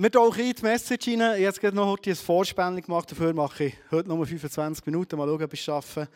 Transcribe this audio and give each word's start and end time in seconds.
wir 0.00 0.12
tauchen 0.12 0.44
in 0.44 0.52
die 0.52 0.62
Message 0.62 1.08
rein. 1.08 1.42
Ich 1.42 1.46
habe 1.48 1.72
noch 1.74 1.86
heute 1.86 2.10
ein 2.10 2.16
Vorspendung 2.16 2.82
gemacht. 2.82 3.10
Dafür 3.10 3.34
mache 3.34 3.64
ich 3.64 3.74
heute 3.90 4.08
nur 4.08 4.24
25 4.24 4.86
Minuten. 4.86 5.18
Mal 5.18 5.26
schauen, 5.26 5.42
ob 5.42 5.52
ich 5.52 5.58
es 5.58 5.64
schaffe. 5.64 6.08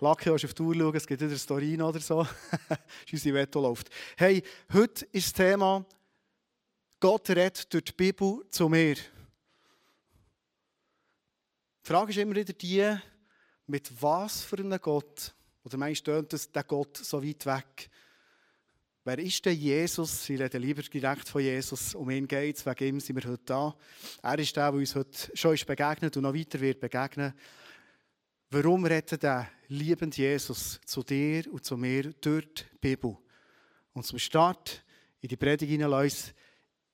Lucky, 0.00 0.30
du 0.30 0.34
auf 0.34 0.54
die 0.54 0.62
Uhr 0.62 0.74
schauen, 0.74 0.96
es 0.96 1.06
gibt 1.06 1.20
wieder 1.20 1.30
ein 1.30 1.38
Story 1.38 1.78
oder 1.80 2.00
so. 2.00 2.22
das 2.22 2.78
ist 3.06 3.12
unsere 3.12 3.34
Wette 3.34 3.58
läuft. 3.58 3.90
Hey, 4.16 4.42
heute 4.72 5.04
ist 5.12 5.26
das 5.26 5.32
Thema 5.34 5.84
Gott 7.00 7.28
redet 7.28 7.70
durch 7.70 7.84
die 7.84 7.92
Bibel 7.92 8.46
zu 8.50 8.66
mir. 8.70 8.94
Die 8.94 9.02
Frage 11.82 12.12
ist 12.12 12.16
immer 12.16 12.34
wieder 12.34 12.54
die, 12.54 12.96
mit 13.66 13.90
was 14.02 14.40
für 14.40 14.56
einem 14.56 14.80
Gott, 14.80 15.34
oder 15.64 15.76
meinst 15.76 16.06
du, 16.06 16.22
das 16.22 16.50
der 16.50 16.64
Gott 16.64 16.96
so 16.96 17.22
weit 17.22 17.44
weg? 17.44 17.90
Wer 19.08 19.20
ist 19.20 19.42
denn 19.46 19.58
Jesus? 19.58 20.28
Ich 20.28 20.38
rede 20.38 20.58
lieber 20.58 20.82
direkt 20.82 21.30
von 21.30 21.40
Jesus. 21.40 21.94
Um 21.94 22.10
ihn 22.10 22.28
geht 22.28 22.58
es, 22.58 22.66
wegen 22.66 22.96
ihm 22.96 23.00
sind 23.00 23.16
wir 23.16 23.30
heute 23.30 23.42
da. 23.42 23.74
Er 24.22 24.38
ist 24.38 24.54
der, 24.54 24.70
der 24.70 24.78
uns 24.78 24.94
heute 24.94 25.30
schon 25.32 25.56
begegnet 25.66 26.14
und 26.14 26.24
noch 26.24 26.34
weiter 26.34 26.60
wird 26.60 26.78
begegnen. 26.78 27.32
Warum 28.50 28.84
redet 28.84 29.22
der 29.22 29.48
liebende 29.68 30.14
Jesus 30.14 30.78
zu 30.84 31.02
dir 31.02 31.50
und 31.50 31.64
zu 31.64 31.78
mir 31.78 32.12
durch 32.20 32.52
die 32.52 32.64
Bibel? 32.82 33.16
Und 33.94 34.04
zum 34.04 34.18
Start 34.18 34.84
in 35.22 35.28
die 35.30 35.38
Predigt 35.38 35.72
hinein 35.72 36.10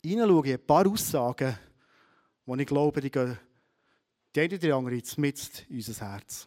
hineinschauen, 0.01 0.53
ein 0.53 0.65
paar 0.65 0.87
Aussagen, 0.87 1.59
die 2.47 2.61
ich 2.63 2.69
glaube, 2.69 3.01
die 3.01 3.11
gehen 3.11 3.39
die 4.33 4.41
eine 4.41 4.57
oder 4.59 4.77
andere 4.77 5.03
mit 5.17 5.67
in 5.69 5.77
unser 5.79 6.13
Herz. 6.13 6.47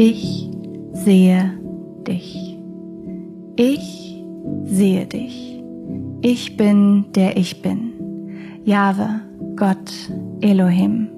Ich 0.00 0.48
sehe 0.92 1.58
dich. 2.06 2.56
Ich 3.56 4.24
sehe 4.62 5.06
dich. 5.06 5.60
Ich 6.20 6.56
bin 6.56 7.06
der 7.16 7.36
ich 7.36 7.62
bin. 7.62 8.62
Jahwe, 8.64 9.22
Gott, 9.56 9.92
Elohim. 10.40 11.08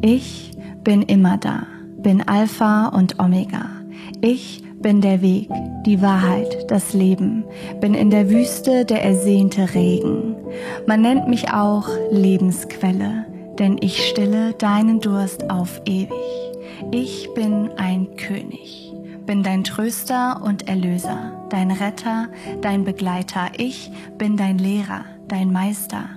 Ich 0.00 0.50
bin 0.82 1.02
immer 1.02 1.36
da, 1.36 1.66
bin 1.98 2.26
Alpha 2.26 2.88
und 2.88 3.20
Omega. 3.20 3.66
Ich 4.22 4.62
bin 4.80 5.02
der 5.02 5.20
Weg, 5.20 5.50
die 5.84 6.00
Wahrheit, 6.00 6.70
das 6.70 6.94
Leben, 6.94 7.44
bin 7.82 7.92
in 7.92 8.08
der 8.08 8.30
Wüste 8.30 8.86
der 8.86 9.04
ersehnte 9.04 9.74
Regen. 9.74 10.36
Man 10.86 11.02
nennt 11.02 11.28
mich 11.28 11.52
auch 11.52 11.86
Lebensquelle, 12.10 13.26
denn 13.58 13.76
ich 13.82 14.08
stille 14.08 14.54
deinen 14.54 15.00
Durst 15.00 15.50
auf 15.50 15.82
ewig. 15.84 16.51
Ich 16.90 17.32
bin 17.34 17.70
ein 17.76 18.16
König, 18.16 18.92
bin 19.24 19.42
dein 19.42 19.64
Tröster 19.64 20.42
und 20.42 20.68
Erlöser, 20.68 21.46
dein 21.48 21.70
Retter, 21.70 22.28
dein 22.60 22.84
Begleiter. 22.84 23.50
Ich 23.56 23.90
bin 24.18 24.36
dein 24.36 24.58
Lehrer, 24.58 25.04
dein 25.28 25.52
Meister. 25.52 26.10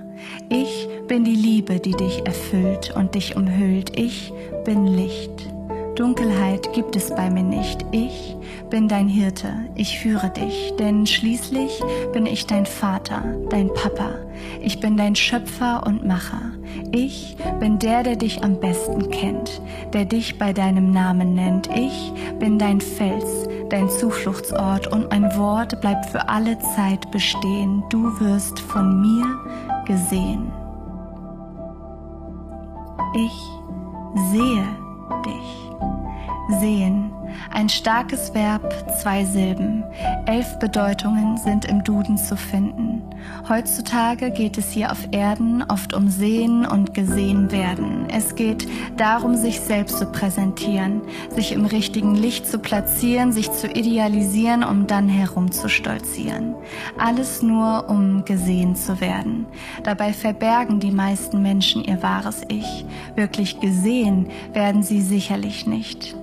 Ich 0.49 0.87
bin 1.07 1.23
die 1.23 1.35
Liebe, 1.35 1.79
die 1.79 1.93
dich 1.93 2.25
erfüllt 2.25 2.93
und 2.95 3.15
dich 3.15 3.35
umhüllt. 3.35 3.97
Ich 3.97 4.33
bin 4.63 4.87
Licht. 4.87 5.54
Dunkelheit 5.95 6.73
gibt 6.73 6.97
es 6.97 7.09
bei 7.09 7.29
mir 7.29 7.43
nicht. 7.43 7.85
Ich 7.91 8.35
bin 8.69 8.89
dein 8.89 9.07
Hirte, 9.07 9.53
ich 9.75 9.99
führe 9.99 10.29
dich, 10.29 10.73
denn 10.77 11.05
schließlich 11.05 11.81
bin 12.11 12.25
ich 12.25 12.45
dein 12.47 12.65
Vater, 12.65 13.23
dein 13.49 13.73
Papa. 13.73 14.09
Ich 14.61 14.81
bin 14.81 14.97
dein 14.97 15.15
Schöpfer 15.15 15.83
und 15.85 16.05
Macher. 16.05 16.51
Ich 16.91 17.37
bin 17.61 17.79
der, 17.79 18.03
der 18.03 18.17
dich 18.17 18.43
am 18.43 18.59
besten 18.59 19.09
kennt, 19.09 19.61
der 19.93 20.03
dich 20.03 20.37
bei 20.37 20.51
deinem 20.51 20.91
Namen 20.91 21.33
nennt. 21.33 21.69
Ich 21.73 22.11
bin 22.39 22.59
dein 22.59 22.81
Fels, 22.81 23.47
dein 23.69 23.89
Zufluchtsort 23.89 24.87
und 24.87 25.09
mein 25.09 25.35
Wort 25.37 25.79
bleibt 25.79 26.07
für 26.07 26.27
alle 26.27 26.59
Zeit 26.59 27.09
bestehen. 27.11 27.83
Du 27.89 28.19
wirst 28.19 28.59
von 28.59 28.99
mir 29.01 29.25
gesehen. 29.85 30.51
Ich 33.15 34.31
sehe 34.31 34.65
dich. 35.25 35.64
Sehen 36.59 37.11
ein 37.51 37.69
starkes 37.69 38.33
Verb, 38.33 38.73
zwei 39.01 39.25
Silben. 39.25 39.83
Elf 40.25 40.59
Bedeutungen 40.59 41.37
sind 41.37 41.65
im 41.65 41.83
Duden 41.83 42.17
zu 42.17 42.35
finden. 42.35 43.01
Heutzutage 43.47 44.31
geht 44.31 44.57
es 44.57 44.71
hier 44.71 44.91
auf 44.91 45.07
Erden 45.11 45.63
oft 45.63 45.93
um 45.93 46.09
Sehen 46.09 46.65
und 46.65 46.93
gesehen 46.93 47.51
werden. 47.51 48.07
Es 48.09 48.35
geht 48.35 48.67
darum, 48.97 49.35
sich 49.35 49.59
selbst 49.59 49.97
zu 49.97 50.05
präsentieren, 50.05 51.01
sich 51.29 51.51
im 51.51 51.65
richtigen 51.65 52.15
Licht 52.15 52.47
zu 52.47 52.59
platzieren, 52.59 53.31
sich 53.31 53.51
zu 53.51 53.67
idealisieren, 53.67 54.63
um 54.63 54.87
dann 54.87 55.09
herumzustolzieren. 55.09 56.55
Alles 56.97 57.41
nur, 57.41 57.89
um 57.89 58.25
gesehen 58.25 58.75
zu 58.75 59.01
werden. 59.01 59.45
Dabei 59.83 60.13
verbergen 60.13 60.79
die 60.79 60.91
meisten 60.91 61.41
Menschen 61.41 61.83
ihr 61.83 62.01
wahres 62.03 62.41
Ich. 62.49 62.85
Wirklich 63.15 63.59
gesehen 63.59 64.27
werden 64.53 64.83
sie 64.83 65.01
sicherlich 65.01 65.65
nicht. 65.65 66.15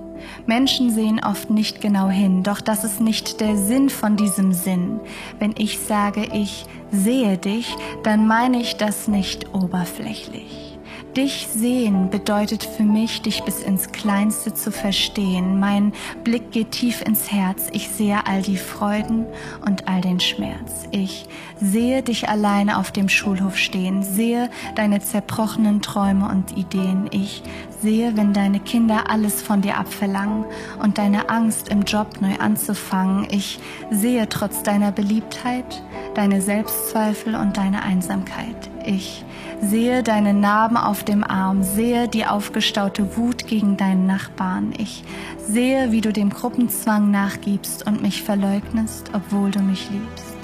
Menschen 0.45 0.91
sehen 0.91 1.21
oft 1.23 1.49
nicht 1.49 1.81
genau 1.81 2.09
hin, 2.09 2.43
doch 2.43 2.61
das 2.61 2.83
ist 2.83 3.01
nicht 3.01 3.41
der 3.41 3.57
Sinn 3.57 3.89
von 3.89 4.15
diesem 4.15 4.53
Sinn. 4.53 4.99
Wenn 5.39 5.53
ich 5.57 5.79
sage, 5.79 6.29
ich 6.33 6.65
sehe 6.91 7.37
dich, 7.37 7.75
dann 8.03 8.27
meine 8.27 8.61
ich 8.61 8.77
das 8.77 9.07
nicht 9.07 9.53
oberflächlich. 9.53 10.73
Dich 11.15 11.47
sehen 11.53 12.09
bedeutet 12.09 12.63
für 12.63 12.81
mich, 12.81 13.21
dich 13.21 13.43
bis 13.43 13.61
ins 13.61 13.91
Kleinste 13.91 14.55
zu 14.55 14.71
verstehen. 14.71 15.59
Mein 15.59 15.93
Blick 16.23 16.51
geht 16.51 16.71
tief 16.71 17.03
ins 17.03 17.31
Herz. 17.31 17.67
Ich 17.71 17.89
sehe 17.89 18.25
all 18.25 18.41
die 18.41 18.57
Freuden 18.57 19.27
und 19.63 19.87
all 19.87 20.01
den 20.01 20.19
Schmerz. 20.19 20.87
Ich 20.89 21.25
sehe 21.61 22.01
dich 22.01 22.29
alleine 22.29 22.79
auf 22.79 22.91
dem 22.91 23.09
Schulhof 23.09 23.57
stehen, 23.57 24.01
sehe 24.01 24.49
deine 24.73 25.01
zerbrochenen 25.01 25.83
Träume 25.83 26.27
und 26.29 26.57
Ideen. 26.57 27.07
Ich 27.11 27.43
sehe, 27.83 28.17
wenn 28.17 28.33
deine 28.33 28.59
Kinder 28.59 29.09
alles 29.09 29.41
von 29.41 29.61
dir 29.61 29.77
abverlangen 29.77 30.45
und 30.81 30.97
deine 30.97 31.29
Angst 31.29 31.67
im 31.69 31.83
Job 31.83 32.21
neu 32.21 32.35
anzufangen. 32.39 33.27
Ich 33.29 33.59
sehe 33.91 34.27
trotz 34.27 34.63
deiner 34.63 34.91
Beliebtheit 34.91 35.83
deine 36.15 36.41
Selbstzweifel 36.41 37.35
und 37.35 37.57
deine 37.57 37.83
Einsamkeit. 37.83 38.69
Ich 38.85 39.25
sehe 39.61 40.03
deine 40.03 40.33
Narben 40.33 40.77
auf 40.77 41.03
dem 41.03 41.23
Arm, 41.23 41.63
sehe 41.63 42.07
die 42.07 42.25
aufgestaute 42.25 43.17
Wut 43.17 43.47
gegen 43.47 43.77
deinen 43.77 44.07
Nachbarn. 44.07 44.73
Ich 44.77 45.03
sehe, 45.47 45.91
wie 45.91 46.01
du 46.01 46.13
dem 46.13 46.29
Gruppenzwang 46.29 47.11
nachgibst 47.11 47.85
und 47.85 48.01
mich 48.01 48.23
verleugnest, 48.23 49.11
obwohl 49.13 49.51
du 49.51 49.59
mich 49.59 49.89
liebst. 49.89 50.37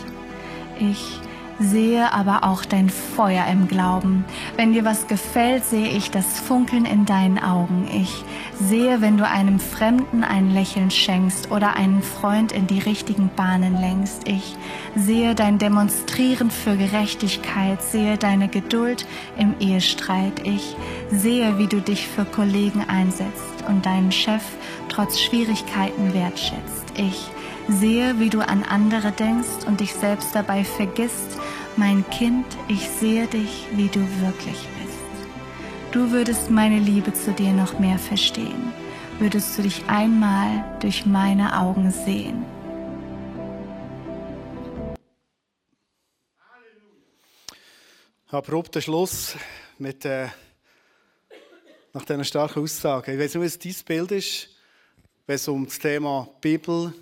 Ich 0.79 1.19
sehe 1.59 2.13
aber 2.13 2.43
auch 2.43 2.63
dein 2.63 2.89
Feuer 2.89 3.45
im 3.51 3.67
Glauben. 3.67 4.25
Wenn 4.55 4.73
dir 4.73 4.85
was 4.85 5.07
gefällt, 5.07 5.65
sehe 5.65 5.89
ich 5.89 6.11
das 6.11 6.39
Funkeln 6.39 6.85
in 6.85 7.05
deinen 7.05 7.37
Augen. 7.37 7.87
Ich 7.93 8.23
sehe, 8.59 9.01
wenn 9.01 9.17
du 9.17 9.27
einem 9.27 9.59
Fremden 9.59 10.23
ein 10.23 10.51
Lächeln 10.51 10.91
schenkst 10.91 11.51
oder 11.51 11.75
einen 11.75 12.01
Freund 12.01 12.51
in 12.51 12.67
die 12.67 12.79
richtigen 12.79 13.29
Bahnen 13.35 13.79
lenkst. 13.79 14.27
Ich 14.27 14.55
sehe 14.95 15.35
dein 15.35 15.57
Demonstrieren 15.57 16.51
für 16.51 16.77
Gerechtigkeit, 16.77 17.81
sehe 17.83 18.17
deine 18.17 18.47
Geduld 18.47 19.05
im 19.37 19.55
Ehestreit. 19.59 20.45
Ich 20.45 20.75
sehe, 21.11 21.57
wie 21.57 21.67
du 21.67 21.81
dich 21.81 22.07
für 22.07 22.25
Kollegen 22.25 22.85
einsetzt 22.87 23.65
und 23.67 23.85
deinen 23.85 24.11
Chef 24.11 24.43
trotz 24.87 25.19
Schwierigkeiten 25.19 26.13
wertschätzt. 26.13 26.93
Ich 26.95 27.29
sehe, 27.69 28.19
wie 28.19 28.29
du 28.29 28.41
an 28.41 28.63
andere 28.63 29.11
denkst 29.11 29.65
und 29.67 29.79
dich 29.79 29.93
selbst 29.93 30.33
dabei 30.33 30.63
vergisst, 30.63 31.38
mein 31.79 32.07
Kind, 32.09 32.45
ich 32.67 32.89
sehe 32.89 33.25
dich, 33.25 33.65
wie 33.71 33.87
du 33.87 34.01
wirklich 34.19 34.67
bist. 34.81 35.93
Du 35.93 36.11
würdest 36.11 36.51
meine 36.51 36.77
Liebe 36.77 37.13
zu 37.13 37.31
dir 37.31 37.53
noch 37.53 37.79
mehr 37.79 37.97
verstehen, 37.97 38.73
würdest 39.17 39.57
du 39.57 39.61
dich 39.61 39.85
einmal 39.87 40.77
durch 40.81 41.05
meine 41.05 41.57
Augen 41.57 41.89
sehen. 41.89 42.45
Abrupter 48.27 48.81
Schluss 48.81 49.37
mit, 49.77 50.03
äh, 50.03 50.27
nach 51.93 52.03
diesen 52.03 52.25
starken 52.25 52.61
Aussagen. 52.61 53.13
Ich 53.13 53.19
weiß 53.19 53.35
nicht, 53.35 53.45
was 53.45 53.57
dein 53.57 53.85
Bild 53.85 54.11
ist, 54.11 54.49
wenn 55.25 55.35
es 55.35 55.47
um 55.47 55.65
das 55.65 55.79
Thema 55.79 56.27
Bibel, 56.41 56.93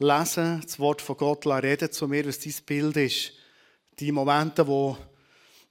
Lesen, 0.00 0.60
das 0.60 0.80
Wort 0.80 1.00
von 1.00 1.16
Gott 1.16 1.46
reden 1.46 1.92
zu 1.92 2.08
mir, 2.08 2.26
was 2.26 2.40
dein 2.40 2.54
Bild 2.66 2.96
ist 2.96 3.32
die 3.98 4.12
Momente, 4.12 4.66
wo 4.66 4.96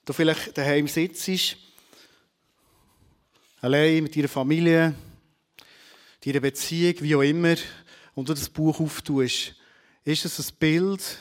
du 0.06 0.14
vielleicht 0.14 0.58
daheim 0.58 0.88
sitzt, 0.88 1.58
allein 3.62 4.04
mit 4.04 4.16
deiner 4.16 4.28
Familie, 4.28 4.94
deiner 6.24 6.40
Beziehung, 6.40 6.96
wie 7.02 7.16
auch 7.16 7.22
immer, 7.22 7.56
und 8.14 8.30
du 8.30 8.34
das 8.34 8.50
Buch 8.50 8.80
auftust, 8.80 9.56
ist 10.04 10.26
es 10.26 10.40
ein 10.40 10.56
Bild 10.60 11.18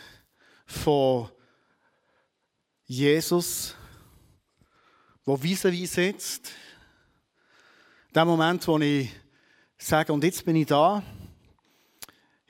von 0.67 1.29
Jesus, 2.87 3.75
wo 5.25 5.37
vis-à-vis 5.37 5.95
sitzt. 5.95 6.51
Der 8.15 8.25
Moment, 8.25 8.67
wo 8.67 8.79
ich 8.79 9.11
sagen, 9.79 10.13
und 10.13 10.25
jetzt 10.25 10.45
bin 10.45 10.57
ich 10.57 10.67
da. 10.67 11.03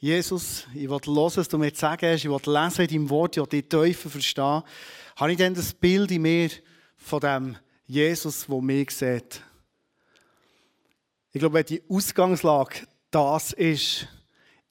Jesus, 0.02 0.66
ich 0.72 0.88
will 0.88 0.98
hören, 0.98 1.36
was 1.36 1.48
du 1.48 1.58
mir 1.58 1.74
zu 1.74 1.80
sagen 1.80 2.06
hast, 2.06 2.24
ich 2.24 2.30
will 2.30 2.54
lesen 2.54 2.80
in 2.80 2.88
deinem 2.88 3.10
Wort, 3.10 3.36
ich 3.36 3.42
will 3.42 3.48
die 3.50 3.68
Teufel 3.68 4.10
verstehen. 4.10 4.62
Habe 5.16 5.32
ich 5.32 5.36
dann 5.36 5.52
das 5.52 5.74
Bild 5.74 6.10
in 6.10 6.22
mir 6.22 6.48
von 6.96 7.20
dem 7.20 7.56
Jesus, 7.86 8.46
der 8.46 8.62
mich 8.62 8.92
sieht? 8.92 9.42
Ich 11.32 11.38
glaube, 11.38 11.56
wenn 11.56 11.66
die 11.66 11.82
Ausgangslage 11.86 12.86
das 13.10 13.52
ist, 13.52 14.06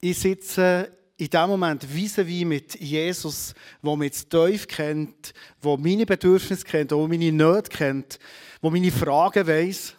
ich 0.00 0.18
sitze 0.18 0.90
in 1.16 1.30
dem 1.30 1.48
Moment 1.48 1.86
vis-à-vis 1.86 2.44
mit 2.44 2.80
Jesus, 2.80 3.54
der 3.84 3.96
mich 3.96 4.14
zu 4.14 4.28
tief 4.28 4.66
kennt, 4.66 5.32
der 5.62 5.76
meine 5.76 6.06
Bedürfnisse 6.06 6.64
kennt, 6.64 6.90
der 6.90 6.98
meine 7.06 7.30
Nöte 7.30 7.70
kennt, 7.70 8.18
der 8.60 8.70
meine 8.70 8.90
Fragen 8.90 9.46
weiss, 9.46 9.94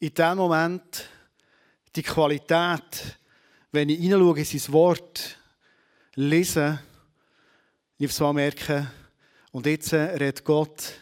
in 0.00 0.12
dem 0.12 0.36
Moment 0.36 1.08
die 1.94 2.02
Qualität, 2.02 3.18
wenn 3.72 3.88
ich 3.88 3.98
hineinschaue 3.98 4.38
in 4.38 4.44
sein 4.44 4.72
Wort, 4.72 5.38
lese, 6.14 6.80
ich 7.98 8.12
so 8.12 8.32
merke, 8.32 8.90
und 9.52 9.66
jetzt 9.66 9.92
redet 9.92 10.44
Gott 10.44 10.92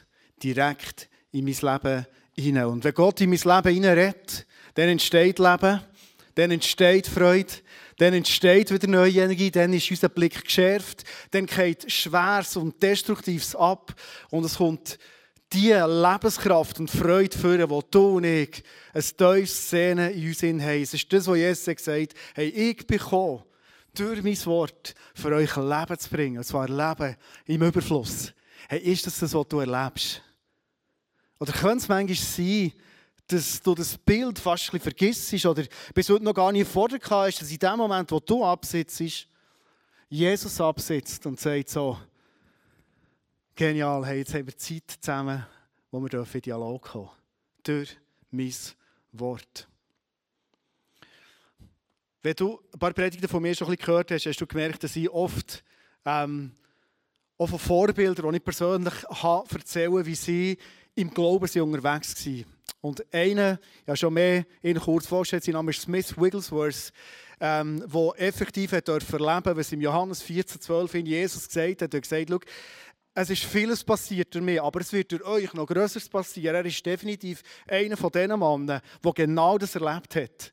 direkt 0.43 1.09
in 1.33 1.45
mein 1.45 1.55
Leben 1.55 2.07
hinein. 2.37 2.67
Und 2.67 2.85
wenn 2.85 2.95
Gott 2.95 3.21
in 3.21 3.31
mein 3.31 3.39
Leben 3.39 3.75
hineinredet, 3.75 4.47
dann 4.75 4.89
entsteht 4.89 5.39
Leben, 5.39 5.81
dann 6.35 6.51
entsteht 6.51 7.07
Freude, 7.07 7.53
dann 7.99 8.15
entsteht 8.15 8.71
wieder 8.71 8.89
neue 8.89 9.23
Energie, 9.23 9.51
dann 9.51 9.73
ist 9.73 9.91
unser 9.91 10.09
Blick 10.09 10.45
geschärft, 10.45 11.05
dann 11.31 11.47
geht 11.47 11.91
Schweres 11.91 12.57
und 12.57 12.83
Destruktives 12.83 13.55
ab 13.55 13.95
und 14.31 14.45
es 14.45 14.57
kommt 14.57 14.99
die 15.55 15.73
Lebenskraft 15.73 16.81
und 16.81 16.91
Freude 16.91 17.37
führen, 17.37 17.69
die 17.69 17.81
du 17.91 18.17
und 18.17 18.25
ich 18.25 18.63
ein 18.93 19.03
tiefes 19.03 19.71
Sehnen 19.71 20.13
in 20.13 20.29
uns 20.29 20.43
haben. 20.43 20.83
Es 20.83 20.95
ist 20.95 21.13
das, 21.13 21.27
was 21.27 21.37
Jesus 21.37 21.65
gesagt 21.65 21.89
hat. 21.89 22.21
Hey, 22.35 22.49
ich 22.49 22.87
bin 22.87 22.99
gekommen, 22.99 23.43
durch 23.95 24.23
mein 24.23 24.47
Wort 24.47 24.95
für 25.15 25.33
euch 25.35 25.57
Leben 25.57 25.99
zu 25.99 26.11
bringen. 26.11 26.39
Und 26.39 26.45
zwar 26.45 26.69
Leben 26.69 27.17
im 27.47 27.63
Überfluss. 27.63 28.33
Hey, 28.69 28.81
ist 28.81 29.07
das 29.07 29.21
das, 29.21 29.33
was 29.33 29.49
du 29.49 29.61
erlebst? 29.61 30.21
Oder 31.39 31.53
könnte 31.53 31.79
es 31.79 31.89
manchmal 31.89 32.17
sein, 32.17 32.73
dass 33.29 33.63
du 33.63 33.75
das 33.75 33.97
Bild 33.97 34.39
fast 34.39 34.73
ein 34.75 34.81
vergisst 34.81 35.47
oder 35.47 35.65
bis 35.95 36.09
heute 36.09 36.25
noch 36.25 36.35
gar 36.35 36.53
nicht 36.53 36.71
vor 36.71 36.89
dir 36.89 37.01
hast, 37.09 37.41
dass 37.41 37.51
in 37.51 37.59
dem 37.59 37.77
Moment, 37.77 38.11
wo 38.11 38.21
du 38.21 38.45
absitzt, 38.45 39.29
Jesus 40.09 40.61
absitzt 40.61 41.25
und 41.27 41.41
sagt 41.41 41.71
so, 41.71 41.99
genial, 43.55 44.05
hey, 44.05 44.19
jetzt 44.19 44.35
haben 44.35 44.47
wir 44.47 44.57
Zeit 44.57 44.99
zusammen, 45.01 45.47
wo 45.91 46.01
wir 46.01 46.27
in 46.35 46.41
Dialog 46.41 46.83
kommen 46.83 47.11
Durch 47.63 47.97
mein 48.31 48.53
Wort. 49.13 49.69
Wenn 52.23 52.35
du 52.35 52.61
ein 52.73 52.79
paar 52.79 52.93
Predigten 52.93 53.29
von 53.29 53.43
mir 53.43 53.55
schon 53.55 53.69
ein 53.69 53.73
bisschen 53.73 53.87
gehört 53.87 54.11
hast, 54.11 54.27
hast 54.27 54.41
du 54.41 54.47
gemerkt, 54.47 54.83
dass 54.83 54.97
ich 54.97 55.09
oft 55.11 55.63
ähm, 56.05 56.53
auch 57.39 57.49
von 57.49 57.59
Vorbildern, 57.59 58.31
die 58.31 58.39
ich 58.39 58.45
persönlich 58.45 58.95
habe, 59.05 59.55
erzähle, 59.55 60.05
wie 60.07 60.15
sie 60.15 60.59
im 60.95 61.11
Glauben 61.11 61.47
sind 61.47 61.63
unterwegs 61.63 62.27
waren. 62.27 62.47
Und 62.81 63.15
einer, 63.15 63.61
ja 63.87 63.97
schon 63.97 64.15
mehr 64.15 64.47
in 64.63 64.79
kurz 64.79 65.07
vorgestellt, 65.07 65.45
sein 65.45 65.55
Name 65.55 65.71
ist 65.71 65.83
Smith 65.83 66.17
Wigglesworth, 66.19 66.93
ähm, 67.41 67.85
der 67.87 68.13
effektiv 68.17 68.73
hat 68.73 68.89
erleben 68.89 69.57
was 69.57 69.73
im 69.73 69.81
Johannes 69.81 70.23
14, 70.23 70.61
12 70.61 70.95
in 70.95 71.07
Jesus 71.07 71.49
gesagt 71.49 71.83
hat. 71.83 71.95
Er 71.95 71.99
hat 71.99 72.47
es 73.15 73.31
ist 73.31 73.45
vieles 73.45 73.85
passiert 73.85 74.35
durch 74.35 74.45
mich, 74.45 74.61
aber 74.61 74.81
es 74.81 74.93
wird 74.93 75.13
durch 75.13 75.25
euch 75.25 75.55
noch 75.55 75.67
Größeres 75.67 76.09
passieren. 76.09 76.57
Er 76.57 76.65
ist 76.65 76.85
definitiv 76.85 77.43
einer 77.69 77.97
von 77.97 78.11
diesen 78.11 78.39
Männern, 78.39 78.81
der 79.05 79.13
genau 79.13 79.57
das 79.57 79.77
erlebt 79.77 80.17
hat. 80.17 80.53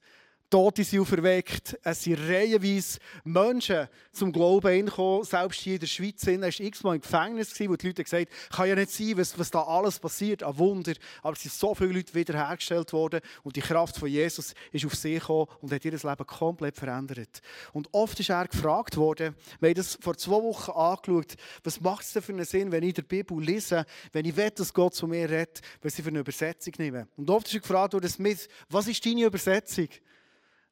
Tote 0.52 0.84
sind 0.84 1.00
auferweckt. 1.00 1.80
Es 1.82 2.04
sind 2.04 2.20
reihenweise 2.20 3.00
Menschen 3.24 3.88
zum 4.12 4.34
Glauben 4.34 4.70
hingekommen. 4.70 5.24
Selbst 5.24 5.62
hier 5.62 5.76
in 5.76 5.80
der 5.80 5.88
Schweiz 5.88 6.28
er 6.28 6.42
war 6.42 6.48
x-mal 6.50 6.96
im 6.96 7.02
Gefängnis, 7.02 7.58
wo 7.62 7.76
die 7.78 7.88
Leute 7.88 8.04
gesagt 8.04 8.30
haben, 8.30 8.56
kann 8.58 8.68
ja 8.68 8.76
nicht 8.76 8.92
sein, 8.92 9.18
was, 9.18 9.40
was 9.40 9.50
da 9.50 9.64
alles 9.64 9.98
passiert, 9.98 10.44
ein 10.44 10.58
Wunder. 10.58 10.92
Aber 11.22 11.38
es 11.38 11.44
sind 11.44 11.54
so 11.54 11.74
viele 11.74 11.94
Leute 11.94 12.14
wiederhergestellt 12.14 12.92
worden 12.92 13.22
und 13.44 13.56
die 13.56 13.62
Kraft 13.62 13.98
von 13.98 14.10
Jesus 14.10 14.54
ist 14.74 14.86
auf 14.86 14.94
sie 14.94 15.14
gekommen 15.14 15.48
und 15.62 15.72
hat 15.72 15.86
ihr 15.86 15.92
Leben 15.92 16.28
komplett 16.28 16.76
verändert. 16.76 17.42
Und 17.72 17.88
oft 17.94 18.20
ist 18.20 18.30
er 18.30 18.46
gefragt 18.46 18.98
worden, 18.98 19.34
wir 19.62 19.70
haben 19.70 19.76
das 19.76 19.98
vor 20.02 20.18
zwei 20.18 20.44
Wochen 20.44 20.72
angeschaut, 20.72 21.36
was 21.64 21.80
macht 21.80 22.04
es 22.04 22.12
denn 22.12 22.24
für 22.24 22.34
einen 22.34 22.46
Sinn, 22.46 22.74
wenn 22.74 22.84
ich 22.84 22.96
die 22.96 23.04
Bibel 23.04 23.42
lese, 23.42 23.86
wenn 24.12 24.26
ich 24.26 24.36
will, 24.36 24.50
dass 24.50 24.74
Gott 24.74 24.96
zu 24.96 25.08
mir 25.08 25.30
redet, 25.30 25.62
was 25.82 25.98
ich 25.98 26.04
für 26.04 26.10
eine 26.10 26.20
Übersetzung 26.20 26.74
nehme. 26.78 27.08
Und 27.16 27.30
oft 27.30 27.48
ist 27.48 27.54
er 27.54 27.62
gefragt 27.62 27.94
worden, 27.94 28.10
Smith, 28.10 28.50
was 28.70 28.90
ist 28.90 29.06
deine 29.06 29.24
Übersetzung? 29.24 29.88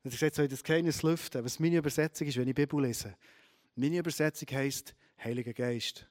Und 0.04 0.14
ich 0.14 0.34
soll 0.34 0.48
das 0.48 0.64
Geheimnis 0.64 1.04
lüften, 1.04 1.44
was 1.44 1.60
meine 1.60 1.78
Übersetzung 1.78 2.28
ist, 2.28 2.38
wenn 2.38 2.48
ich 2.48 2.56
Bibel 2.56 2.82
lese. 2.82 3.16
Meine 3.76 3.98
Übersetzung 3.98 4.48
heisst 4.52 4.96
Heiliger 5.24 5.54
Geist. 5.54 6.08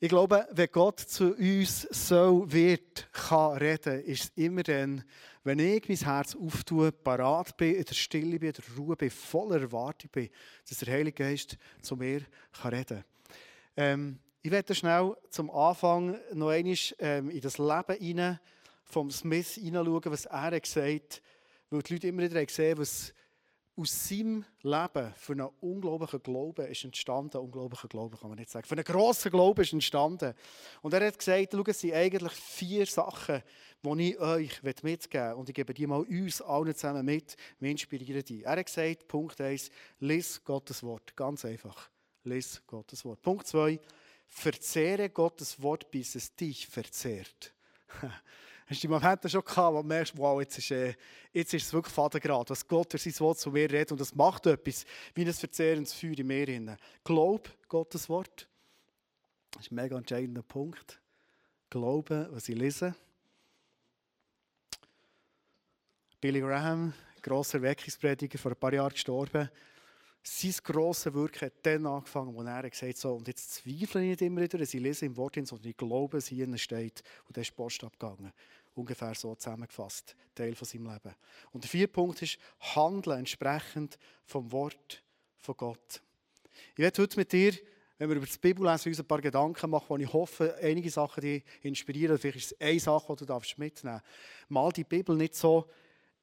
Ich 0.00 0.08
glaube, 0.08 0.48
wenn 0.50 0.68
Gott 0.72 0.98
zu 0.98 1.32
uns 1.36 1.82
so 1.82 2.44
wird, 2.50 3.08
kann 3.12 3.58
reden, 3.58 4.02
ist 4.02 4.24
es 4.24 4.32
immer 4.34 4.64
dann, 4.64 5.04
wenn 5.44 5.60
ich 5.60 5.88
mein 5.88 5.96
Herz 5.96 6.34
auftue, 6.34 6.90
parat 6.90 7.56
bin, 7.56 7.76
in 7.76 7.84
der 7.84 7.94
Stille 7.94 8.40
bin, 8.40 8.48
in 8.48 8.54
der 8.54 8.76
Ruhe 8.76 8.96
bin, 8.96 9.10
voller 9.10 9.60
Erwartung 9.60 10.10
bin, 10.10 10.28
dass 10.68 10.78
der 10.78 10.92
Heilige 10.92 11.22
Geist 11.22 11.56
zu 11.82 11.94
mir 11.94 12.22
kann 12.52 12.74
reden 12.74 12.96
kann. 12.96 13.04
Ähm, 13.76 14.18
ich 14.42 14.50
werde 14.50 14.74
schnell 14.74 15.16
zum 15.30 15.52
Anfang 15.52 16.18
noch 16.32 16.48
einmal 16.48 16.76
ähm, 16.98 17.30
in 17.30 17.40
das 17.40 17.58
Leben 17.58 17.96
hinein 18.00 18.40
vom 18.92 19.10
Smith 19.10 19.54
hineinschauen, 19.54 20.12
was 20.12 20.26
er 20.26 20.60
gesagt 20.60 21.14
hat, 21.14 21.22
weil 21.70 21.82
die 21.82 21.92
Leute 21.94 22.08
immer 22.08 22.22
wieder 22.22 22.44
gesehen 22.44 22.78
was 22.78 23.14
aus 23.74 24.08
seinem 24.08 24.44
Leben 24.60 25.14
für 25.16 25.32
einen 25.32 25.48
unglaublichen 25.60 26.22
Glauben 26.22 26.66
ist 26.66 26.84
entstanden. 26.84 27.38
Unglaublicher 27.38 27.88
Glauben 27.88 28.18
kann 28.18 28.28
man 28.28 28.38
nicht 28.38 28.50
sagen. 28.50 28.66
Für 28.66 28.74
einen 28.74 28.84
grossen 28.84 29.30
Glauben 29.30 29.62
ist 29.62 29.72
entstanden. 29.72 30.34
Und 30.82 30.92
er 30.92 31.06
hat 31.06 31.18
gesagt, 31.18 31.48
schau, 31.52 31.62
es 31.66 31.80
sind 31.80 31.94
eigentlich 31.94 32.32
vier 32.32 32.84
Sachen, 32.84 33.42
die 33.82 34.10
ich 34.10 34.20
euch 34.20 34.62
mitgeben 34.62 35.30
will. 35.30 35.32
Und 35.36 35.48
ich 35.48 35.54
gebe 35.54 35.72
die 35.72 35.86
mal 35.86 36.02
uns 36.02 36.42
allen 36.42 36.74
zusammen 36.74 37.06
mit. 37.06 37.34
Wir 37.60 37.70
inspirieren 37.70 38.22
die. 38.22 38.42
Er 38.42 38.56
hat 38.56 38.66
gesagt, 38.66 39.08
Punkt 39.08 39.40
1, 39.40 39.70
lies 40.00 40.44
Gottes 40.44 40.82
Wort. 40.82 41.16
Ganz 41.16 41.46
einfach. 41.46 41.88
Lies 42.24 42.62
Gottes 42.66 43.04
Wort. 43.06 43.22
Punkt 43.22 43.46
2, 43.46 43.80
verzehre 44.26 45.08
Gottes 45.08 45.60
Wort, 45.62 45.90
bis 45.90 46.14
es 46.14 46.36
dich 46.36 46.66
verzehrt. 46.66 47.54
Hast 48.66 48.82
du 48.82 48.86
die 48.86 48.88
Momente 48.88 49.28
schon 49.28 49.44
gehabt, 49.44 49.74
wo 49.74 49.82
du 49.82 49.88
merkst, 49.88 50.16
wow, 50.16 50.40
jetzt 50.40 50.58
ist, 50.58 50.70
äh, 50.70 50.94
jetzt 51.32 51.52
ist 51.52 51.66
es 51.66 51.72
wirklich 51.72 51.94
Vatergrad, 51.94 52.50
was 52.50 52.66
Gott 52.66 52.92
durch 52.92 53.02
sein 53.02 53.18
Wort 53.20 53.38
zu 53.38 53.50
mir 53.50 53.70
redet 53.70 53.92
und 53.92 54.00
das 54.00 54.14
macht 54.14 54.46
etwas, 54.46 54.84
wie 55.14 55.24
ein 55.24 55.32
verzehrendes 55.32 55.92
Feuer 55.92 56.18
in 56.18 56.26
mir. 56.26 56.76
Glaub 57.04 57.50
Gottes 57.68 58.08
Wort. 58.08 58.48
Das 59.52 59.66
ist 59.66 59.72
ein 59.72 59.76
mega 59.76 59.96
entscheidender 59.96 60.42
Punkt. 60.42 61.00
Glauben, 61.68 62.28
was 62.30 62.48
ich 62.48 62.56
lese. 62.56 62.94
Billy 66.20 66.40
Graham, 66.40 66.92
grosser 67.20 67.60
Weckungsprediger, 67.60 68.38
vor 68.38 68.52
ein 68.52 68.56
paar 68.56 68.72
Jahren 68.72 68.92
gestorben. 68.92 69.50
Sein 70.24 70.54
grosses 70.62 71.12
Wirken 71.12 71.46
hat 71.46 71.54
dann 71.62 71.84
angefangen, 71.84 72.34
wo 72.34 72.42
er 72.42 72.70
gesagt 72.70 72.96
so, 72.96 73.14
und 73.14 73.26
jetzt 73.26 73.54
zweifle 73.54 74.02
ich 74.02 74.10
nicht 74.10 74.22
immer 74.22 74.40
wieder, 74.42 74.58
dass 74.58 74.72
ich 74.72 74.80
lese 74.80 75.06
im 75.06 75.16
Wort 75.16 75.34
hin, 75.34 75.46
sondern 75.46 75.70
ich 75.70 75.76
glaube, 75.76 76.18
es 76.18 76.28
hier 76.28 76.46
steht. 76.58 77.02
Und 77.26 77.36
dann 77.36 77.42
ist 77.42 77.56
Post 77.56 77.82
abgegangen. 77.82 78.32
Ungefähr 78.74 79.14
so 79.14 79.34
zusammengefasst, 79.34 80.14
Teil 80.34 80.54
von 80.54 80.66
seinem 80.66 80.86
Leben. 80.86 81.14
Und 81.50 81.64
der 81.64 81.70
vierte 81.70 81.92
Punkt 81.92 82.22
ist, 82.22 82.38
handeln 82.60 83.18
entsprechend 83.18 83.98
vom 84.24 84.50
Wort 84.52 85.02
von 85.38 85.56
Gott. 85.56 86.00
Ich 86.72 86.78
werde 86.78 87.02
heute 87.02 87.18
mit 87.18 87.32
dir, 87.32 87.52
wenn 87.98 88.08
wir 88.08 88.16
über 88.16 88.26
die 88.26 88.38
Bibel 88.38 88.66
lesen, 88.66 88.88
uns 88.88 89.00
ein 89.00 89.06
paar 89.06 89.20
Gedanken 89.20 89.70
machen, 89.70 89.86
wo 89.88 89.96
ich 89.96 90.12
hoffe, 90.12 90.56
einige 90.62 90.90
Sachen 90.90 91.20
dich 91.20 91.44
inspirieren. 91.62 92.16
Vielleicht 92.16 92.38
ist 92.38 92.52
es 92.52 92.60
eine 92.60 92.80
Sache, 92.80 93.16
die 93.16 93.26
du 93.26 93.40
mitnehmen 93.56 93.72
darfst. 93.82 94.06
Mal 94.48 94.72
die 94.72 94.84
Bibel 94.84 95.16
nicht 95.16 95.34
so 95.34 95.68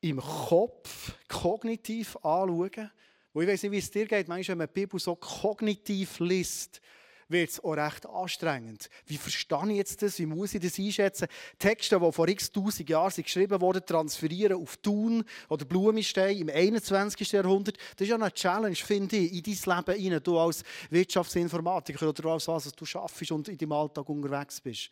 im 0.01 0.19
Kopf, 0.21 1.13
kognitiv 1.27 2.15
anschauen, 2.17 2.91
und 3.39 3.45
ich 3.45 3.51
weiß 3.51 3.63
nicht, 3.63 3.71
wie 3.71 3.77
es 3.77 3.89
dir 3.89 4.05
geht. 4.05 4.27
Manchmal, 4.27 4.55
wenn 4.55 4.57
man 4.57 4.67
die 4.67 4.81
Bibel 4.81 4.99
so 4.99 5.15
kognitiv 5.15 6.19
liest, 6.19 6.81
wird 7.29 7.49
es 7.49 7.63
auch 7.63 7.71
recht 7.71 8.05
anstrengend. 8.05 8.89
Wie 9.05 9.15
verstehe 9.15 9.69
ich 9.69 9.77
jetzt 9.77 10.01
das? 10.01 10.19
Wie 10.19 10.25
muss 10.25 10.55
ich 10.55 10.61
das 10.61 10.77
einschätzen? 10.77 11.29
Texte, 11.57 11.97
die 11.97 12.11
vor 12.11 12.27
x 12.27 12.51
tausend 12.51 12.89
Jahren 12.89 13.23
geschrieben 13.23 13.61
wurden, 13.61 13.85
transferieren 13.85 14.61
auf 14.61 14.75
Thun 14.75 15.23
oder 15.47 15.63
Blumenstein 15.63 16.39
im 16.39 16.49
21. 16.49 17.31
Jahrhundert. 17.31 17.77
Das 17.95 18.01
ist 18.01 18.09
ja 18.09 18.15
eine 18.15 18.29
Challenge, 18.29 18.75
finde 18.75 19.15
ich, 19.15 19.31
in 19.31 19.41
dein 19.41 19.77
Leben 19.85 20.01
hinein. 20.01 20.21
Du 20.21 20.37
als 20.37 20.61
Wirtschaftsinformatiker 20.89 22.09
oder 22.09 22.31
als 22.31 22.45
was 22.49 22.69
du 22.73 22.83
schaffst 22.83 23.31
und 23.31 23.47
in 23.47 23.57
deinem 23.57 23.71
Alltag 23.71 24.09
unterwegs 24.09 24.59
bist. 24.59 24.89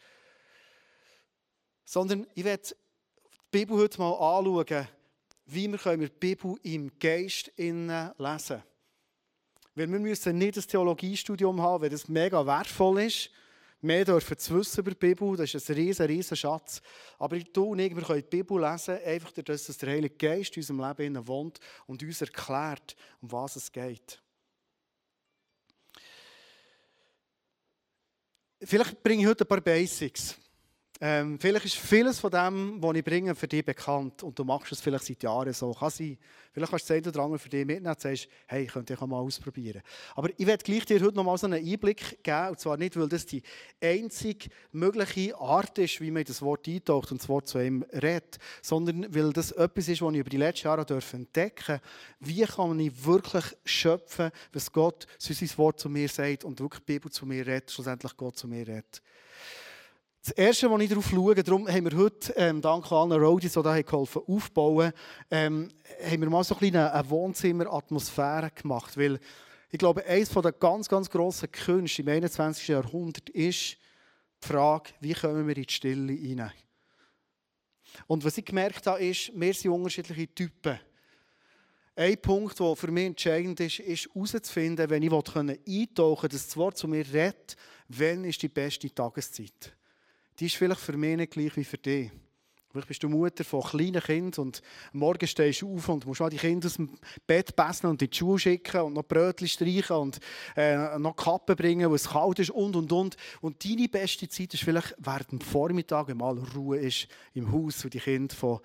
Sondern 1.83 2.25
ich 2.33 2.45
werde 2.45 2.63
die 2.63 3.59
Bibel 3.59 3.75
heute 3.75 3.99
mal 3.99 4.13
anschauen 4.13 4.87
wie 5.47 5.71
wir 5.71 5.97
die 5.97 6.09
Bibel 6.09 6.55
im 6.63 6.91
Geist 6.99 7.51
lesen 7.57 7.87
können. 7.87 8.63
Weil 9.75 9.91
wir 9.91 9.99
müssen 9.99 10.37
nicht 10.37 10.57
ein 10.57 10.63
Theologiestudium 10.63 11.61
haben, 11.61 11.83
weil 11.83 11.89
das 11.89 12.07
mega 12.07 12.45
wertvoll 12.45 13.03
ist. 13.03 13.31
mehr 13.81 14.03
dürfen 14.03 14.37
zu 14.37 14.55
wissen 14.55 14.79
über 14.81 14.91
die 14.91 14.97
Bibel. 14.97 15.37
Das 15.37 15.53
ist 15.53 15.69
ein 15.69 15.75
riesen, 15.75 16.05
riesen 16.05 16.35
Schatz. 16.35 16.81
Aber 17.19 17.39
du 17.39 17.63
und 17.71 17.79
ich, 17.79 17.95
wir 17.95 18.03
können 18.03 18.21
die 18.21 18.37
Bibel 18.37 18.59
lesen, 18.59 18.97
einfach 19.05 19.31
dadurch, 19.31 19.65
dass 19.65 19.77
der 19.77 19.89
Heilige 19.89 20.15
Geist 20.15 20.57
in 20.57 20.61
unserem 20.61 20.97
Leben 20.97 21.27
wohnt 21.27 21.59
und 21.85 22.01
uns 22.01 22.21
erklärt, 22.21 22.95
um 23.21 23.31
was 23.31 23.55
es 23.55 23.71
geht. 23.71 24.21
Vielleicht 28.63 29.03
bringe 29.03 29.21
ich 29.21 29.27
heute 29.27 29.43
ein 29.43 29.47
paar 29.47 29.61
Basics. 29.61 30.35
Ähm, 30.99 31.37
vielleicht 31.39 31.65
ist 31.65 31.75
vieles 31.75 32.19
von 32.19 32.31
dem, 32.31 32.81
was 32.81 32.95
ich 32.95 33.03
bringe, 33.03 33.35
für 33.35 33.47
dich 33.47 33.63
bekannt 33.63 34.23
und 34.23 34.37
du 34.37 34.43
machst 34.43 34.71
es 34.71 34.81
vielleicht 34.81 35.05
seit 35.05 35.21
Jahren 35.21 35.53
so. 35.53 35.71
Kann 35.71 35.91
sein. 35.91 36.17
Vielleicht 36.51 36.71
kannst 36.71 36.89
du 36.89 37.01
das 37.01 37.13
oder 37.13 37.23
andere 37.23 37.37
für 37.37 37.49
dich 37.49 37.65
mitnehmen 37.67 37.93
und 37.93 38.01
sagst, 38.01 38.27
hey, 38.47 38.65
könnte 38.65 38.95
dich 38.95 39.05
mal 39.05 39.17
ausprobieren. 39.17 39.83
Aber 40.15 40.29
ich 40.35 40.47
werde 40.47 40.63
gleich 40.63 40.85
dir 40.85 40.99
heute 40.99 41.15
noch 41.15 41.23
mal 41.23 41.37
so 41.37 41.45
einen 41.45 41.63
Einblick 41.63 42.23
geben, 42.23 42.47
und 42.49 42.59
zwar 42.59 42.77
nicht, 42.77 42.97
weil 42.97 43.07
das 43.07 43.27
die 43.27 43.43
einzige 43.79 44.49
mögliche 44.71 45.37
Art 45.37 45.77
ist, 45.77 46.01
wie 46.01 46.09
man 46.09 46.23
das 46.23 46.41
Wort 46.41 46.67
eintaucht 46.67 47.11
und 47.11 47.21
das 47.21 47.29
Wort 47.29 47.47
zu 47.47 47.59
ihm 47.59 47.85
redet, 47.93 48.39
sondern 48.63 49.13
weil 49.13 49.31
das 49.33 49.51
etwas 49.51 49.87
ist, 49.87 50.01
was 50.01 50.13
ich 50.13 50.19
über 50.19 50.31
die 50.31 50.37
letzten 50.37 50.67
Jahre 50.67 50.81
entdecken 50.81 51.79
durfte. 51.79 51.81
Wie 52.21 52.43
kann 52.43 52.79
ich 52.79 53.05
wirklich 53.05 53.45
schöpfen, 53.63 54.31
was 54.51 54.71
Gott 54.71 55.05
sein 55.19 55.49
Wort 55.57 55.79
zu 55.79 55.89
mir 55.89 56.09
sagt 56.09 56.43
und 56.43 56.59
wirklich 56.59 56.83
die 56.83 56.93
Bibel 56.93 57.11
zu 57.11 57.27
mir 57.27 57.45
redet, 57.45 57.69
schlussendlich 57.69 58.17
Gott 58.17 58.35
zu 58.35 58.47
mir 58.47 58.67
redet. 58.67 59.03
Das 60.27 60.35
Erste, 60.35 60.69
was 60.69 60.81
ich 60.81 60.89
darauf 60.89 61.07
schaue, 61.07 61.35
darum 61.35 61.69
haben 61.69 61.89
wir 61.89 61.97
heute, 61.97 62.33
ähm, 62.35 62.61
dank 62.61 62.91
allen 62.91 63.13
Roadies, 63.13 63.53
die 63.53 63.63
da 63.63 63.81
geholfen 63.81 64.23
aufbauen, 64.27 64.91
ähm, 65.31 65.69
haben 66.03 66.21
wir 66.21 66.29
mal 66.29 66.43
so 66.43 66.53
ein 66.59 66.75
eine 66.75 67.09
Wohnzimmer-Atmosphäre 67.09 68.51
gemacht. 68.51 68.97
Weil 68.97 69.21
ich 69.71 69.79
glaube, 69.79 70.05
eines 70.05 70.27
der 70.27 70.51
ganz, 70.51 70.89
ganz 70.89 71.09
grossen 71.09 71.49
Künste 71.49 72.01
im 72.01 72.09
21. 72.09 72.67
Jahrhundert 72.67 73.29
ist 73.29 73.77
die 74.43 74.47
Frage, 74.49 74.89
wie 74.99 75.13
kommen 75.13 75.47
wir 75.47 75.55
in 75.55 75.63
die 75.63 75.73
Stille 75.73 76.11
hinein? 76.11 76.51
Und 78.07 78.25
was 78.25 78.37
ich 78.37 78.43
gemerkt 78.43 78.85
habe, 78.85 79.05
ist, 79.05 79.31
wir 79.33 79.53
sind 79.53 79.71
unterschiedliche 79.71 80.35
Typen. 80.35 80.77
Ein 81.95 82.21
Punkt, 82.21 82.59
der 82.59 82.75
für 82.75 82.91
mich 82.91 83.05
entscheidend 83.05 83.61
ist, 83.61 83.79
ist 83.79 84.09
herauszufinden, 84.13 84.89
wenn 84.89 85.03
ich 85.03 85.09
eintauchen 85.09 86.19
kann, 86.19 86.29
dass 86.29 86.47
das 86.47 86.57
Wort 86.57 86.77
zu 86.77 86.89
mir 86.89 87.05
redet, 87.13 87.55
wann 87.87 88.25
ist 88.25 88.41
die 88.41 88.49
beste 88.49 88.93
Tageszeit 88.93 89.76
die 90.39 90.45
ist 90.45 90.55
vielleicht 90.55 90.81
für 90.81 90.97
mich 90.97 91.17
nicht 91.17 91.33
gleich 91.33 91.55
wie 91.55 91.63
für 91.63 91.77
dich. 91.77 92.11
Vielleicht 92.69 92.87
bist 92.89 93.01
du 93.03 93.09
Mutter 93.09 93.43
von 93.43 93.63
kleinen 93.63 94.01
Kindern 94.01 94.45
und 94.45 94.61
Morgen 94.91 95.25
stehst 95.25 95.61
du 95.61 95.73
auf 95.73 95.87
und 95.89 96.05
musst 96.05 96.19
mal 96.19 96.29
die 96.29 96.37
Kinder 96.37 96.67
aus 96.67 96.75
dem 96.75 96.99
Bett 97.25 97.55
bessen 97.55 97.87
und 97.87 98.01
in 98.01 98.09
die 98.09 98.15
Schuhe 98.15 98.37
schicken 98.37 98.81
und 98.81 98.93
noch 98.93 99.03
Brötchen 99.03 99.47
streichen 99.47 99.95
und 99.95 100.19
äh, 100.55 100.99
noch 100.99 101.15
Kappen 101.15 101.55
bringen, 101.55 101.89
wo 101.89 101.95
es 101.95 102.09
kalt 102.09 102.39
ist 102.39 102.51
und 102.51 102.75
und 102.75 102.91
und. 102.91 103.15
Und 103.41 103.63
deine 103.63 103.87
beste 103.87 104.27
Zeit 104.27 104.53
ist 104.53 104.63
vielleicht 104.63 104.95
während 104.99 105.31
dem 105.31 105.41
Vormittag, 105.41 106.09
wenn 106.09 106.17
mal 106.17 106.37
Ruhe 106.37 106.77
ist 106.77 107.07
im 107.33 107.51
Haus, 107.51 107.83
wo 107.85 107.89
die 107.89 107.99
Kinder 107.99 108.35
von 108.35 108.59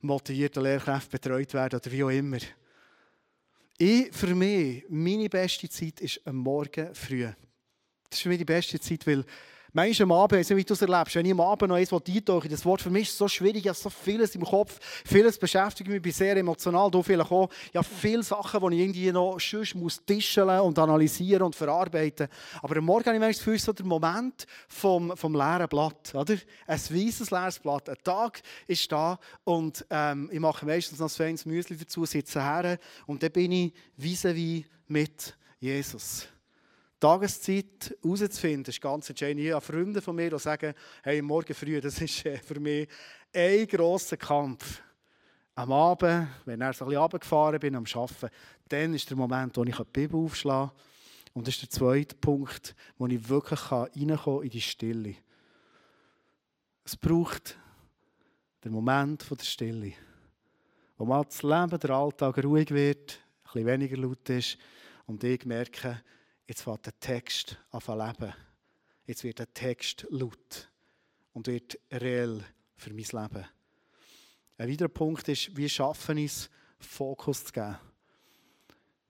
motivierten 0.00 0.62
Lehrkräften 0.62 1.10
betreut 1.10 1.54
werden 1.54 1.78
oder 1.78 1.92
wie 1.92 2.04
auch 2.04 2.10
immer. 2.10 2.38
Ich, 3.78 4.12
für 4.12 4.34
mich, 4.34 4.84
meine 4.88 5.28
beste 5.28 5.68
Zeit 5.68 6.00
ist 6.00 6.20
am 6.24 6.36
Morgen 6.36 6.94
früh. 6.94 7.24
Das 7.24 8.18
ist 8.18 8.22
für 8.22 8.28
mich 8.28 8.38
die 8.38 8.44
beste 8.44 8.80
Zeit, 8.80 9.06
weil 9.06 9.24
Manchmal 9.74 10.04
am 10.04 10.12
Abend, 10.12 10.50
wie 10.50 10.64
du 10.64 10.74
es 10.74 10.82
erlebst, 10.82 11.14
wenn 11.14 11.24
ich 11.24 11.32
am 11.32 11.40
Abend 11.40 11.70
noch 11.70 11.76
eins 11.76 11.90
eintauche, 11.90 12.46
das 12.46 12.62
Wort 12.66 12.82
für 12.82 12.90
mich 12.90 13.08
ist 13.08 13.16
so 13.16 13.26
schwierig, 13.26 13.62
ich 13.62 13.68
habe 13.68 13.78
so 13.78 13.88
vieles 13.88 14.34
im 14.34 14.44
Kopf, 14.44 14.78
vieles 15.06 15.38
beschäftigt 15.38 15.88
mich, 15.88 15.96
ich 15.96 16.02
bin 16.02 16.12
sehr 16.12 16.36
emotional, 16.36 16.90
du 16.90 17.02
vielleicht 17.02 17.30
auch. 17.30 17.48
Ich 17.70 17.76
habe 17.76 17.86
viele 17.86 18.22
Sachen, 18.22 18.60
die 18.60 18.76
ich 18.76 18.82
irgendwie 18.82 19.12
noch 19.12 19.40
sonst 19.40 19.74
muss 19.74 20.04
tischeln 20.04 20.60
und 20.60 20.78
analysieren 20.78 21.44
und 21.44 21.56
verarbeiten. 21.56 22.28
Aber 22.60 22.76
am 22.76 22.84
Morgen 22.84 23.06
habe 23.06 23.16
ich 23.16 23.20
manchmal 23.20 23.58
so 23.58 23.72
der 23.72 23.86
Moment 23.86 24.46
vom, 24.68 25.16
vom 25.16 25.34
leeren 25.34 25.68
Blatt, 25.68 26.14
oder? 26.14 26.36
Ein 26.66 26.78
weißes 26.78 27.30
leeres 27.30 27.58
Blatt. 27.58 27.88
Ein 27.88 27.96
Tag 28.04 28.42
ist 28.66 28.92
da 28.92 29.18
und 29.44 29.86
ähm, 29.88 30.28
ich 30.30 30.40
mache 30.40 30.66
meistens 30.66 30.98
noch 30.98 31.18
ein 31.18 31.38
Müsli 31.46 31.78
dazu, 31.78 32.04
sitze 32.04 32.42
her 32.42 32.78
und 33.06 33.22
dann 33.22 33.32
bin 33.32 33.52
ich 33.52 33.72
vis-à-vis 33.96 34.66
mit 34.86 35.34
Jesus. 35.60 36.28
Tageszeit 37.02 37.96
herauszufinden, 38.00 38.70
ist 38.70 38.80
ganz 38.80 39.08
entscheidend. 39.08 39.44
Ich 39.44 39.50
habe 39.50 39.60
Freunde 39.60 40.00
von 40.00 40.14
mir, 40.14 40.30
die 40.30 40.38
sagen, 40.38 40.72
hey, 41.02 41.20
morgen 41.20 41.52
früh, 41.52 41.80
das 41.80 42.00
ist 42.00 42.24
äh, 42.24 42.38
für 42.38 42.60
mich 42.60 42.88
ein 43.34 43.66
grosser 43.66 44.16
Kampf. 44.16 44.80
Am 45.56 45.72
Abend, 45.72 46.28
wenn 46.44 46.60
ich 46.60 46.76
so 46.76 46.84
ein 46.84 46.90
bisschen 46.90 47.02
runtergefahren 47.02 47.58
bin, 47.58 47.74
am 47.74 47.86
Arbeiten, 47.92 48.28
dann 48.68 48.94
ist 48.94 49.10
der 49.10 49.16
Moment, 49.16 49.56
wo 49.56 49.64
ich 49.64 49.74
die 49.74 49.84
Bibel 49.92 50.20
aufschlagen 50.20 50.70
kann. 50.70 50.78
Und 51.34 51.48
das 51.48 51.54
ist 51.56 51.62
der 51.62 51.70
zweite 51.70 52.14
Punkt, 52.14 52.76
wo 52.96 53.08
ich 53.08 53.28
wirklich 53.28 53.72
reinkommen 53.72 54.44
in 54.44 54.50
die 54.50 54.60
Stille. 54.60 55.16
Es 56.84 56.96
braucht 56.96 57.58
den 58.64 58.70
Moment 58.70 59.28
der 59.28 59.44
Stille. 59.44 59.94
Wo 60.98 61.04
mal 61.04 61.24
das 61.24 61.42
Leben, 61.42 61.80
der 61.80 61.90
Alltag 61.90 62.44
ruhig 62.44 62.70
wird, 62.70 63.18
ein 63.42 63.42
bisschen 63.42 63.66
weniger 63.66 63.96
laut 63.96 64.28
ist 64.28 64.56
und 65.06 65.24
ich 65.24 65.44
merke, 65.44 66.00
Jetzt 66.46 66.66
wird 66.66 66.86
der 66.86 66.98
Text 66.98 67.58
an 67.70 67.98
leben. 67.98 68.34
Jetzt 69.06 69.24
wird 69.24 69.38
der 69.38 69.52
Text 69.52 70.06
laut 70.10 70.70
und 71.32 71.46
wird 71.46 71.78
reell 71.90 72.42
für 72.76 72.90
mein 72.90 72.98
Leben. 72.98 73.46
Ein 74.58 74.70
weiterer 74.70 74.88
Punkt 74.88 75.28
ist, 75.28 75.56
wie 75.56 75.68
schaffen 75.68 76.18
es, 76.18 76.50
Fokus 76.78 77.44
zu 77.44 77.52
geben. 77.52 77.76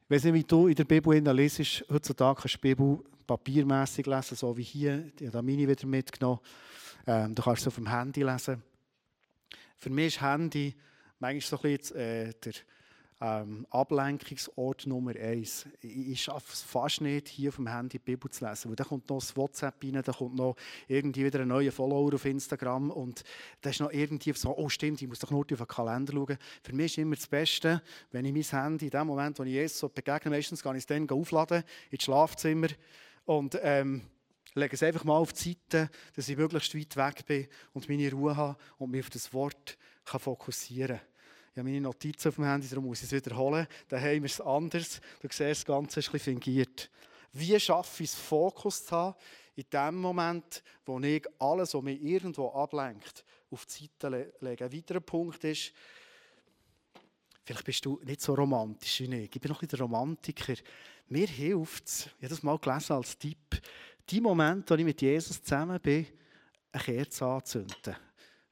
Ich 0.05 0.11
weiß 0.11 0.25
nicht, 0.25 0.35
wie 0.35 0.45
du 0.45 0.69
in 0.69 0.75
der 0.75 0.85
Bibel 0.85 1.19
lesest. 1.19 1.85
Heutzutage 1.91 2.43
kannst 2.43 2.55
du 2.55 2.59
die 2.59 2.75
Bibel 2.75 3.03
papiermässig 3.27 4.07
lesen, 4.07 4.37
so 4.37 4.57
wie 4.57 4.63
hier. 4.63 5.11
Ich 5.19 5.27
habe 5.29 5.43
meine 5.43 5.67
wieder 5.67 5.87
mitgenommen. 5.87 6.41
Ähm, 7.07 7.35
du 7.35 7.43
kannst 7.43 7.63
es 7.63 7.69
auf 7.69 7.77
dem 7.77 7.89
Handy 7.89 8.23
lesen. 8.23 8.63
Für 9.79 9.91
mich 9.91 10.15
ist 10.15 10.21
Handy 10.21 10.75
manchmal 11.19 11.41
so 11.41 11.57
ein 11.57 11.77
bisschen 11.77 11.97
äh, 11.97 12.33
der 12.45 12.53
ähm, 13.23 13.67
Ablenkungsort 13.71 14.87
Nummer 14.87 15.15
eins. 15.15 15.67
Ich, 15.81 16.11
ich 16.11 16.23
schaffe 16.23 16.53
es 16.53 16.63
fast 16.63 17.01
nicht, 17.01 17.29
hier 17.29 17.53
dem 17.53 17.69
Handy 17.69 17.99
die 17.99 18.05
Bibel 18.05 18.29
zu 18.29 18.45
lesen, 18.45 18.71
weil 18.71 18.77
da 18.77 18.83
kommt 18.83 19.09
noch 19.09 19.21
das 19.21 19.37
WhatsApp 19.37 19.77
rein, 19.85 20.03
da 20.05 20.13
kommt 20.13 20.35
noch 20.35 20.57
irgendwie 20.89 21.25
wieder 21.25 21.41
ein 21.41 21.49
neuer 21.49 21.71
Follower 21.71 22.13
auf 22.13 22.25
Instagram 22.25 22.91
und 22.91 23.23
da 23.61 23.71
ist 23.71 23.81
noch 23.81 23.93
irgendwie 23.93 24.33
so, 24.33 24.57
oh 24.57 24.69
stimmt, 24.69 25.01
ich 25.01 25.09
muss 25.09 25.21
doch 25.21 25.31
nur 25.31 25.41
auf 25.41 25.47
den 25.47 25.67
Kalender 25.69 26.13
schauen. 26.13 26.37
Für 26.65 26.75
mich 26.75 26.93
ist 26.93 26.99
immer 26.99 27.15
das 27.15 27.29
Beste, 27.29 27.81
wenn 28.11 28.25
ich 28.25 28.33
mein 28.33 28.63
Handy 28.63 28.87
in 28.87 28.91
dem 28.91 29.07
Moment, 29.07 29.39
wo 29.39 29.45
ich 29.45 29.53
Jesus 29.53 29.89
begegne, 29.93 30.31
meistens 30.31 30.63
kann 30.63 30.75
ich 30.75 30.83
es 30.83 30.87
dann 30.87 31.09
aufladen, 31.09 31.63
ins 31.91 32.03
Schlafzimmer 32.03 32.69
und 33.25 33.57
ähm, 33.63 34.03
lege 34.55 34.75
es 34.75 34.83
einfach 34.83 35.05
mal 35.05 35.19
auf 35.19 35.33
die 35.33 35.57
Seite, 35.71 35.91
dass 36.17 36.29
ich 36.29 36.37
möglichst 36.37 36.75
weit 36.75 36.97
weg 36.97 37.27
bin 37.27 37.47
und 37.73 37.89
meine 37.89 38.11
Ruhe 38.11 38.37
habe 38.37 38.59
und 38.79 38.91
mich 38.91 39.05
auf 39.05 39.11
das 39.11 39.33
Wort 39.33 39.79
kann 40.05 40.19
fokussieren 40.19 40.97
kann. 40.97 41.12
Ich 41.53 41.59
habe 41.59 41.69
meine 41.69 41.83
Notizen 41.83 42.29
auf 42.29 42.37
dem 42.37 42.45
Handy, 42.45 42.67
darum 42.67 42.87
muss 42.87 43.01
ich 43.01 43.05
es 43.05 43.13
wiederholen. 43.13 43.67
Daheim 43.87 44.25
ist 44.25 44.35
es 44.35 44.41
anders. 44.41 45.03
Du 45.21 45.29
siehst, 45.29 45.41
das 45.41 45.65
Ganze 45.67 46.01
ist 46.01 46.09
ein 46.09 46.13
bisschen 46.13 46.41
fingiert. 46.41 46.91
Wie 47.35 47.61
schaffe 47.61 48.05
ich 48.05 48.09
es, 48.09 48.15
Fokus 48.15 48.87
zu 48.87 48.97
haben 48.97 49.15
in 49.55 49.65
dem 49.71 49.97
Moment, 49.97 50.63
wo 50.87 50.99
ich 51.01 51.27
alles, 51.39 51.75
was 51.75 51.83
mich 51.83 52.03
irgendwo 52.03 52.49
ablenkt, 52.53 53.23
auf 53.51 53.67
die 53.67 53.87
Seite 53.87 54.33
lege? 54.41 54.65
Ein 54.65 54.73
weiterer 54.73 55.01
Punkt 55.01 55.45
ist, 55.45 55.75
vielleicht 57.45 57.65
bist 57.67 57.85
du 57.85 58.01
nicht 58.03 58.23
so 58.23 58.33
romantisch 58.33 59.01
wie 59.01 59.15
ich. 59.15 59.35
Ich 59.35 59.41
bin 59.41 59.51
noch 59.51 59.61
ein 59.61 59.69
bisschen 59.69 59.85
Romantiker. 59.85 60.55
Mir 61.09 61.27
hilft 61.27 61.87
es, 61.87 62.07
ich 62.07 62.13
habe 62.25 62.29
das 62.29 62.43
mal 62.43 62.59
gelesen 62.59 62.95
als 62.95 63.19
Tipp, 63.19 63.61
die 64.09 64.23
Momente, 64.23 64.73
wo 64.73 64.79
ich 64.79 64.87
mit 64.87 65.03
Jesus 65.03 65.43
zusammen 65.43 65.79
bin, 65.81 66.07
eine 66.73 66.83
Kerze 66.83 67.27
anzünden. 67.27 67.95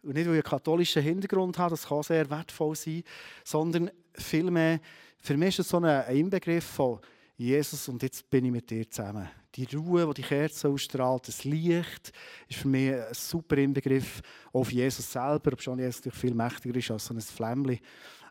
Und 0.02 0.14
nicht, 0.14 0.26
weil 0.26 0.36
ich 0.36 0.44
einen 0.44 0.50
katholischen 0.50 1.02
Hintergrund 1.02 1.58
habe, 1.58 1.70
das 1.70 1.86
kann 1.86 2.02
sehr 2.02 2.28
wertvoll 2.30 2.74
sein, 2.74 3.02
sondern 3.44 3.90
vielmehr, 4.14 4.80
für 5.18 5.36
mich 5.36 5.50
ist 5.50 5.58
es 5.60 5.68
so 5.68 5.78
ein 5.78 6.16
Inbegriff 6.16 6.64
von 6.64 7.00
Jesus 7.36 7.88
und 7.88 8.02
jetzt 8.02 8.28
bin 8.28 8.44
ich 8.46 8.52
mit 8.52 8.70
dir 8.70 8.90
zusammen. 8.90 9.28
Die 9.54 9.64
Ruhe, 9.74 10.06
die 10.06 10.22
die 10.22 10.28
Kerze 10.28 10.68
ausstrahlt, 10.68 11.26
das 11.26 11.44
Licht, 11.44 12.12
ist 12.48 12.58
für 12.58 12.68
mich 12.68 12.92
ein 12.92 13.12
super 13.12 13.56
Inbegriff 13.56 14.22
auf 14.52 14.70
Jesus 14.70 15.10
selber, 15.10 15.52
ob 15.52 15.60
schon 15.60 15.78
Jesus 15.78 16.02
viel 16.12 16.34
mächtiger 16.34 16.76
ist 16.76 16.90
als 16.90 17.06
so 17.06 17.14
ein 17.14 17.20
Flämmchen. 17.20 17.80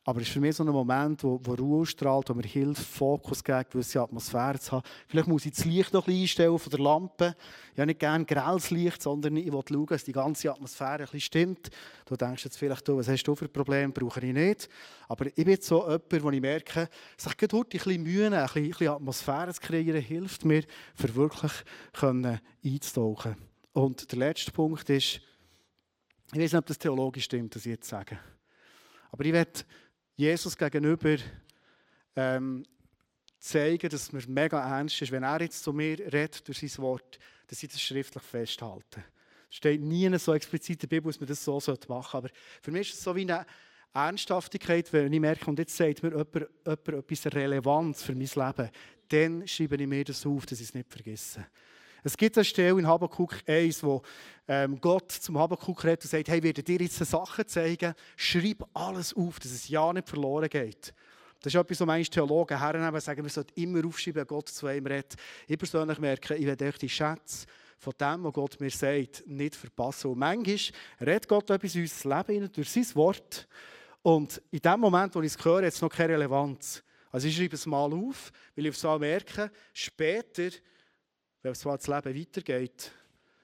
Aber 0.10 0.22
es 0.22 0.28
ist 0.28 0.34
für 0.34 0.40
mich 0.40 0.56
so 0.56 0.64
ein 0.64 0.70
Moment, 0.70 1.24
wo, 1.24 1.40
wo 1.44 1.54
Ruhe 1.54 1.86
strahlt, 1.86 2.30
wo 2.30 2.34
mir 2.34 2.42
hilft, 2.42 2.82
Fokus 2.82 3.44
geben, 3.44 3.64
gewisse 3.70 4.02
Atmosphäre 4.02 4.60
zu 4.60 4.72
haben. 4.72 4.84
Vielleicht 5.06 5.28
muss 5.28 5.46
ich 5.46 5.52
das 5.52 5.66
Licht 5.66 5.94
noch 5.94 6.02
ein 6.02 6.06
bisschen 6.06 6.22
einstellen 6.22 6.58
von 6.58 6.70
der 6.72 6.80
Lampe. 6.80 7.36
Ich 7.74 7.78
habe 7.78 7.86
nicht 7.86 8.00
gerne 8.00 8.26
grelles 8.26 8.72
Licht, 8.72 9.04
sondern 9.04 9.38
ich 9.38 9.54
will 9.54 9.62
schauen, 9.70 9.86
dass 9.86 10.04
die 10.04 10.12
ganze 10.12 10.50
Atmosphäre 10.50 10.94
ein 10.94 11.00
bisschen 11.02 11.20
stimmt. 11.20 11.70
Du 12.08 12.16
denkst 12.16 12.44
jetzt 12.44 12.58
vielleicht, 12.58 12.90
was 12.90 13.08
hast 13.08 13.22
du 13.22 13.36
für 13.36 13.46
ein 13.46 13.54
Problem? 13.54 13.94
Brauche 13.94 14.20
ich 14.26 14.34
nicht. 14.34 14.68
Aber 15.08 15.28
ich 15.28 15.46
bin 15.46 15.62
so 15.62 15.84
jemand, 15.84 16.24
wo 16.24 16.32
ich 16.32 16.42
merke, 16.42 16.90
dass 17.16 17.32
ich 17.32 17.42
heute 17.54 17.56
ein 17.58 17.66
bisschen 17.70 18.02
Mühe 18.02 18.26
ein 18.26 18.32
bisschen, 18.32 18.64
ein 18.64 18.70
bisschen 18.70 18.88
Atmosphäre 18.88 19.54
zu 19.54 19.62
kreieren, 19.62 20.02
hilft 20.02 20.44
mir, 20.44 20.64
für 20.96 21.14
wirklich 21.14 21.52
einzutauchen. 22.64 23.36
Und 23.74 24.12
der 24.12 24.18
letzte 24.18 24.52
Punkt 24.52 24.90
ist, 24.90 25.22
ich 26.34 26.40
weiß 26.40 26.54
nicht, 26.54 26.56
ob 26.56 26.66
das 26.66 26.80
theologisch 26.80 27.26
stimmt, 27.26 27.56
was 27.56 27.64
ich 27.68 27.74
jetzt 27.74 27.88
sage. 27.88 28.18
Aber 29.12 29.26
ich 29.26 29.34
werde 29.34 29.62
Jesus 30.20 30.58
gegenüber 30.58 31.16
ähm, 32.14 32.66
zeigen, 33.40 33.90
dass 33.90 34.12
mir 34.12 34.22
mega 34.28 34.78
ernst 34.78 35.02
ist, 35.02 35.14
wenn 35.14 35.24
er 35.24 35.42
jetzt 35.42 35.64
zu 35.64 35.72
mir 35.72 35.98
redet 35.98 36.46
durch 36.46 36.60
sein 36.60 36.84
Wort, 36.84 37.18
dass 37.48 37.64
ich 37.64 37.70
das 37.70 37.82
schriftlich 37.82 38.24
festhalte. 38.24 39.02
Es 39.50 39.56
steht 39.56 39.82
nie 39.82 40.14
so 40.20 40.34
explizit 40.34 40.82
der 40.82 40.88
Bibel, 40.88 41.10
dass 41.10 41.22
man 41.22 41.30
das 41.30 41.42
so 41.42 41.54
machen 41.54 41.62
sollte. 41.62 42.18
Aber 42.18 42.30
für 42.62 42.70
mich 42.70 42.90
ist 42.90 42.98
es 42.98 43.04
so 43.06 43.16
wie 43.16 43.22
eine 43.22 43.46
Ernsthaftigkeit, 43.94 44.92
wenn 44.92 45.14
ich 45.14 45.22
merke, 45.22 45.50
und 45.50 45.58
jetzt 45.58 45.78
sagt 45.78 46.04
mir 46.04 46.10
jemand, 46.10 46.36
jemand 46.66 46.88
etwas 46.90 47.34
Relevantes 47.34 48.04
für 48.04 48.14
mein 48.14 48.28
Leben, 48.28 48.70
dann 49.08 49.48
schreibe 49.48 49.78
ich 49.78 49.88
mir 49.88 50.04
das 50.04 50.26
auf, 50.26 50.46
dass 50.46 50.60
ich 50.60 50.68
es 50.68 50.74
nicht 50.74 50.92
vergesse. 50.92 51.46
Es 52.04 52.16
gibt 52.16 52.38
eine 52.38 52.46
Stelle 52.46 52.80
in 52.80 52.88
Habakkuk 52.88 53.36
1, 53.46 53.84
wo 53.84 54.02
ähm, 54.48 54.80
Gott 54.80 55.12
zum 55.12 55.38
Habakkuk 55.38 55.84
redet 55.84 56.06
und 56.06 56.10
sagt, 56.12 56.30
hey, 56.30 56.42
werde 56.42 56.64
dir 56.64 56.80
jetzt 56.80 56.98
Sachen 56.98 57.48
zeigen, 57.48 57.94
schreib 58.16 58.66
alles 58.74 59.14
auf, 59.14 59.40
dass 59.40 59.52
es 59.52 59.68
ja 59.68 59.92
nicht 59.92 60.08
verloren 60.08 60.50
geht. 60.50 60.94
Das 61.42 61.54
ist 61.54 61.60
etwas, 61.60 61.80
was 61.80 61.88
manche 61.88 62.10
Theologen 62.10 62.60
hernehmen, 62.60 63.00
sagen, 63.00 63.24
wir 63.24 63.30
sollten 63.30 63.60
immer 63.60 63.86
aufschreiben, 63.86 64.28
Gott 64.28 64.50
zu 64.50 64.68
einem 64.68 64.86
redet. 64.86 65.16
Ich 65.48 65.58
persönlich 65.58 65.98
merke, 66.00 66.36
ich 66.36 66.46
werde 66.46 66.72
die 66.72 66.90
Schätze 66.90 67.48
von 67.78 67.94
dem, 68.00 68.24
was 68.24 68.34
Gott 68.34 68.60
mir 68.60 68.70
sagt, 68.70 69.24
nicht 69.26 69.56
verpassen. 69.56 70.12
Und 70.12 70.20
manchmal 70.20 70.58
redet 71.00 71.28
Gott 71.28 71.50
etwas 71.50 71.76
in 71.76 71.82
unser 71.82 72.24
Leben 72.28 72.52
durch 72.52 72.70
sein 72.70 72.88
Wort. 72.96 73.48
Und 74.02 74.42
in 74.52 74.60
dem 74.60 74.80
Moment, 74.80 75.16
wo 75.16 75.22
ich 75.22 75.34
es 75.34 75.46
höre, 75.46 75.66
hat 75.66 75.74
es 75.74 75.82
noch 75.82 75.90
keine 75.90 76.14
Relevanz. 76.14 76.84
Also 77.12 77.28
ich 77.28 77.36
schreibe 77.36 77.56
es 77.56 77.66
mal 77.66 77.92
auf, 77.92 78.32
weil 78.56 78.66
ich 78.66 78.78
so 78.78 79.00
merke, 79.00 79.52
später, 79.74 80.50
wenn 81.42 81.52
es 81.52 81.62
das 81.62 81.88
Leben 81.88 82.20
weitergeht, 82.20 82.92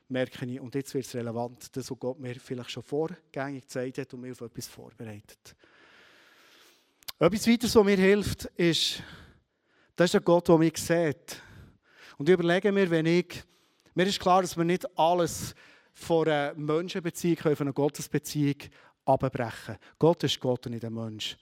merke 0.08 0.46
ich, 0.46 0.60
und 0.60 0.76
jetzt 0.76 0.94
wird 0.94 1.06
es 1.06 1.16
relevant, 1.16 1.76
das, 1.76 1.90
was 1.90 2.00
Gott 2.00 2.20
mir 2.20 2.36
vielleicht 2.36 2.72
schon 2.72 2.84
vorgängig 2.84 3.64
gezeigt 3.64 3.98
hat 3.98 4.14
und 4.14 4.22
mir 4.22 4.32
auf 4.32 4.42
etwas 4.42 4.68
vorbereitet. 4.68 5.56
Etwas 7.18 7.48
weiteres, 7.48 7.76
was 7.76 7.86
mir 7.86 7.98
hilft, 7.98 8.46
ist, 8.56 9.02
das 9.96 10.12
ist 10.12 10.16
ein 10.16 10.24
Gott, 10.24 10.48
der 10.48 10.58
mich 10.58 10.78
sieht. 10.78 11.42
Und 12.18 12.28
ich 12.28 12.34
überlege 12.34 12.72
mir, 12.72 12.90
wenn 12.90 13.06
ich, 13.06 13.44
mir 13.94 14.06
ist 14.06 14.20
klar, 14.20 14.42
dass 14.42 14.58
wir 14.58 14.66
nicht 14.66 14.86
alles 14.98 15.56
von 15.94 16.28
einer 16.28 16.54
Menschenbeziehung, 16.56 17.38
von 17.38 17.68
einer 17.68 17.74
Gottesbeziehung 17.74 18.58
abbrechen. 19.06 19.78
Gott 19.98 20.24
ist 20.24 20.40
Gott 20.40 20.66
und 20.66 20.74
nicht 20.74 20.84
ein 20.84 20.94
Mensch. 20.94 21.38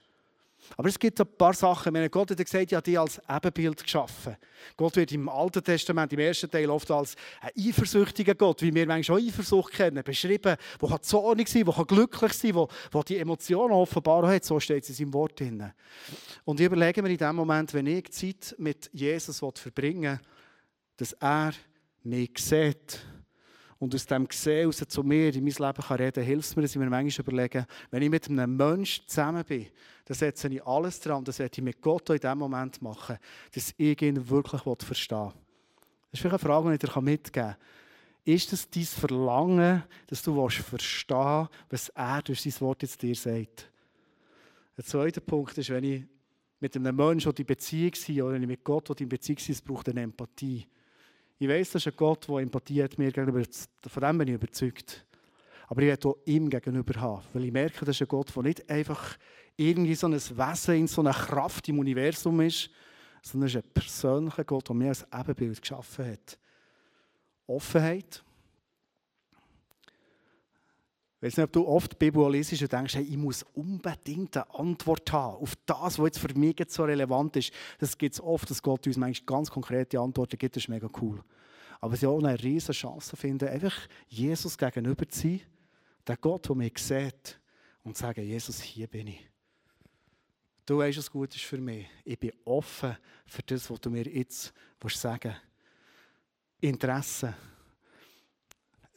Aber 0.77 0.89
es 0.89 0.97
gibt 0.97 1.19
ein 1.19 1.27
paar 1.37 1.53
Sachen. 1.53 1.93
Meine, 1.93 2.09
Gott 2.09 2.31
hat 2.31 2.37
gesagt, 2.37 2.71
ja, 2.71 2.81
die 2.81 2.97
als 2.97 3.21
Ebenbild 3.29 3.83
geschaffen. 3.83 4.37
Gott 4.77 4.95
wird 4.95 5.11
im 5.11 5.29
Alten 5.29 5.63
Testament, 5.63 6.13
im 6.13 6.19
ersten 6.19 6.49
Teil, 6.49 6.69
oft 6.69 6.89
als 6.89 7.15
ein 7.41 7.51
eifersüchtiger 7.57 8.35
Gott, 8.35 8.61
wie 8.61 8.73
wir 8.73 8.87
manchmal 8.87 9.19
auch 9.19 9.23
Eifersucht 9.23 9.73
kennen, 9.73 10.03
beschrieben, 10.03 10.55
der 10.81 11.01
zornig 11.01 11.47
sein 11.47 11.65
kann, 11.65 11.75
der 11.75 11.85
glücklich 11.85 12.33
sein 12.33 12.53
kann, 12.53 12.67
der 12.93 13.03
die 13.03 13.17
Emotionen 13.17 13.73
offenbar 13.73 14.27
hat. 14.27 14.43
So 14.45 14.59
steht 14.59 14.83
es 14.83 14.89
in 14.89 14.95
seinem 14.95 15.13
Wort 15.13 15.39
drin. 15.39 15.71
Und 16.45 16.59
ich 16.59 16.65
überlege 16.65 17.01
mir 17.01 17.09
in 17.09 17.17
dem 17.17 17.35
Moment, 17.35 17.73
wenn 17.73 17.87
ich 17.87 18.11
Zeit 18.11 18.55
mit 18.57 18.89
Jesus 18.93 19.39
verbringen 19.55 20.19
will, 20.19 20.27
dass 20.97 21.13
er 21.13 21.53
mich 22.03 22.37
sieht 22.37 22.99
und 23.83 23.93
aus 23.93 24.05
dem 24.05 24.25
Gesehen 24.27 24.65
raus 24.65 24.81
zu 24.87 25.03
mir 25.03 25.33
in 25.33 25.43
mein 25.43 25.53
Leben 25.53 25.83
kann 25.83 25.97
reden 25.97 26.13
kann, 26.13 26.23
hilft 26.23 26.55
mir, 26.55 26.61
dass 26.61 26.71
ich 26.71 26.77
mir 26.79 26.89
manchmal 26.89 27.27
überlege, 27.27 27.67
wenn 27.91 28.01
ich 28.01 28.09
mit 28.09 28.29
einem 28.29 28.55
Menschen 28.55 29.05
zusammen 29.07 29.43
bin, 29.43 29.67
dann 30.05 30.15
setze 30.15 30.47
ich 30.47 30.65
alles 30.65 31.01
dran, 31.01 31.23
das 31.25 31.39
werde 31.39 31.51
ich 31.57 31.63
mit 31.63 31.81
Gott 31.81 32.09
in 32.09 32.17
diesem 32.17 32.37
Moment 32.37 32.81
machen, 32.81 33.17
dass 33.53 33.73
ich 33.75 34.01
ihn 34.01 34.29
wirklich 34.29 34.61
verstehen 34.61 35.17
will. 35.17 35.33
Das 36.11 36.13
ist 36.13 36.19
vielleicht 36.21 36.33
eine 36.33 36.39
Frage, 36.39 36.77
die 36.77 36.85
ich 36.85 36.93
dir 36.93 37.01
mitgeben 37.01 37.49
kann. 37.49 37.55
Ist 38.23 38.53
es 38.53 38.69
dein 38.69 38.83
Verlangen, 38.83 39.83
dass 40.07 40.23
du 40.23 40.47
verstehen 40.47 41.47
willst, 41.69 41.89
was 41.89 41.89
er 41.89 42.21
durch 42.21 42.41
sein 42.41 42.61
Wort 42.61 42.83
jetzt 42.83 43.01
dir 43.01 43.15
sagt? 43.15 43.69
Der 44.77 44.85
zweite 44.85 45.19
Punkt 45.19 45.57
ist, 45.57 45.69
wenn 45.69 45.83
ich 45.83 46.03
mit 46.61 46.73
einem 46.77 46.95
Menschen 46.95 47.33
in 47.33 47.45
Beziehung 47.45 47.91
bin 48.07 48.21
oder 48.21 48.33
wenn 48.35 48.43
ich 48.43 48.47
mit 48.47 48.63
Gott 48.63 49.01
in 49.01 49.09
Beziehung 49.09 49.39
es 49.45 49.61
braucht 49.61 49.89
eine 49.89 50.03
Empathie. 50.03 50.65
Ich 51.43 51.49
weiß, 51.49 51.71
das 51.71 51.85
ist 51.85 51.91
ein 51.91 51.97
Gott, 51.97 52.25
der 52.29 52.37
Empathie 52.37 52.81
hat 52.81 52.97
mir 52.97 53.11
gegenüber. 53.11 53.43
Von 53.85 54.01
dem 54.01 54.17
bin 54.17 54.29
ich 54.29 54.35
überzeugt. 54.35 55.05
Aber 55.67 55.81
ich 55.81 55.87
werde 55.87 56.07
auch 56.07 56.17
ihm 56.23 56.49
gegenüber 56.49 57.01
haben. 57.01 57.21
Weil 57.33 57.43
ich 57.43 57.51
merke, 57.51 57.83
das 57.83 57.97
ist 57.97 58.01
ein 58.01 58.07
Gott, 58.07 58.33
der 58.33 58.43
nicht 58.43 58.69
einfach 58.69 59.17
irgendwie 59.57 59.93
so 59.93 60.07
ein 60.07 60.13
Wesen 60.13 60.75
in 60.75 60.87
so 60.87 61.01
einer 61.01 61.11
Kraft 61.11 61.67
im 61.67 61.79
Universum 61.79 62.39
ist, 62.39 62.69
sondern 63.21 63.49
es 63.49 63.55
ist 63.55 63.61
ein 63.61 63.73
persönlicher 63.73 64.45
Gott, 64.45 64.69
der 64.69 64.75
mir 64.77 64.87
als 64.87 65.05
Ebenbild 65.13 65.61
geschaffen 65.61 66.13
hat. 66.13 66.39
Offenheit. 67.45 68.23
Weiß 71.23 71.37
nicht, 71.37 71.45
ob 71.45 71.53
du 71.53 71.65
oft 71.65 71.93
die 71.93 71.95
Bibel 71.95 72.29
liest 72.29 72.51
und 72.61 72.69
denkst, 72.69 72.95
hey, 72.95 73.03
ich 73.03 73.15
muss 73.15 73.43
unbedingt 73.53 74.35
eine 74.35 74.53
Antwort 74.55 75.09
haben 75.13 75.37
auf 75.37 75.55
das, 75.65 75.97
was 75.97 76.05
jetzt 76.07 76.19
für 76.19 76.37
mich 76.37 76.59
jetzt 76.59 76.73
so 76.73 76.83
relevant 76.83 77.37
ist. 77.37 77.53
Das 77.79 77.97
gibt 77.97 78.15
es 78.15 78.21
oft, 78.21 78.49
dass 78.49 78.61
Gott 78.61 78.85
uns 78.87 78.97
manchmal 78.97 79.25
ganz 79.25 79.49
konkrete 79.49 80.01
Antworten 80.01 80.37
gibt. 80.37 80.53
Das 80.53 80.63
ist 80.63 80.67
mega 80.67 80.89
cool. 81.01 81.23
Aber 81.79 81.95
sie 81.95 82.07
auch 82.07 82.21
eine 82.21 82.37
riesige 82.43 82.73
Chance 82.73 83.15
finden, 83.15 83.47
einfach 83.47 83.73
Jesus 84.09 84.57
gegenüber 84.57 85.07
zu 85.07 85.21
sein, 85.21 85.41
der 86.05 86.17
Gott, 86.17 86.49
der 86.49 86.57
mich 86.57 86.77
sieht, 86.77 87.39
und 87.83 87.95
zu 87.95 88.01
sagen, 88.01 88.21
Jesus, 88.21 88.59
hier 88.59 88.87
bin 88.87 89.07
ich. 89.07 89.25
Du 90.65 90.79
weißt, 90.79 90.97
was 90.97 91.09
gut 91.09 91.33
ist 91.33 91.45
für 91.45 91.57
mich. 91.57 91.87
Ich 92.03 92.19
bin 92.19 92.33
offen 92.43 92.97
für 93.25 93.43
das, 93.43 93.69
was 93.69 93.79
du 93.79 93.89
mir 93.89 94.09
jetzt 94.09 94.53
sagen 94.89 95.21
willst. 95.23 95.41
Interesse 96.59 97.33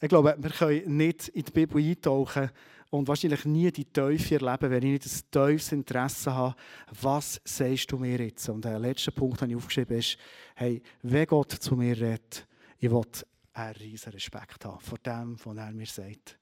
ich 0.00 0.08
glaube, 0.08 0.36
wir 0.38 0.50
können 0.50 0.96
nicht 0.96 1.28
in 1.28 1.44
die 1.44 1.52
Bibel 1.52 1.82
eintauchen 1.82 2.50
und 2.90 3.08
wahrscheinlich 3.08 3.44
nie 3.44 3.70
die 3.70 3.84
Teufel 3.84 4.42
erleben, 4.42 4.70
wenn 4.70 4.82
ich 4.82 5.04
nicht 5.04 5.06
ein 5.06 5.30
tiefes 5.30 5.72
Interesse 5.72 6.34
habe. 6.34 6.54
Was 7.00 7.40
sagst 7.44 7.90
du 7.90 7.98
mir 7.98 8.18
jetzt? 8.18 8.48
Und 8.48 8.64
der 8.64 8.78
letzte 8.78 9.12
Punkt, 9.12 9.40
den 9.40 9.50
ich 9.50 9.56
aufgeschrieben 9.56 9.96
habe, 9.96 10.00
ist, 10.00 10.18
hey, 10.54 10.82
wenn 11.02 11.26
Gott 11.26 11.52
zu 11.52 11.76
mir 11.76 11.96
redet, 11.96 12.46
ich 12.78 12.90
will 12.90 13.02
einen 13.54 13.74
riesen 13.76 14.12
Respekt 14.12 14.64
haben 14.64 14.80
vor 14.80 14.98
dem, 14.98 15.36
was 15.42 15.56
er 15.56 15.72
mir 15.72 15.86
sagt. 15.86 16.38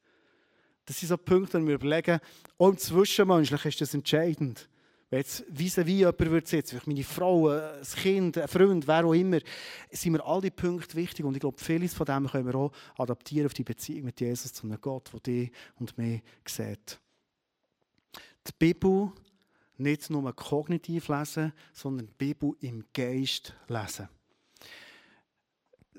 Das 0.85 0.99
sind 0.99 1.09
so 1.09 1.17
Punkte, 1.17 1.59
die 1.61 1.67
wir 1.67 1.77
überlegen, 1.77 2.19
auch 2.59 2.69
im 2.69 2.77
Zwischenmenschlichen 2.77 3.69
ist 3.69 3.81
das 3.81 3.95
entscheidend. 3.95 4.69
Wenn 5.15 5.21
jetzt 5.21 5.45
vis-à-vis 5.49 5.99
jemand 5.99 6.19
würde 6.19 6.45
sitzen, 6.49 6.81
meine 6.87 7.05
Frau, 7.05 7.49
ein 7.49 7.85
Kind, 8.03 8.37
ein 8.37 8.49
Freund, 8.49 8.85
wer 8.89 9.05
auch 9.05 9.13
immer, 9.13 9.39
sind 9.93 10.11
mir 10.11 10.25
all 10.25 10.41
diese 10.41 10.51
Punkte 10.51 10.97
wichtig. 10.97 11.25
Und 11.25 11.35
ich 11.35 11.41
glaube, 11.41 11.63
vieles 11.63 11.95
von 11.95 12.05
dem 12.05 12.27
können 12.27 12.49
wir 12.49 12.57
auch 12.57 12.73
adaptieren 12.99 13.47
auf 13.47 13.55
die 13.55 13.63
Beziehung 13.63 14.07
mit 14.07 14.21
Jesus 14.21 14.53
zu 14.53 14.67
einem 14.67 14.81
Gott, 14.81 15.13
der 15.13 15.21
dich 15.21 15.53
und 15.77 15.97
mich 15.97 16.21
sieht. 16.49 16.99
Die 18.45 18.53
Bibel 18.59 19.13
nicht 19.77 20.11
nur 20.11 20.35
kognitiv 20.35 21.07
lesen, 21.07 21.53
sondern 21.73 22.09
die 22.09 22.15
Bibel 22.19 22.57
im 22.59 22.83
Geist 22.93 23.55
lesen. 23.69 24.09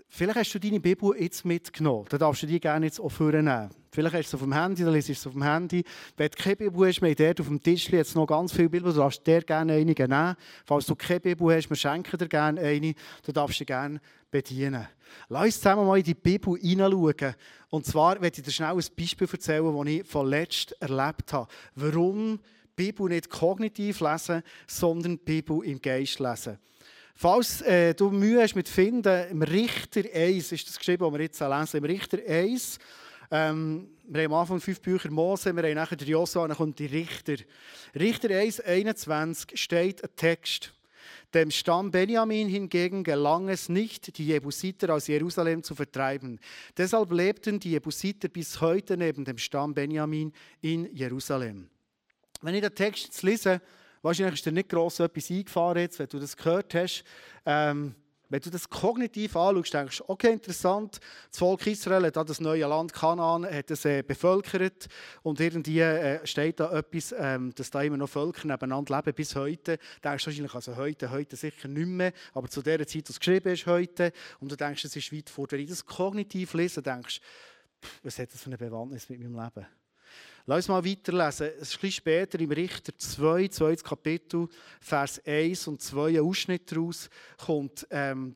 Vielleicht 0.10 0.40
hast 0.40 0.54
du 0.56 0.60
deine 0.60 0.82
Bibel 0.82 1.16
jetzt 1.18 1.46
mitgenommen. 1.46 2.06
Dann 2.10 2.20
darfst 2.20 2.44
du 2.44 2.48
die 2.48 2.60
gerne 2.60 2.88
jetzt 2.88 3.00
auch 3.00 3.08
vornehmen. 3.08 3.70
Vielleicht 3.96 4.16
hast 4.16 4.34
du 4.34 4.36
es 4.38 4.42
auf 4.42 4.42
dem 4.42 4.54
Handy, 4.54 4.84
dann 4.84 4.94
liest 4.94 5.08
du 5.08 5.14
es 5.14 5.26
auf 5.26 5.32
dem 5.32 5.44
Handy. 5.44 5.86
Wenn 6.18 6.30
du 6.30 6.38
keine 6.38 6.56
Bibel 6.58 6.86
hast, 6.86 7.02
wir 7.02 7.10
haben 7.10 7.40
auf 7.40 7.48
dem 7.48 7.64
Tisch 7.64 7.90
jetzt 7.90 8.14
noch 8.14 8.28
ganz 8.28 8.52
viele 8.52 8.68
Bibel, 8.68 8.92
du 8.92 9.00
darfst 9.00 9.26
dir 9.26 9.42
gerne 9.42 9.72
eine 9.72 9.86
nehmen. 9.86 10.36
Falls 10.66 10.86
du 10.86 10.96
keine 10.96 11.22
Bibel 11.22 11.56
hast, 11.56 11.70
wir 11.70 11.78
schenken 11.78 12.18
dir 12.18 12.28
gerne 12.28 12.60
eine, 12.60 12.94
du 13.26 13.32
darfst 13.32 13.58
sie 13.58 13.66
gerne 13.66 14.02
bedienen. 14.30 14.86
Lass 15.30 15.46
uns 15.46 15.62
zusammen 15.62 15.88
mal 15.88 15.98
in 15.98 16.04
die 16.04 16.14
Bibel 16.14 16.58
hineinschauen. 16.60 17.36
Und 17.70 17.86
zwar 17.86 18.22
werde 18.22 18.38
ich 18.38 18.44
dir 18.44 18.52
schnell 18.52 18.74
ein 18.74 18.84
Beispiel 18.98 19.30
erzählen, 19.32 19.78
das 19.78 19.88
ich 19.88 20.06
von 20.06 20.28
letzt 20.28 20.76
erlebt 20.82 21.32
habe. 21.32 21.48
Warum 21.76 22.40
Bibel 22.76 23.08
nicht 23.08 23.30
kognitiv 23.30 24.02
lesen, 24.02 24.44
sondern 24.68 25.20
Bibel 25.20 25.64
im 25.64 25.82
Geist 25.82 26.20
lesen. 26.20 26.58
Falls 27.18 27.62
äh, 27.62 27.94
du 27.94 28.12
Mühe 28.12 28.42
hast 28.42 28.56
mit 28.56 28.68
Finden, 28.68 29.30
im 29.32 29.42
Richter 29.42 30.02
1 30.14 30.52
ist 30.52 30.68
das 30.68 30.78
geschrieben, 30.78 31.06
was 31.06 31.14
wir 31.14 31.22
jetzt 31.22 31.40
lesen. 31.40 31.78
Im 31.78 31.86
Richter 31.86 32.18
1, 32.28 32.78
ähm, 33.32 33.90
wir 34.08 34.24
haben 34.24 34.34
am 34.34 34.40
Anfang 34.40 34.60
fünf 34.60 34.82
Bücher 34.82 35.12
Mose, 35.12 35.56
wir 35.56 35.64
haben 35.64 35.76
nachher 35.76 35.98
Josua, 35.98 36.48
dann 36.48 36.58
kommt 36.58 36.80
die 36.80 36.86
Richter. 36.86 37.36
Richter 37.98 38.30
1, 38.30 38.62
21 38.62 39.60
steht 39.60 40.04
ein 40.04 40.10
Text. 40.16 40.74
Dem 41.34 41.52
Stamm 41.52 41.92
Benjamin 41.92 42.48
hingegen 42.48 43.04
gelang 43.04 43.50
es 43.50 43.68
nicht, 43.68 44.18
die 44.18 44.28
Jebusiter 44.28 44.94
aus 44.94 45.08
Jerusalem 45.08 45.64
zu 45.64 45.76
vertreiben. 45.76 46.40
Deshalb 46.78 47.12
lebten 47.12 47.60
die 47.60 47.72
Jebusiter 47.72 48.30
bis 48.30 48.62
heute 48.62 48.96
neben 48.96 49.26
dem 49.26 49.38
Stamm 49.38 49.74
Benjamin 49.74 50.32
in 50.62 50.94
Jerusalem. 50.96 51.70
Wenn 52.42 52.56
ich 52.56 52.62
den 52.62 52.76
Text 52.76 53.06
jetzt 53.06 53.24
lese, 53.24 53.62
Wahrscheinlich 54.06 54.36
ist 54.36 54.46
dir 54.46 54.52
nicht 54.52 54.70
gross 54.70 55.00
etwas 55.00 55.32
eingefahren, 55.32 55.80
jetzt, 55.80 55.98
wenn 55.98 56.08
du 56.08 56.20
das 56.20 56.38
gehört 56.38 56.76
hast. 56.76 57.04
Ähm, 57.44 57.96
wenn 58.30 58.42
du 58.42 58.50
das 58.50 58.70
kognitiv 58.70 59.36
anschaust, 59.36 59.74
denkst 59.74 59.98
du, 60.00 60.04
okay, 60.08 60.34
interessant, 60.34 61.00
das 61.30 61.40
Volk 61.40 61.66
Israel 61.68 62.06
hat 62.06 62.16
das 62.16 62.40
neue 62.40 62.66
Land 62.68 62.94
Kanaan 62.94 63.46
hat 63.46 63.72
es, 63.72 63.86
äh, 63.86 64.04
bevölkert 64.04 64.88
und 65.24 65.40
irgendwie 65.40 65.80
äh, 65.80 66.26
steht 66.26 66.60
da 66.60 66.72
etwas, 66.72 67.14
ähm, 67.18 67.54
dass 67.56 67.70
da 67.70 67.82
immer 67.82 67.98
noch 67.98 68.10
Völker 68.10 68.48
nebeneinander 68.48 68.98
leben 68.98 69.14
bis 69.14 69.36
heute. 69.36 69.78
Du 69.78 70.10
denkst 70.10 70.26
wahrscheinlich, 70.26 70.54
also 70.54 70.76
heute, 70.76 71.12
heute 71.12 71.36
sicher 71.36 71.68
nicht 71.68 71.88
mehr, 71.88 72.14
aber 72.34 72.50
zu 72.50 72.62
der 72.62 72.86
Zeit, 72.88 73.10
was 73.10 73.20
geschrieben 73.20 73.54
ist, 73.54 73.66
heute, 73.66 74.12
und 74.40 74.52
du 74.52 74.56
denkst, 74.56 74.86
es 74.86 74.96
ist 74.96 75.14
weit 75.14 75.30
vor. 75.30 75.48
Wenn 75.50 75.62
ich 75.62 75.70
das 75.70 75.86
kognitiv 75.86 76.54
lese, 76.54 76.82
denkst 76.82 77.20
du, 77.20 77.88
was 78.04 78.20
hat 78.20 78.34
das 78.34 78.42
für 78.42 78.48
eine 78.48 78.58
Bewandtnis 78.58 79.10
mit 79.10 79.20
meinem 79.20 79.36
Leben? 79.36 79.68
Lass 80.48 80.58
uns 80.58 80.68
mal 80.68 80.86
weiterlesen. 80.86 81.48
Es 81.60 81.70
ist 81.70 81.76
ein 81.76 81.82
bisschen 81.82 81.92
später 81.92 82.40
im 82.40 82.52
Richter 82.52 82.96
2, 82.96 83.48
2. 83.48 83.76
Kapitel, 83.78 84.48
Vers 84.80 85.20
1 85.26 85.68
und 85.68 85.82
2, 85.82 86.10
ein 86.10 86.20
Ausschnitt 86.20 86.72
daraus, 86.72 87.10
kommt 87.44 87.88
ähm, 87.90 88.36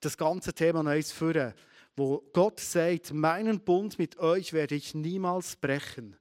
das 0.00 0.16
ganze 0.16 0.54
Thema 0.54 0.82
noch 0.82 0.92
eins 0.92 1.12
führen, 1.12 1.52
wo 1.94 2.22
Gott 2.32 2.58
sagt, 2.58 3.12
meinen 3.12 3.60
Bund 3.60 3.98
mit 3.98 4.18
euch 4.18 4.54
werde 4.54 4.74
ich 4.76 4.94
niemals 4.94 5.56
brechen. 5.56 6.16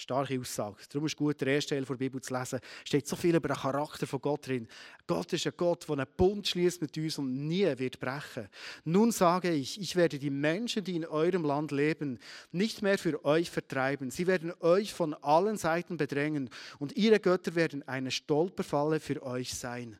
Starke 0.00 0.38
Aussage. 0.38 0.76
Darum 0.90 1.06
ist 1.06 1.12
es 1.12 1.16
gut, 1.16 1.40
den 1.40 1.48
ersten 1.48 1.70
Teil 1.70 1.84
der 1.84 1.94
Bibel 1.94 2.20
zu 2.20 2.32
lesen. 2.32 2.60
Es 2.82 2.88
steht 2.88 3.08
so 3.08 3.16
viel 3.16 3.34
über 3.34 3.48
den 3.48 3.56
Charakter 3.56 4.06
von 4.06 4.20
Gott 4.20 4.46
drin. 4.46 4.68
Gott 5.08 5.32
ist 5.32 5.44
ein 5.44 5.52
Gott, 5.56 5.88
der 5.88 5.98
einen 5.98 6.06
Bund 6.16 6.46
schließt 6.46 6.80
mit 6.80 6.96
uns 6.96 7.18
und 7.18 7.48
nie 7.48 7.66
wird 7.78 7.98
brechen. 7.98 8.48
Nun 8.84 9.10
sage 9.10 9.50
ich, 9.50 9.80
ich 9.80 9.96
werde 9.96 10.20
die 10.20 10.30
Menschen, 10.30 10.84
die 10.84 10.94
in 10.94 11.04
eurem 11.04 11.44
Land 11.44 11.72
leben, 11.72 12.20
nicht 12.52 12.80
mehr 12.80 12.96
für 12.96 13.24
euch 13.24 13.50
vertreiben. 13.50 14.12
Sie 14.12 14.28
werden 14.28 14.52
euch 14.60 14.94
von 14.94 15.14
allen 15.14 15.56
Seiten 15.56 15.96
bedrängen 15.96 16.48
und 16.78 16.96
ihre 16.96 17.18
Götter 17.18 17.56
werden 17.56 17.82
eine 17.88 18.12
Stolperfalle 18.12 19.00
für 19.00 19.20
euch 19.24 19.52
sein. 19.52 19.98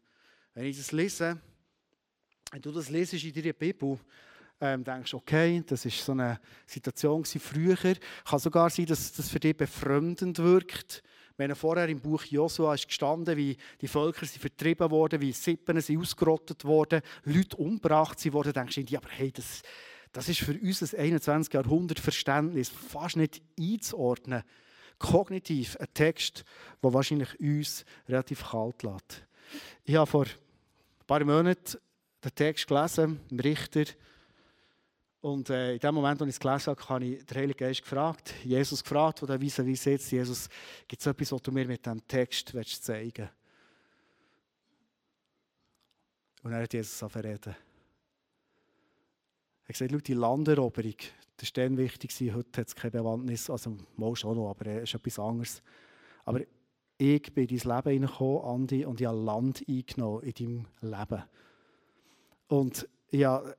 Wenn 0.55 0.67
ich 0.67 0.77
das 0.77 0.93
lese, 0.93 1.41
wenn 2.53 2.63
du 2.63 2.71
das 2.71 2.89
lesest 2.89 3.25
in 3.25 3.33
deiner 3.33 3.53
Bibel, 3.53 3.99
ähm, 4.61 4.85
denkst, 4.85 5.15
okay, 5.15 5.63
das 5.67 5.85
ist 5.85 6.05
so 6.05 6.13
eine 6.13 6.41
Situation 6.67 7.25
früher. 7.25 7.77
Kann 8.25 8.39
sogar 8.39 8.71
sein, 8.71 8.87
dass 8.87 9.13
das 9.13 9.29
für 9.29 9.41
dich 9.41 9.57
befremdend 9.57 10.39
wirkt. 10.39 11.03
Wenn 11.37 11.55
vorher 11.55 11.89
im 11.89 12.01
Buch 12.01 12.25
Josua 12.25 12.75
ist 12.75 12.89
gestanden, 12.89 13.37
wie 13.37 13.57
die 13.81 13.87
Völker 13.87 14.27
sind 14.27 14.41
vertrieben 14.41 14.91
wurden, 14.91 15.21
wie 15.21 15.31
Sippen 15.31 15.81
sind 15.81 16.01
ausgerottet 16.01 16.65
wurden, 16.65 17.01
Leute 17.25 17.57
umgebracht 17.57 18.33
wurden, 18.33 18.53
denkst 18.53 18.81
du, 18.85 18.97
aber 18.97 19.09
hey, 19.11 19.31
das, 19.31 19.63
das 20.13 20.29
ist 20.29 20.41
für 20.41 20.59
uns 20.59 20.81
das 20.81 20.97
21. 20.97 21.55
Jahrhundert 21.55 22.01
Verständnis 22.01 22.71
fast 22.71 23.17
nicht 23.17 23.41
einzuordnen. 23.59 24.43
Kognitiv 24.99 25.77
ein 25.77 25.87
Text, 25.95 26.45
der 26.83 26.93
wahrscheinlich 26.93 27.39
uns 27.39 27.85
relativ 28.09 28.51
kalt 28.51 28.83
lässt. 28.83 29.25
Ich 29.85 29.95
habe 29.95 30.11
vor 30.11 30.25
ein 30.25 31.07
paar 31.07 31.25
Monaten 31.25 31.79
den 32.25 32.35
Text 32.35 32.67
gelesen, 32.67 33.21
im 33.31 33.39
Richter, 33.39 33.85
und 35.21 35.51
äh, 35.51 35.75
in 35.75 35.81
dem 35.81 35.95
Moment, 35.95 36.21
als 36.23 36.29
ich 36.29 36.37
es 36.37 36.41
gelesen 36.41 36.67
habe, 36.67 36.89
habe 36.89 37.05
ich 37.05 37.27
den 37.27 37.37
Heiligen 37.37 37.59
Geist 37.59 37.83
gefragt, 37.83 38.35
Jesus 38.45 38.83
gefragt, 38.83 39.21
der 39.23 39.43
Weise 39.43 39.67
wie 39.67 39.75
sitzt, 39.75 40.13
Jesus, 40.13 40.49
gibt 40.87 41.01
es 41.01 41.07
etwas, 41.07 41.33
was 41.33 41.43
du 41.43 41.51
mir 41.51 41.67
mit 41.67 41.85
diesem 41.85 42.07
Text 42.07 42.55
willst 42.55 42.85
zeigen 42.85 43.29
Und 46.43 46.53
er 46.53 46.63
hat 46.63 46.73
Jesus 46.73 47.03
reden. 47.17 47.57
Er 49.65 49.69
hat 49.69 49.79
gesagt, 49.79 50.07
die 50.09 50.15
Landeroberung, 50.15 50.95
das 51.37 51.49
war 51.57 51.65
dann 51.65 51.77
wichtig, 51.77 52.13
heute 52.33 52.61
hat 52.61 52.69
es 52.69 52.77
keine 52.77 52.93
Bewandtnis, 52.93 53.51
also 53.51 53.77
mal 53.97 54.15
schon 54.15 54.37
noch, 54.37 54.51
aber 54.51 54.67
es 54.67 54.85
ist 54.85 54.95
etwas 54.95 55.19
anderes. 55.19 55.63
Aber 56.25 56.41
ich 56.97 57.35
bin 57.35 57.47
in 57.49 57.59
dein 57.59 57.77
Leben 57.77 57.91
hineingekommen, 57.91 58.45
Andi, 58.45 58.85
und 58.85 59.01
ich 59.01 59.07
habe 59.07 59.19
Land 59.19 59.65
eingenommen 59.69 60.23
in 60.23 60.33
deinem 60.33 60.67
Leben. 60.81 61.23
Und 62.47 62.89
habe 63.13 63.57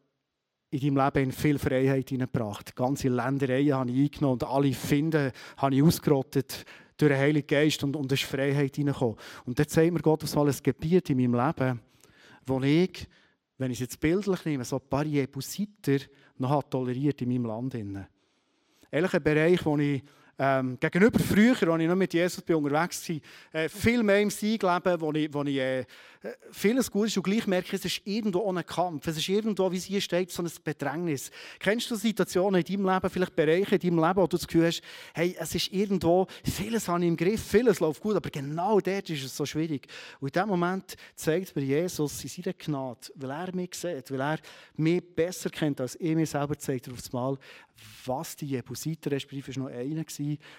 in 0.72 0.96
deinem 0.96 1.06
Leben 1.06 1.32
viel 1.32 1.58
Freiheit 1.58 2.10
hineingebracht. 2.10 2.76
Ganze 2.76 3.10
Ländereien 3.10 3.74
habe 3.74 3.92
ich 3.92 4.12
eingenommen 4.12 4.34
und 4.34 4.44
alle 4.44 4.74
Finden 4.74 5.32
habe 5.58 5.76
ich 5.76 5.84
ausgerottet 5.84 6.66
durch 6.98 7.12
den 7.12 7.20
Heiligen 7.20 7.48
Geist 7.48 7.84
und, 7.84 7.96
und 7.96 8.12
ist 8.12 8.24
Freiheit 8.24 8.76
hineingekommen. 8.76 9.16
Und 9.46 9.58
dann 9.58 9.68
zeigt 9.68 9.94
mir 9.94 10.02
Gott 10.02 10.24
auf 10.24 10.36
mal 10.36 10.48
ein 10.48 10.56
Gebiet 10.62 11.10
in 11.10 11.18
meinem 11.18 11.34
Leben, 11.34 11.80
wo 12.46 12.62
ich, 12.62 13.08
wenn 13.58 13.72
ich 13.72 13.78
es 13.78 13.82
jetzt 13.82 14.00
bildlich 14.00 14.46
nehme, 14.46 14.64
so 14.64 14.78
ein 14.78 14.90
paar 14.90 15.06
Jebusiter 15.06 15.98
noch 16.38 16.64
toleriert 16.64 17.22
in 17.22 17.30
meinem 17.30 17.46
Land. 17.46 17.76
Eigentlich 17.76 19.14
ein 19.14 19.24
Bereich, 19.24 19.66
wo 19.66 19.78
ich 19.78 20.04
ähm, 20.40 20.78
gegenüber 20.80 21.20
früher, 21.20 21.52
als 21.52 21.82
ich 21.82 21.88
noch 21.88 21.96
mit 21.96 22.14
Jesus 22.14 22.40
unterwegs 22.48 23.10
war, 23.10 23.62
äh, 23.62 23.70
viel 23.70 24.02
mehr 24.04 24.22
im 24.22 24.30
Sieg 24.30 24.64
wo 24.64 25.12
ich, 25.12 25.34
wo 25.34 25.44
ich 25.44 25.58
äh, 25.58 25.86
vieles 26.52 26.92
gut 26.92 27.08
ist 27.08 27.18
und 27.18 27.24
gleich 27.24 27.48
merke, 27.48 27.76
es 27.76 27.86
ist 27.86 28.02
irgendwo 28.06 28.40
ohne 28.40 28.64
Kampf. 28.64 29.08
Es 29.08 29.18
ist 29.18 29.30
irgendwo, 29.30 29.72
wie 29.72 29.78
es 29.78 29.86
hier 29.86 30.02
steht, 30.02 30.32
so 30.32 30.44
ein 30.44 30.52
Bedrängnis. 30.64 31.32
Kennst 31.60 31.90
du 31.90 31.96
Situationen 31.96 32.62
in 32.62 32.66
deinem 32.66 32.94
Leben, 32.94 33.10
vielleicht 33.10 33.36
Bereiche 33.36 33.76
in 33.76 33.82
deinem 33.82 34.06
Leben, 34.06 34.18
wo 34.18 34.28
du 34.28 34.36
das 34.38 34.48
Gefühl 34.48 34.68
hast, 34.68 34.82
hey, 35.14 35.36
es 35.40 35.56
ist 35.56 35.72
irgendwo, 35.72 36.28
vieles 36.44 36.88
habe 36.88 37.02
ich 37.02 37.08
im 37.08 37.16
Griff, 37.16 37.42
vieles 37.42 37.80
läuft 37.80 38.02
gut, 38.02 38.16
aber 38.16 38.30
genau 38.30 38.80
dort 38.82 39.10
ist 39.10 39.24
es 39.24 39.36
so 39.36 39.46
schwierig. 39.46 39.88
Und 40.20 40.36
in 40.36 40.42
dem 40.42 40.50
Moment 40.50 40.96
zeigt 41.16 41.56
mir 41.56 41.64
Jesus 41.64 42.22
in 42.24 42.30
seiner 42.30 42.54
Gnade, 42.54 43.00
weil 43.16 43.32
er 43.32 43.56
mich 43.56 43.76
sieht, 43.76 44.12
weil 44.12 44.22
er 44.22 44.40
mich 44.76 45.02
besser 45.16 45.50
kennt, 45.50 45.80
als 45.80 45.96
ich 45.96 46.16
mir 46.16 46.26
selber 46.26 46.58
zeigt, 46.58 46.90
auf 46.90 46.98
das 46.98 47.14
Mal, 47.14 47.38
was 48.06 48.36
die 48.36 48.48
Jebusiter, 48.48 49.12
respektive 49.12 49.60
noch 49.60 49.68
einer, 49.68 50.04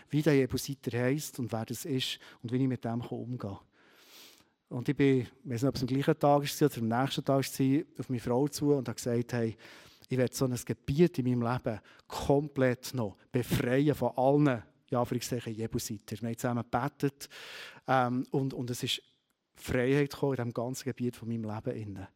wie 0.09 0.22
der 0.22 0.35
Jebusiter 0.35 0.98
heisst 0.98 1.38
und 1.38 1.52
wer 1.52 1.64
das 1.64 1.85
ist 1.85 2.18
und 2.42 2.50
wie 2.50 2.56
ich 2.56 2.68
mit 2.68 2.85
dem 2.85 3.00
umgehen 3.02 3.38
kann. 3.38 3.59
Und 4.70 4.88
ich 4.88 4.96
bin, 4.96 5.20
ich 5.20 5.28
weiß 5.44 5.62
nicht, 5.62 5.68
ob 5.68 5.74
es 5.74 5.83
am 5.83 5.88
gleichen 5.88 6.18
Tag 6.18 6.22
war 6.22 6.38
oder 6.38 6.78
am 6.78 7.02
nächsten 7.02 7.24
Tag 7.24 7.44
war, 7.44 7.83
auf 7.98 8.09
meine 8.09 8.20
Frau 8.20 8.48
zu 8.48 8.72
und 8.72 8.88
habe 8.88 8.94
gesagt, 8.94 9.33
hey, 9.33 9.56
ich 10.09 10.18
werde 10.18 10.35
so 10.35 10.44
ein 10.44 10.59
Gebiet 10.64 11.18
in 11.18 11.24
meinem 11.24 11.42
Leben 11.42 11.80
komplett 12.06 12.94
noch 12.94 13.16
befreien 13.30 13.94
von 13.94 14.12
allen, 14.16 14.62
ja, 14.88 15.00
Anführungszeichen, 15.00 15.54
Jebusiter. 15.54 16.16
Wir 16.20 16.28
haben 16.28 16.37
zusammen 16.37 16.64
gebetet 16.68 17.28
ähm, 17.87 18.26
und, 18.30 18.54
und 18.54 18.70
es 18.70 18.83
ist 18.83 19.02
Freiheit 19.54 20.11
gekommen 20.11 20.33
in 20.33 20.37
diesem 20.37 20.52
ganzen 20.52 20.85
Gebiet 20.85 21.16
von 21.16 21.28
meinem 21.28 21.44
Leben. 21.44 22.06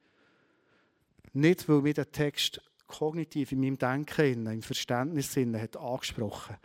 Nicht, 1.33 1.69
weil 1.69 1.83
mir 1.83 1.95
der 1.95 2.11
Text 2.11 2.61
kognitiv 2.87 3.53
in 3.53 3.61
meinem 3.61 3.79
Denken, 3.79 4.47
im 4.47 4.63
Verständnis 4.63 5.37
hat 5.37 5.77
angesprochen, 5.77 6.57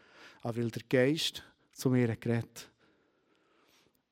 aber 0.41 0.57
weil 0.57 0.71
der 0.71 0.83
Geist 0.87 1.43
zu 1.73 1.89
mir 1.89 2.15
geredet. 2.15 2.69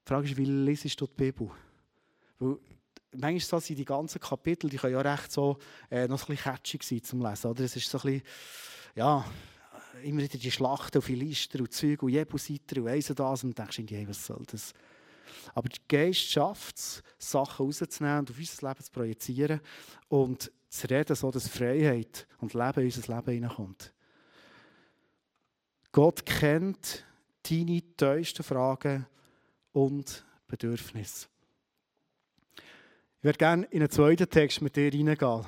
Die 0.06 0.08
Frage 0.08 0.30
ist, 0.30 0.38
wie 0.38 0.46
lesest 0.46 1.00
du 1.02 1.08
die 1.08 1.14
Bibel? 1.16 1.52
Weil 2.40 2.58
manchmal 3.16 3.62
sind 3.62 3.78
die 3.78 3.86
ganzen 3.86 4.22
Kapitel, 4.22 4.70
die 4.70 4.78
können 4.78 4.94
ja 4.94 5.02
recht 5.02 5.32
so 5.32 5.58
äh, 5.90 6.08
noch 6.08 6.22
ein 6.22 6.36
bisschen 6.36 6.54
catchy 6.54 6.80
sein 6.82 7.04
zum 7.04 7.22
Lesen. 7.22 7.48
Oder? 7.48 7.64
Es 7.64 7.76
ist 7.76 7.90
so 7.90 7.98
ein 7.98 8.04
bisschen, 8.04 8.22
ja, 8.96 9.26
immer 10.04 10.22
wieder 10.22 10.38
die 10.38 10.52
Schlachten 10.52 10.98
und 10.98 11.04
Philister 11.04 11.60
und 11.60 11.74
Züge 11.74 12.06
und 12.06 12.12
Jebusiter 12.12 12.78
und 12.78 12.86
weiss 12.86 13.08
das 13.08 13.44
und 13.44 13.58
denkst 13.58 13.80
irgendwie, 13.80 14.08
was 14.08 14.26
soll 14.26 14.44
das? 14.50 14.74
Aber 15.54 15.70
der 15.70 15.80
Geist 15.88 16.30
schafft 16.30 16.78
es, 16.78 17.04
Sachen 17.18 17.66
rauszunehmen 17.66 18.20
und 18.20 18.32
auf 18.32 18.38
unser 18.38 18.68
Leben 18.68 18.84
zu 18.84 18.92
projizieren 18.92 19.62
und 20.08 20.52
zu 20.70 20.88
reden, 20.88 21.16
so 21.16 21.32
dass 21.32 21.48
Freiheit 21.48 22.28
und 22.40 22.54
Leben 22.54 22.80
in 22.80 22.86
unser 22.86 23.16
Leben 23.16 23.32
hineinkommt. 23.32 23.94
Gott 25.98 26.24
kennt 26.28 27.04
deine 27.42 27.82
tiefsten 27.82 28.44
Fragen 28.44 29.08
und 29.72 30.24
Bedürfnisse. 30.46 31.26
Ich 32.56 33.24
würde 33.24 33.40
gerne 33.40 33.66
in 33.72 33.82
einen 33.82 33.90
zweiten 33.90 34.30
Text 34.30 34.62
mit 34.62 34.76
dir 34.76 34.92
hineingehen. 34.92 35.44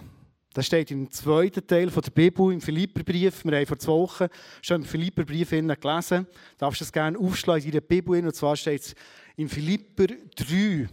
Das 0.51 0.65
steht 0.65 0.89
im 0.89 1.11
zweiten 1.11 1.67
Teil 1.67 1.91
der 1.91 2.09
Bibel, 2.09 2.51
im 2.51 2.61
Philipperbrief. 2.61 3.45
Wir 3.45 3.57
haben 3.59 3.67
vor 3.67 3.77
zwei 3.77 3.91
Wochen 3.91 4.27
schon 4.63 4.81
im 4.81 4.87
Philipperbrief 4.87 5.51
gelesen. 5.51 6.25
Du 6.25 6.57
darfst 6.57 6.81
es 6.81 6.91
gerne 6.91 7.19
aufschlagen 7.19 7.65
in 7.65 7.71
der 7.71 7.81
Bibel. 7.81 8.25
Und 8.25 8.35
zwar 8.35 8.55
steht 8.55 8.81
es 8.81 8.95
in 9.35 9.49
Philipper 9.49 10.07
3, 10.07 10.89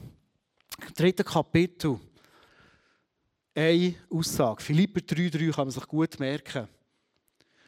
dritten 0.95 1.25
Kapitel. 1.25 1.99
Eine 3.55 3.95
Aussage. 4.11 4.63
Philipper 4.63 5.01
3,3 5.01 5.51
kann 5.51 5.65
man 5.65 5.71
sich 5.71 5.89
gut 5.89 6.21
merken. 6.21 6.69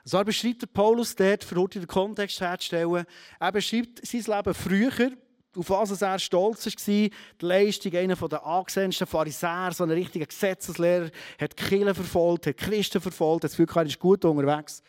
So 0.09 0.25
beschreibt 0.25 0.73
Paulus 0.73 1.14
dort, 1.14 1.44
für 1.44 1.68
den 1.68 1.87
Kontext 1.87 2.40
herzustellen, 2.40 3.05
er 3.38 3.53
beschreibt 3.53 4.07
sein 4.07 4.23
Leben 4.23 4.55
früher, 4.55 5.12
auf 5.55 5.68
was 5.68 6.01
er 6.01 6.18
stolz 6.18 6.64
war, 6.64 6.73
die 6.83 7.11
Leistung 7.40 7.94
einer 7.94 8.16
der 8.16 8.47
angesehensten 8.47 9.07
Pharisäer, 9.07 9.73
so 9.75 9.85
ein 9.85 9.90
richtiger 9.90 10.25
Gesetzeslehrer, 10.25 11.11
hat 11.38 11.59
die 11.59 11.62
Kirche 11.62 11.94
verfolgt, 11.94 12.47
hat 12.47 12.57
Christen 12.57 13.03
verfolgt, 13.03 13.44
hat 13.44 13.51
das 13.51 13.57
Gefühl, 13.59 13.83
er 13.83 13.85
ist 13.87 13.99
gut 13.99 14.25
unterwegs. 14.25 14.83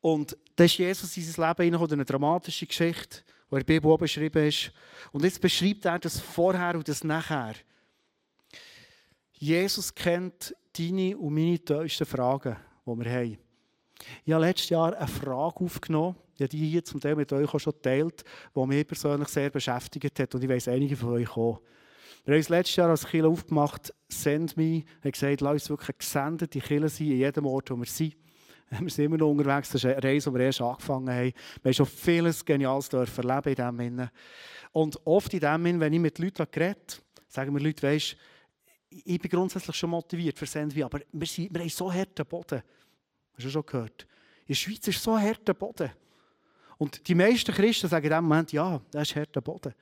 Und 0.00 0.36
da 0.56 0.64
ist 0.64 0.78
Jesus 0.78 1.16
in 1.16 1.22
sein 1.22 1.48
Leben 1.48 1.72
hinein, 1.72 1.92
eine 1.92 2.04
dramatische 2.04 2.66
Geschichte, 2.66 3.22
die 3.52 3.54
in 3.54 3.58
der 3.58 3.64
Bibel 3.64 3.98
beschrieben 3.98 4.48
ist. 4.48 4.72
Und 5.12 5.22
jetzt 5.22 5.40
beschreibt 5.40 5.84
er 5.84 6.00
das 6.00 6.18
Vorher 6.18 6.74
und 6.74 6.88
das 6.88 7.04
Nachher. 7.04 7.54
Jesus 9.34 9.94
kennt 9.94 10.56
deine 10.76 11.16
und 11.16 11.34
meine 11.34 11.60
tiefsten 11.60 12.04
Fragen, 12.04 12.56
die 12.84 12.98
wir 12.98 13.12
haben. 13.12 13.49
Ich 14.24 14.32
habe 14.32 14.44
letztes 14.44 14.70
Jahr 14.70 14.96
eine 14.96 15.06
Frage 15.06 15.64
aufgenommen, 15.64 16.16
die 16.38 16.48
die 16.48 16.68
hier 16.68 16.84
zum 16.84 17.00
Teil 17.00 17.16
mit 17.16 17.32
euch 17.32 17.52
auch 17.52 17.58
schon 17.60 17.74
geteilt, 17.74 18.24
die 18.54 18.66
mich 18.66 18.86
persönlich 18.86 19.28
sehr 19.28 19.50
beschäftigt 19.50 20.18
hat 20.18 20.34
und 20.34 20.42
ich 20.42 20.48
weiß 20.48 20.68
einige 20.68 20.96
von 20.96 21.10
euch 21.10 21.30
auch. 21.36 21.60
Wir 22.24 22.34
haben 22.34 22.38
uns 22.38 22.48
letztes 22.48 22.76
Jahr 22.76 22.90
als 22.90 23.06
Kirche 23.06 23.28
aufgemacht, 23.28 23.94
Send 24.08 24.56
Me, 24.56 24.84
haben 25.02 25.12
gesagt, 25.12 25.40
lass 25.40 25.52
uns 25.52 25.70
wirklich 25.70 25.88
eine 25.88 25.98
gesendete 25.98 26.60
Kirche 26.60 26.88
sein, 26.88 27.06
in 27.06 27.16
jedem 27.16 27.46
Ort, 27.46 27.70
wo 27.70 27.76
wir 27.76 27.86
sind. 27.86 28.16
Wir 28.78 28.88
sind 28.88 29.06
immer 29.06 29.16
noch 29.16 29.30
unterwegs, 29.30 29.70
das 29.70 29.82
ist 29.82 29.90
eine 29.90 30.00
Reise, 30.00 30.30
die 30.30 30.36
wir 30.36 30.44
erst 30.44 30.60
angefangen 30.60 31.10
haben. 31.10 31.32
Wir 31.60 31.70
haben 31.70 31.74
schon 31.74 31.86
vieles 31.86 32.44
Geniales 32.44 32.88
erleben 32.88 33.48
in 33.48 33.54
diesem 33.56 33.78
Sinne. 33.78 34.12
Und 34.70 34.96
oft 35.04 35.34
in 35.34 35.40
dem 35.40 35.64
Sinne, 35.64 35.80
wenn 35.80 35.92
ich 35.92 35.98
mit 35.98 36.18
Leuten 36.20 36.46
rede, 36.54 36.76
sagen 37.26 37.52
mir 37.52 37.58
Leute, 37.58 37.82
weisst, 37.82 38.16
ich 38.88 39.18
bin 39.18 39.28
grundsätzlich 39.28 39.74
schon 39.74 39.90
motiviert 39.90 40.38
für 40.38 40.46
Send 40.46 40.76
Me, 40.76 40.84
aber 40.84 41.00
wir, 41.10 41.26
sind, 41.26 41.52
wir 41.52 41.62
haben 41.62 41.68
so 41.68 41.92
harten 41.92 42.24
Boden. 42.24 42.62
Hast 43.40 43.46
du 43.46 43.50
schon 43.50 43.66
gehört? 43.66 44.06
In 44.42 44.48
der 44.48 44.54
Schweiz 44.54 44.86
ist 44.86 45.02
so 45.02 45.18
harter 45.18 45.54
Boden. 45.54 45.90
Und 46.76 47.06
die 47.08 47.14
meisten 47.14 47.54
Christen 47.54 47.88
sagen 47.88 48.04
in 48.04 48.10
dem 48.10 48.24
Moment, 48.24 48.52
ja, 48.52 48.80
das 48.90 49.08
ist 49.08 49.16
harter 49.16 49.40
Boden. 49.40 49.74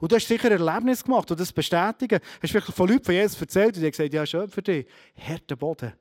Und 0.00 0.12
du 0.12 0.16
hast 0.16 0.28
sicher 0.28 0.50
ein 0.50 0.60
Erlebnis 0.60 1.02
gemacht 1.02 1.30
und 1.30 1.40
das 1.40 1.52
bestätigen. 1.52 2.20
Hast 2.42 2.50
du 2.50 2.54
wirklich 2.54 2.76
von 2.76 2.88
Leuten 2.88 3.04
von 3.04 3.14
Jesus 3.14 3.40
erzählt 3.40 3.74
und 3.74 3.76
die 3.76 3.86
haben 3.86 3.90
gesagt, 3.90 4.12
ja, 4.12 4.26
schön 4.26 4.48
für 4.48 4.62
dich. 4.62 4.86
Harter 5.16 5.56
Boden. 5.56 5.92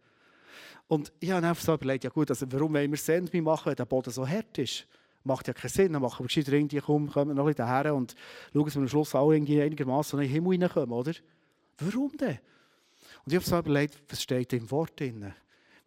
Und 0.88 1.12
ich 1.20 1.32
habe 1.32 1.48
einfach 1.48 1.64
so 1.64 1.74
überlegt, 1.74 2.04
ja 2.04 2.10
gut, 2.10 2.30
also 2.30 2.46
warum 2.52 2.74
wollen 2.74 2.92
wir 2.92 2.98
Sendmi 2.98 3.42
machen, 3.42 3.68
wenn 3.68 3.76
der 3.76 3.86
Boden 3.86 4.12
so 4.12 4.28
hart 4.28 4.58
ist? 4.58 4.86
Macht 5.24 5.48
ja 5.48 5.54
keinen 5.54 5.72
Sinn. 5.72 5.94
Dann 5.94 6.02
machen 6.02 6.24
wir 6.24 6.28
gescheiter 6.28 6.54
irgendwie, 6.54 6.80
komm, 6.80 7.10
kommen 7.10 7.36
noch 7.36 7.46
ein 7.46 7.54
bisschen 7.54 7.66
daher 7.66 7.96
und 7.96 8.14
schauen, 8.54 8.66
dass 8.66 8.76
wir 8.76 8.82
am 8.82 8.88
Schluss 8.88 9.16
alle 9.16 9.36
einigermaßen 9.36 10.20
in 10.20 10.26
den 10.26 10.32
Himmel 10.32 10.62
reinkommen, 10.62 10.92
oder? 10.92 11.14
Warum 11.80 12.16
denn? 12.18 12.38
Und 13.26 13.34
ich 13.34 13.36
habe 13.36 13.46
so 13.46 13.58
überlegt, 13.58 13.98
was 14.10 14.22
steht 14.22 14.54
im 14.54 14.70
Wort 14.70 15.00
drin? 15.00 15.34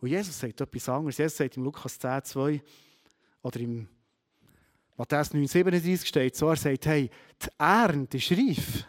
Und 0.00 0.08
Jesus 0.08 0.38
sagt 0.38 0.60
etwas 0.60 0.88
anderes. 0.88 1.18
Jesus 1.18 1.36
sagt 1.36 1.56
im 1.56 1.64
Lukas 1.64 1.98
10, 1.98 2.24
2 2.24 2.62
oder 3.42 3.60
im 3.60 3.88
Matthäus 4.96 5.32
9, 5.32 5.46
37 5.46 6.08
steht 6.08 6.36
so, 6.36 6.48
er 6.48 6.56
sagt, 6.56 6.86
hey, 6.86 7.10
die 7.40 7.48
Ernte 7.58 8.16
ist 8.16 8.32
reif. 8.32 8.84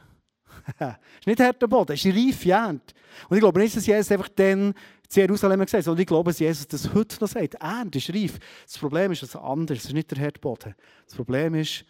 Es 0.80 0.88
ist 1.20 1.28
nicht 1.28 1.40
harter 1.40 1.68
Boden, 1.68 1.94
es 1.94 2.04
ist 2.04 2.16
reife 2.16 2.52
Ernte. 2.52 2.94
Und 3.28 3.38
ich 3.38 3.42
glaube 3.42 3.60
nicht, 3.60 3.76
dass 3.76 3.86
Jesus 3.86 4.12
einfach 4.12 4.30
dann 4.30 4.74
zu 5.08 5.20
Jerusalem 5.20 5.60
gesagt 5.60 5.82
hat, 5.82 5.86
sondern 5.86 6.02
ich 6.02 6.08
glaube, 6.08 6.32
dass 6.32 6.40
Jesus 6.40 6.68
das 6.68 6.94
heute 6.94 7.20
noch 7.20 7.28
sagt. 7.28 7.56
Ernte 7.56 7.98
ist 8.00 8.10
reif. 8.10 8.40
Das 8.66 8.78
Problem 8.78 9.12
ist 9.12 9.24
etwas 9.24 9.42
anderes, 9.42 9.84
es 9.84 9.86
ist 9.90 9.94
nicht 9.94 10.12
der 10.12 10.20
harte 10.20 10.40
Boden. 10.40 10.76
Das 11.06 11.16
Problem 11.16 11.56
ist, 11.56 11.86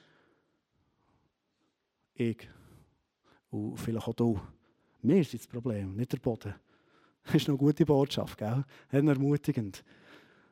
ich 2.15 2.49
und 3.49 3.77
vielleicht 3.77 4.07
auch 4.07 4.13
du. 4.13 4.39
Wir 5.01 5.23
sind 5.23 5.41
das 5.41 5.47
Problem, 5.47 5.95
nicht 5.95 6.11
der 6.11 6.19
Boden. 6.19 6.53
Das 7.29 7.35
ist 7.41 7.47
noch 7.47 7.59
eine 7.59 7.65
gute 7.65 7.85
Botschaft, 7.85 8.37
gell? 8.37 8.63
Ermutigend. 8.91 9.83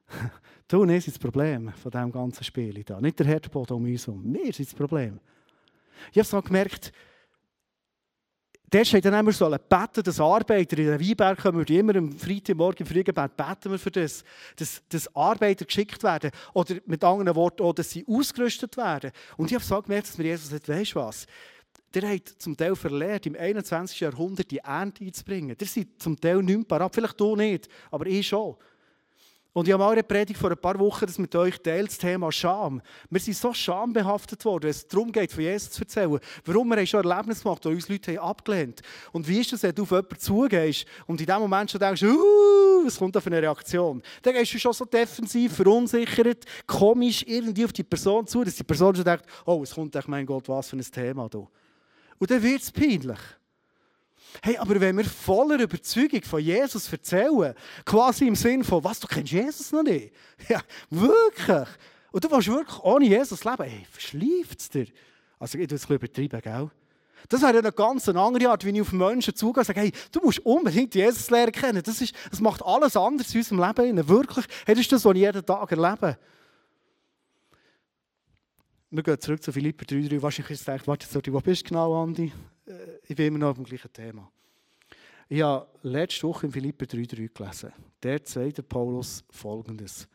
Du 0.70 0.84
ich 0.84 1.06
sind 1.06 1.16
das 1.16 1.20
Problem 1.20 1.72
von 1.72 1.92
diesem 1.92 2.12
ganzen 2.12 2.44
Spiel. 2.44 2.84
Da. 2.84 3.00
Nicht 3.00 3.20
der 3.20 3.26
Herdboden 3.26 3.78
um 3.78 3.86
uns 3.86 4.06
herum. 4.06 4.22
Wir 4.34 4.52
sind 4.52 4.68
das 4.68 4.76
Problem. 4.76 5.18
Ich 6.12 6.18
habe 6.18 6.28
so 6.28 6.42
gemerkt, 6.42 6.92
der 8.74 8.84
steht 8.84 9.06
dann 9.06 9.14
immer 9.14 9.32
so 9.32 9.50
beten, 9.50 10.04
dass 10.04 10.20
Arbeiter 10.20 10.78
in 10.78 10.88
den 10.88 11.00
Weinberg 11.00 11.40
kommen, 11.40 11.64
die 11.64 11.78
immer 11.78 11.96
am 11.96 12.12
Freitagmorgen 12.12 12.86
im 12.86 12.86
Frühgebet 12.86 13.38
beten 13.38 13.72
wir 13.72 13.80
für 13.80 13.92
das, 13.92 14.26
dass, 14.58 14.82
dass 14.90 15.16
Arbeiter 15.16 15.64
geschickt 15.64 16.04
werden 16.04 16.32
oder 16.54 16.76
mit 16.86 17.02
anderen 17.02 17.34
Worten 17.38 17.64
auch, 17.64 17.74
dass 17.74 17.92
sie 17.92 18.06
ausgerüstet 18.06 18.76
werden. 18.76 19.12
Und 19.38 19.50
ich 19.50 19.56
habe 19.56 19.64
so 19.64 19.82
gemerkt, 19.82 20.10
dass 20.10 20.18
mir 20.18 20.26
Jesus 20.26 20.50
sagt, 20.50 20.68
weißt 20.68 20.96
du 20.96 21.00
was, 21.00 21.28
der 21.94 22.10
hat 22.10 22.28
zum 22.38 22.56
Teil 22.56 22.76
verlehrt, 22.76 23.26
im 23.26 23.36
21. 23.36 24.00
Jahrhundert 24.00 24.52
die 24.52 24.60
Ernte 24.60 25.04
einzubringen. 25.04 25.58
Der 25.58 25.68
sind 25.68 26.02
zum 26.02 26.20
Teil 26.20 26.44
nicht 26.44 26.58
mehr 26.58 26.66
parat, 26.66 26.94
vielleicht 26.94 27.20
du 27.20 27.36
nicht, 27.36 27.68
aber 27.92 28.06
ich 28.06 28.28
schon. 28.28 28.56
Und 29.58 29.68
ich 29.68 29.74
habe 29.74 29.84
mal 29.84 29.94
eine 29.94 30.04
Predigt 30.04 30.40
vor 30.40 30.52
ein 30.52 30.58
paar 30.58 30.78
Wochen 30.78 31.08
das 31.08 31.18
mit 31.18 31.36
euch 31.36 31.58
teilt, 31.58 31.88
das 31.88 31.98
Thema 31.98 32.32
Scham. 32.32 32.80
Wir 33.10 33.20
sind 33.20 33.36
so 33.36 33.52
schambehaftet 33.52 34.46
worden, 34.46 34.66
wenn 34.66 34.70
es 34.70 34.88
darum 34.88 35.12
geht, 35.12 35.32
von 35.32 35.44
Jesus 35.44 35.72
zu 35.72 35.82
erzählen. 35.82 36.20
Warum 36.46 36.68
wir 36.68 36.86
schon 36.86 37.04
Erlebnis 37.04 37.42
gemacht 37.42 37.66
wo 37.66 37.70
uns 37.70 37.90
Leute 37.90 38.12
haben 38.12 38.30
abgelehnt 38.30 38.84
Und 39.14 39.28
wie 39.28 39.40
ist 39.40 39.52
das, 39.52 39.64
wenn 39.64 39.74
du 39.74 39.82
auf 39.82 39.90
jemanden 39.90 40.20
zugehst 40.20 40.86
und 41.08 41.20
in 41.20 41.26
dem 41.26 41.40
Moment 41.40 41.72
schon 41.72 41.80
denkst, 41.80 42.04
uh, 42.04 42.86
was 42.86 43.00
kommt 43.00 43.16
da 43.16 43.20
für 43.20 43.32
eine 43.32 43.42
Reaktion? 43.42 44.04
Dann 44.22 44.36
gehst 44.36 44.54
du 44.54 44.60
schon 44.60 44.74
so 44.74 44.86
defensiv, 44.86 45.56
verunsichert, 45.56 46.46
komisch 46.68 47.24
irgendwie 47.26 47.66
auf 47.66 47.74
die 47.74 47.84
Person 47.84 48.28
zu, 48.28 48.44
dass 48.44 48.58
die 48.58 48.64
Person 48.64 48.96
schon 48.96 49.06
denkt, 49.06 49.26
oh, 49.44 49.64
es 49.64 49.74
kommt 49.74 49.96
echt, 49.96 50.08
mein 50.08 50.28
Gott, 50.28 50.48
was 50.48 50.70
für 50.70 50.76
ein 50.76 50.84
Thema 50.84 51.28
da. 51.30 51.48
Und 52.20 52.32
dann 52.32 52.42
wird 52.42 52.62
es 52.62 52.72
peinlich. 52.72 53.20
Hey, 54.42 54.58
aber 54.58 54.80
wenn 54.80 54.98
wir 54.98 55.06
voller 55.06 55.60
Überzeugung 55.60 56.22
von 56.24 56.40
Jesus 56.40 56.92
erzählen, 56.92 57.56
quasi 57.86 58.28
im 58.28 58.36
Sinn 58.36 58.64
von, 58.64 58.84
was, 58.84 59.00
du 59.00 59.08
kennst 59.08 59.32
Jesus 59.32 59.72
noch 59.72 59.84
nicht? 59.84 60.14
Ja, 60.48 60.62
wirklich. 60.90 61.68
Und 62.12 62.24
du 62.24 62.32
willst 62.32 62.48
wirklich 62.48 62.80
ohne 62.80 63.06
Jesus 63.06 63.44
leben? 63.44 63.64
Hey, 63.64 63.86
verschleift 63.90 64.60
es 64.60 64.70
dir. 64.70 64.88
Also, 65.40 65.58
ich 65.58 65.68
tue 65.68 65.76
es 65.76 65.90
ein 65.90 65.96
übertrieben, 65.96 66.42
gell? 66.42 66.70
Das 67.30 67.42
wäre 67.42 67.58
eine 67.58 67.72
ganz 67.72 68.08
andere 68.08 68.50
Art, 68.50 68.64
wie 68.64 68.70
ich 68.70 68.82
auf 68.82 68.94
Menschen 68.94 69.36
zugehe 69.36 69.62
und 69.62 69.66
sage, 69.66 69.82
hey, 69.82 69.92
du 70.12 70.22
musst 70.22 70.40
unbedingt 70.40 70.96
Jesus 70.96 71.30
lernen 71.30 71.52
kennen. 71.52 71.84
Das, 71.84 72.00
ist, 72.00 72.14
das 72.30 72.40
macht 72.40 72.64
alles 72.64 72.96
anders 72.96 73.34
in 73.34 73.40
unserem 73.40 73.60
Leben. 73.60 74.08
Wirklich, 74.08 74.46
hey, 74.66 74.76
das 74.76 74.82
ist 74.82 74.92
das, 74.92 75.04
was 75.04 75.14
ich 75.14 75.22
jeden 75.22 75.46
Tag 75.46 75.72
erlebe. 75.72 76.18
Wir 78.90 79.04
gehen 79.04 79.20
zurück 79.20 79.44
zu 79.44 79.52
Philipper 79.52 79.84
3,3. 79.86 80.22
Wahrscheinlich 80.22 80.52
ist 80.52 80.62
es 80.62 80.66
gedacht, 80.66 80.88
warte, 80.88 81.34
wo 81.34 81.42
bist 81.42 81.66
du 81.66 81.70
genau, 81.70 82.02
Andi? 82.02 82.32
Äh, 82.66 82.72
ich 83.06 83.16
bin 83.18 83.28
immer 83.28 83.40
noch 83.40 83.50
auf 83.50 83.56
dem 83.58 83.66
gleichen 83.66 83.92
Thema. 83.92 84.32
Ich 85.28 85.42
habe 85.42 85.68
letzte 85.82 86.26
Woche 86.26 86.46
in 86.46 86.54
Philipper 86.54 86.86
3,3 86.86 87.28
gelesen. 87.34 87.74
Der 88.02 88.22
sagt 88.24 88.70
Paulus 88.70 89.26
folgendes. 89.30 90.08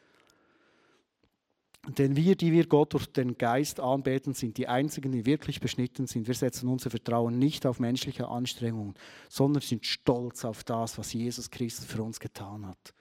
Denn 1.86 2.16
wir, 2.16 2.34
die 2.34 2.50
wir 2.50 2.66
Gott 2.66 2.94
durch 2.94 3.06
den 3.08 3.36
Geist 3.36 3.78
anbeten, 3.78 4.32
sind 4.32 4.56
die 4.56 4.68
Einzigen, 4.68 5.12
die 5.12 5.26
wirklich 5.26 5.60
beschnitten 5.60 6.06
sind. 6.06 6.26
Wir 6.26 6.34
setzen 6.34 6.68
unser 6.68 6.88
Vertrauen 6.88 7.38
nicht 7.38 7.66
auf 7.66 7.78
menschliche 7.78 8.28
Anstrengungen, 8.28 8.94
sondern 9.28 9.60
sind 9.60 9.84
stolz 9.84 10.46
auf 10.46 10.64
das, 10.64 10.96
was 10.96 11.12
Jesus 11.12 11.50
Christus 11.50 11.84
für 11.84 12.02
uns 12.02 12.20
getan 12.20 12.66
hat. 12.66 12.94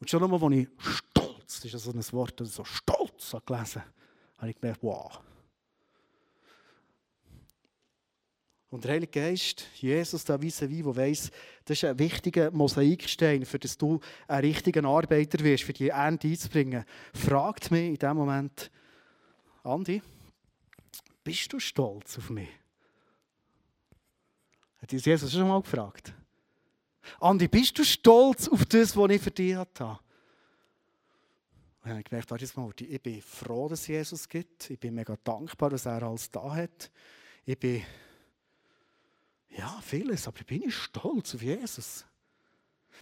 Und 0.00 0.08
schon 0.08 0.22
einmal, 0.22 0.42
als 0.42 0.54
ich 0.54 0.68
stolz, 0.78 1.60
das 1.60 1.74
ist 1.74 1.84
so 1.84 1.90
ein 1.90 2.12
Wort, 2.12 2.40
das 2.40 2.54
so 2.54 2.64
stolz 2.64 3.36
gelesen 3.44 3.82
habe 3.82 3.95
ich 4.42 4.60
gemerkt, 4.60 4.82
wow. 4.82 5.20
Und 8.68 8.84
der 8.84 8.92
Heilige 8.92 9.20
Geist, 9.20 9.66
Jesus 9.76 10.24
da 10.24 10.40
vis 10.40 10.60
wie, 10.60 10.82
der 10.82 10.96
weiss, 10.96 11.30
das 11.64 11.78
ist 11.78 11.84
ein 11.84 11.98
wichtiger 11.98 12.50
Mosaikstein, 12.50 13.46
für 13.46 13.58
das 13.58 13.78
du 13.78 14.00
ein 14.26 14.40
richtiger 14.40 14.84
Arbeiter 14.84 15.42
wirst, 15.42 15.64
für 15.64 15.72
die 15.72 15.88
Ernte 15.88 16.28
einzubringen, 16.28 16.84
fragt 17.14 17.70
mich 17.70 17.88
in 17.88 17.96
dem 17.96 18.16
Moment, 18.16 18.70
Andi, 19.62 20.02
bist 21.24 21.52
du 21.52 21.58
stolz 21.58 22.18
auf 22.18 22.28
mich? 22.30 22.48
Hat 24.78 24.92
Jesus 24.92 25.32
schon 25.32 25.48
mal 25.48 25.62
gefragt? 25.62 26.12
Andi, 27.20 27.48
bist 27.48 27.78
du 27.78 27.84
stolz 27.84 28.48
auf 28.48 28.64
das, 28.66 28.96
was 28.96 29.10
ich 29.10 29.22
für 29.22 29.30
dich 29.30 29.54
habe? 29.54 30.00
Und 31.86 31.92
ich 31.92 31.98
habe 31.98 32.02
gemerkt, 32.02 32.30
warte 32.32 32.60
mal, 32.60 32.72
ich 32.80 33.00
bin 33.00 33.22
froh, 33.22 33.68
dass 33.68 33.82
es 33.82 33.86
Jesus 33.86 34.28
gibt. 34.28 34.70
Ich 34.70 34.80
bin 34.80 34.92
mega 34.92 35.16
dankbar, 35.22 35.70
dass 35.70 35.86
er 35.86 36.02
alles 36.02 36.28
da 36.28 36.52
hat. 36.52 36.90
Ich 37.44 37.56
bin, 37.56 37.80
ja, 39.50 39.80
vieles, 39.84 40.26
aber 40.26 40.40
ich 40.40 40.46
bin 40.46 40.68
stolz 40.68 41.36
auf 41.36 41.42
Jesus. 41.42 42.04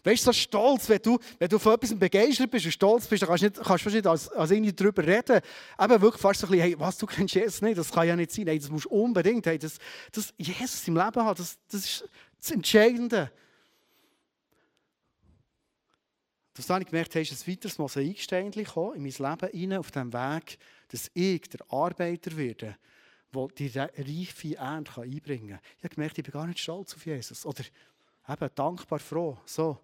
Weißt 0.02 0.26
du, 0.26 0.26
so 0.26 0.32
stolz, 0.34 0.86
wenn 0.90 1.00
du, 1.00 1.18
wenn 1.38 1.48
du 1.48 1.58
von 1.58 1.72
etwas 1.72 1.98
begeistert 1.98 2.50
bist 2.50 2.66
und 2.66 2.72
stolz 2.72 3.06
bist, 3.06 3.22
dann 3.22 3.30
kannst 3.30 3.44
du 3.44 3.46
nicht, 3.46 3.62
kannst 3.62 3.86
du 3.86 3.88
nicht 3.90 4.06
als, 4.06 4.28
als 4.28 4.50
irgendwie 4.50 4.74
darüber 4.74 5.02
reden. 5.06 5.40
Eben 5.80 6.02
wirklich 6.02 6.20
fast 6.20 6.40
so 6.40 6.46
ein 6.46 6.50
bisschen, 6.50 6.66
hey, 6.66 6.78
was, 6.78 6.98
du 6.98 7.06
kennst 7.06 7.34
Jesus 7.34 7.62
nicht, 7.62 7.78
das 7.78 7.90
kann 7.90 8.06
ja 8.06 8.14
nicht 8.14 8.32
sein. 8.32 8.46
Hey, 8.46 8.58
das 8.58 8.68
musst 8.68 8.84
du 8.84 8.90
unbedingt, 8.90 9.46
hey, 9.46 9.58
das, 9.58 9.78
das 10.12 10.34
Jesus 10.36 10.86
im 10.88 10.96
Leben 10.96 11.24
hat, 11.24 11.38
das, 11.38 11.56
das 11.70 11.84
ist 11.86 12.08
das 12.38 12.50
Entscheidende. 12.50 13.32
Das 16.54 16.70
habe 16.70 16.82
ich 16.82 16.88
gemerkt, 16.88 17.16
hast 17.16 17.32
ein 17.32 17.52
weiteres 17.52 17.78
Mosaikstein 17.78 18.52
in 18.52 18.64
mein 18.72 18.96
Leben 19.02 19.48
hinein, 19.52 19.78
auf 19.78 19.90
dem 19.90 20.12
Weg, 20.12 20.56
dass 20.88 21.10
ich 21.12 21.48
der 21.48 21.60
Arbeiter 21.72 22.36
werde, 22.36 22.76
der 23.34 23.48
die 23.58 23.72
reife 23.76 24.56
Ernte 24.56 25.02
einbringen 25.02 25.50
kann. 25.50 25.60
Ich 25.78 25.84
habe 25.84 25.94
gemerkt, 25.96 26.18
ich 26.18 26.24
bin 26.24 26.32
gar 26.32 26.46
nicht 26.46 26.60
stolz 26.60 26.94
auf 26.94 27.04
Jesus. 27.04 27.44
Oder 27.44 27.64
eben 28.28 28.50
dankbar, 28.54 29.00
froh. 29.00 29.36
So. 29.44 29.80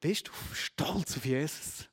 Bist 0.00 0.28
du 0.28 0.32
stolz 0.54 1.18
auf 1.18 1.26
Jesus? 1.26 1.89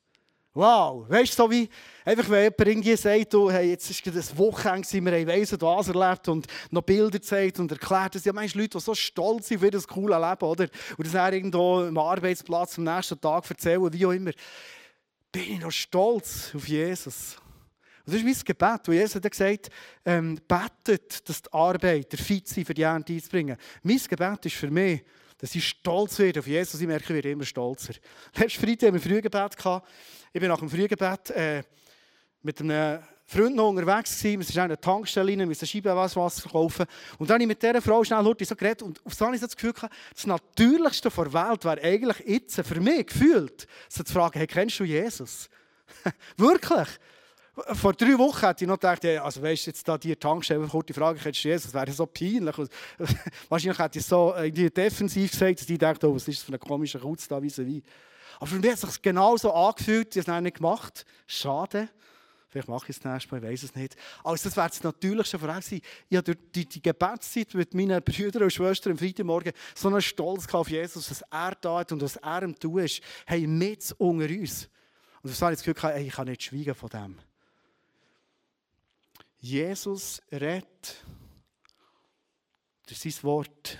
Wow, 0.58 1.08
weißt 1.08 1.38
du, 1.38 1.42
so 1.44 1.50
wie 1.52 1.68
einfach, 2.04 2.28
wenn 2.30 2.42
jemand 2.42 2.66
irgendwie 2.66 2.96
sagt, 2.96 3.32
du, 3.32 3.48
hey, 3.48 3.70
jetzt 3.70 3.88
ist 3.90 4.04
das 4.08 4.36
Wochenende, 4.36 4.88
wir 4.92 5.12
haben 5.12 5.26
weiss 5.28 5.52
was 5.52 5.86
erlebt 5.86 6.26
und 6.26 6.48
noch 6.72 6.82
Bilder 6.82 7.12
gezeigt 7.12 7.60
und 7.60 7.70
erklärt, 7.70 8.16
dass 8.16 8.24
ja 8.24 8.32
manche 8.32 8.58
Leute, 8.58 8.76
die 8.76 8.80
so 8.80 8.92
stolz 8.92 9.46
sind 9.46 9.60
für 9.60 9.70
das 9.70 9.86
coole 9.86 10.18
Leben, 10.18 10.44
oder? 10.44 10.64
Und 10.96 11.06
das 11.06 11.12
dann 11.12 11.32
irgendwo 11.32 11.82
am 11.82 11.96
Arbeitsplatz 11.96 12.76
am 12.76 12.82
nächsten 12.82 13.20
Tag 13.20 13.48
erzählen, 13.48 13.92
wie 13.92 14.04
auch 14.04 14.10
immer. 14.10 14.32
Bin 15.30 15.42
ich 15.42 15.60
noch 15.60 15.70
stolz 15.70 16.50
auf 16.52 16.66
Jesus? 16.66 17.36
Und 18.04 18.14
das 18.14 18.16
ist 18.16 18.24
mein 18.24 18.44
Gebet, 18.44 18.80
wo 18.86 18.92
Jesus 18.92 19.14
hat 19.14 19.30
gesagt 19.30 19.68
ähm, 20.04 20.40
betet, 20.48 21.28
dass 21.28 21.40
die 21.40 21.52
Arbeiter 21.52 22.18
fit 22.18 22.48
sind, 22.48 22.66
für 22.66 22.74
die 22.74 22.82
Ernte 22.82 23.12
einzubringen. 23.12 23.56
Mein 23.84 23.98
Gebet 23.98 24.46
ist 24.46 24.56
für 24.56 24.72
mich, 24.72 25.04
dass 25.38 25.54
ich 25.54 25.68
stolz 25.68 26.18
werde 26.18 26.40
auf 26.40 26.46
Jesus. 26.46 26.80
Ich 26.80 26.86
merke, 26.86 27.04
ich 27.04 27.10
werde 27.10 27.30
immer 27.30 27.44
stolzer. 27.44 27.94
Letzten 28.34 28.60
Freitag 28.60 28.88
haben 28.88 28.94
wir 28.94 29.00
Frühgebet. 29.00 29.56
Ich 30.32 30.40
bin 30.40 30.48
nach 30.48 30.58
dem 30.58 30.68
Frühgebet 30.68 31.30
äh, 31.30 31.62
mit 32.42 32.60
einem 32.60 33.00
Freund 33.24 33.56
noch 33.56 33.68
unterwegs 33.68 34.18
gewesen. 34.18 34.40
Wir 34.40 34.46
sind 34.46 34.56
in 34.56 34.62
einer 34.62 34.80
Tankstelle 34.80 35.30
rein, 35.30 35.46
müssen 35.46 35.66
Scheibenwasser 35.66 36.30
verkaufen. 36.30 36.86
Und 37.18 37.28
dann 37.28 37.34
habe 37.34 37.42
ich 37.42 37.48
mit 37.48 37.62
dieser 37.62 37.82
Frau 37.82 38.02
schnell 38.02 38.24
so 38.24 38.56
geredet 38.56 38.82
und 38.82 39.04
auf 39.04 39.14
so 39.14 39.26
habe 39.26 39.34
ich 39.34 39.40
das 39.40 39.54
Gefühl 39.54 39.74
das 40.14 40.26
Natürlichste 40.26 41.10
der 41.10 41.32
Welt 41.32 41.64
wäre 41.64 41.82
eigentlich 41.82 42.26
jetzt 42.26 42.60
für 42.60 42.80
mich 42.80 43.06
gefühlt, 43.06 43.66
so 43.88 44.02
zu 44.02 44.12
fragen, 44.12 44.38
hey, 44.38 44.46
kennst 44.46 44.80
du 44.80 44.84
Jesus? 44.84 45.50
Wirklich? 46.36 46.88
Vor 47.72 47.92
drei 47.92 48.18
Wochen 48.18 48.46
hätte 48.46 48.64
ich 48.64 48.68
noch 48.68 48.76
gedacht, 48.76 49.04
also 49.04 49.42
weißt 49.42 49.66
du, 49.66 49.70
jetzt 49.70 49.86
da 49.88 49.98
die 49.98 50.14
Tankstelle, 50.14 50.66
kurze 50.66 50.94
Frage, 50.94 51.18
kennst 51.20 51.44
du 51.44 51.48
Jesus? 51.48 51.72
Das 51.72 51.74
wäre 51.74 51.92
so 51.92 52.06
peinlich. 52.06 52.54
Wahrscheinlich 53.48 53.78
hätte 53.78 53.98
ich 53.98 54.06
so 54.06 54.34
irgendwie 54.36 54.70
defensiv 54.70 55.30
gesagt, 55.30 55.60
dass 55.60 55.66
die 55.66 55.78
denken, 55.78 56.06
oh, 56.06 56.14
was 56.14 56.28
ist 56.28 56.40
das 56.40 56.44
für 56.44 56.52
ein 56.52 56.60
komischer 56.60 57.00
Kutz 57.00 57.26
da, 57.28 57.42
wie 57.42 57.50
wie. 57.56 57.82
Aber 58.36 58.46
für 58.46 58.56
mich 58.56 58.70
hat 58.70 58.82
es 58.82 58.92
sich 58.92 59.02
genauso 59.02 59.52
angefühlt, 59.52 60.14
ich 60.14 60.26
habe 60.26 60.38
es 60.38 60.42
nicht 60.42 60.56
gemacht. 60.56 61.04
Schade. 61.26 61.88
Vielleicht 62.50 62.68
mache 62.68 62.84
ich 62.84 62.96
es 62.96 63.00
das 63.00 63.12
nächste 63.12 63.34
Mal, 63.34 63.44
ich 63.44 63.50
weiß 63.50 63.62
es 63.64 63.74
nicht. 63.74 63.96
Also 64.24 64.48
das 64.48 64.56
wäre 64.56 64.68
das 64.68 64.82
Natürlichste 64.82 65.38
von 65.38 65.48
gewesen. 65.48 65.80
Ich 66.08 66.16
habe 66.16 66.24
durch 66.24 66.38
die, 66.54 66.66
die 66.66 66.80
Gebetszeit 66.80 67.52
mit 67.52 67.74
meinen 67.74 68.02
Brüdern 68.02 68.44
und 68.44 68.52
Schwestern 68.52 68.92
am 68.92 68.98
Freitagmorgen 68.98 69.52
so 69.74 69.88
einen 69.88 70.00
Stolz 70.00 70.52
auf 70.54 70.70
Jesus, 70.70 71.10
was 71.10 71.22
er 71.30 71.54
da 71.60 71.80
hat 71.80 71.92
und 71.92 72.00
was 72.00 72.16
er 72.16 72.42
ihm 72.42 72.58
tut 72.58 72.82
ist. 72.82 73.02
Hey, 73.26 73.46
mit 73.46 73.94
unter 73.98 74.28
uns. 74.28 74.68
Und 75.22 75.30
das 75.30 75.42
habe 75.42 75.52
ich 75.52 75.58
das 75.58 75.64
Gefühl, 75.66 75.90
hey, 75.90 76.06
ich 76.06 76.14
kann 76.14 76.28
nicht 76.28 76.42
schweigen 76.42 76.74
von 76.74 76.88
dem. 76.88 77.18
Jesus 79.40 80.20
redet 80.32 81.04
durch 82.86 82.98
sein 82.98 83.22
Wort 83.22 83.78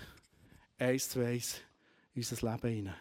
eins 0.79 1.09
zu 1.09 1.25
eins 1.25 1.61
in 2.15 2.23
unser 2.23 2.51
Leben 2.51 2.69
hinein. 2.69 2.97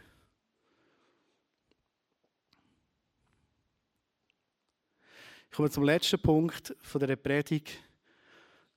Ich 5.50 5.56
komme 5.56 5.70
zum 5.70 5.84
letzten 5.84 6.22
Punkt 6.22 6.76
von 6.82 7.02
der 7.02 7.16
Predigt. 7.16 7.80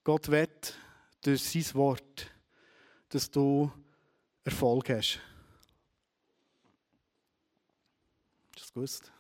Gott 0.04 0.28
will 0.28 0.48
durch 1.22 1.42
sein 1.42 1.74
Wort, 1.74 2.30
dass 3.08 3.30
du 3.30 3.70
Erfolg 4.44 4.88
hast. 4.90 5.20
Hast 8.50 8.56
du 8.56 8.60
das 8.60 8.72
gewusst? 8.72 9.12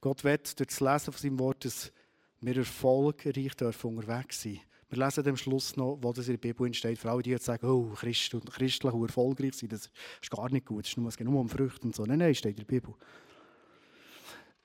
Gott 0.00 0.24
will 0.24 0.38
durch 0.38 0.68
das 0.68 0.80
Lesen 0.80 1.12
von 1.12 1.22
seinem 1.22 1.38
Wort, 1.38 1.64
dass 1.64 1.92
wir 2.40 2.56
erfolgreich 2.56 3.54
dürfen 3.54 3.96
unterwegs 3.96 4.42
sein 4.42 4.60
Wir 4.88 5.04
lesen 5.04 5.26
am 5.26 5.36
Schluss 5.36 5.76
noch, 5.76 5.98
wo 6.00 6.12
das 6.12 6.28
in 6.28 6.34
der 6.34 6.38
Bibel 6.38 6.72
steht, 6.74 6.98
für 6.98 7.10
alle, 7.10 7.22
die 7.22 7.30
jetzt 7.30 7.46
sagen, 7.46 7.66
oh, 7.66 7.92
Christ 7.94 8.34
und 8.34 8.50
christlich 8.50 8.92
und 8.92 9.02
erfolgreich 9.02 9.54
sein, 9.54 9.68
das 9.68 9.90
ist 10.22 10.30
gar 10.30 10.50
nicht 10.50 10.66
gut, 10.66 10.86
es 10.86 11.16
geht 11.16 11.26
nur 11.26 11.40
um 11.40 11.48
Früchte 11.48 11.86
und 11.86 11.94
so. 11.94 12.04
Nein, 12.04 12.18
nein, 12.18 12.34
steht 12.34 12.58
in 12.58 12.64
der 12.64 12.64
Bibel. 12.64 12.94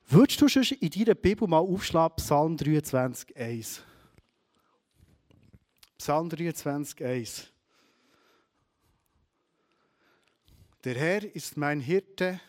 Würdest 0.07 0.41
du 0.41 0.47
schon 0.49 0.63
in 0.63 0.89
deiner 0.89 1.15
Bibel 1.15 1.47
mal 1.47 1.59
aufschlagen, 1.59 2.17
Psalm 2.17 2.57
23, 2.57 3.35
1? 3.37 3.81
Psalm 5.97 6.29
23, 6.29 7.03
1. 7.03 7.47
Der 10.83 10.95
Herr 10.95 11.35
ist 11.35 11.57
mein 11.57 11.79
Hirte, 11.79 12.41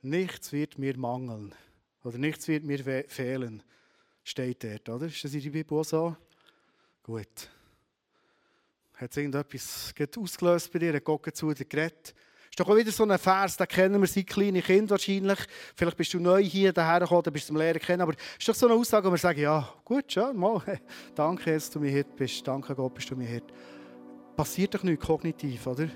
nichts 0.00 0.52
wird 0.52 0.78
mir 0.78 0.96
mangeln. 0.96 1.54
Oder 2.04 2.18
nichts 2.18 2.48
wird 2.48 2.64
mir 2.64 3.04
fehlen, 3.08 3.62
steht 4.22 4.64
dort, 4.64 4.88
oder? 4.88 5.06
Ist 5.06 5.24
das 5.24 5.34
in 5.34 5.42
der 5.42 5.50
Bibel 5.50 5.78
auch 5.78 5.84
so? 5.84 6.16
Gut. 7.02 7.50
Hat 8.94 9.10
es 9.10 9.16
irgendetwas 9.16 9.94
ausgelöst 10.16 10.72
bei 10.72 10.78
dir? 10.78 10.94
Hat 10.94 11.04
Gott 11.04 11.34
zu 11.34 11.52
dir 11.52 11.64
geredet? 11.64 12.14
Ist 12.50 12.58
doch 12.58 12.68
auch 12.68 12.76
wieder 12.76 12.90
so 12.90 13.04
ein 13.04 13.18
Vers, 13.18 13.56
den 13.56 13.68
kennen 13.68 14.00
wir 14.00 14.08
seit 14.08 14.26
kleinen 14.26 14.62
Kind 14.62 14.90
wahrscheinlich. 14.90 15.38
Vielleicht 15.76 15.96
bist 15.96 16.14
du 16.14 16.18
neu 16.18 16.42
hier 16.42 16.72
daher 16.72 17.00
gekommen, 17.00 17.22
dann 17.22 17.32
bist 17.32 17.44
du 17.44 17.52
zum 17.52 17.56
Lehrer 17.56 17.78
kennen. 17.78 18.00
Aber 18.00 18.14
ist 18.38 18.48
doch 18.48 18.54
so 18.54 18.66
eine 18.66 18.74
Aussage, 18.74 19.06
wo 19.06 19.12
wir 19.12 19.18
sagen, 19.18 19.40
ja, 19.40 19.72
gut, 19.84 20.10
schon 20.12 20.36
mal. 20.36 20.60
Danke, 21.14 21.52
dass 21.52 21.70
du 21.70 21.78
mir 21.78 21.90
hier 21.90 22.04
bist. 22.04 22.46
Danke 22.46 22.74
Gott, 22.74 22.94
bist 22.94 23.10
du 23.10 23.16
mir 23.16 23.28
hier. 23.28 23.42
Passiert 24.34 24.74
doch 24.74 24.82
nichts 24.82 25.04
kognitiv, 25.06 25.66
oder? 25.66 25.88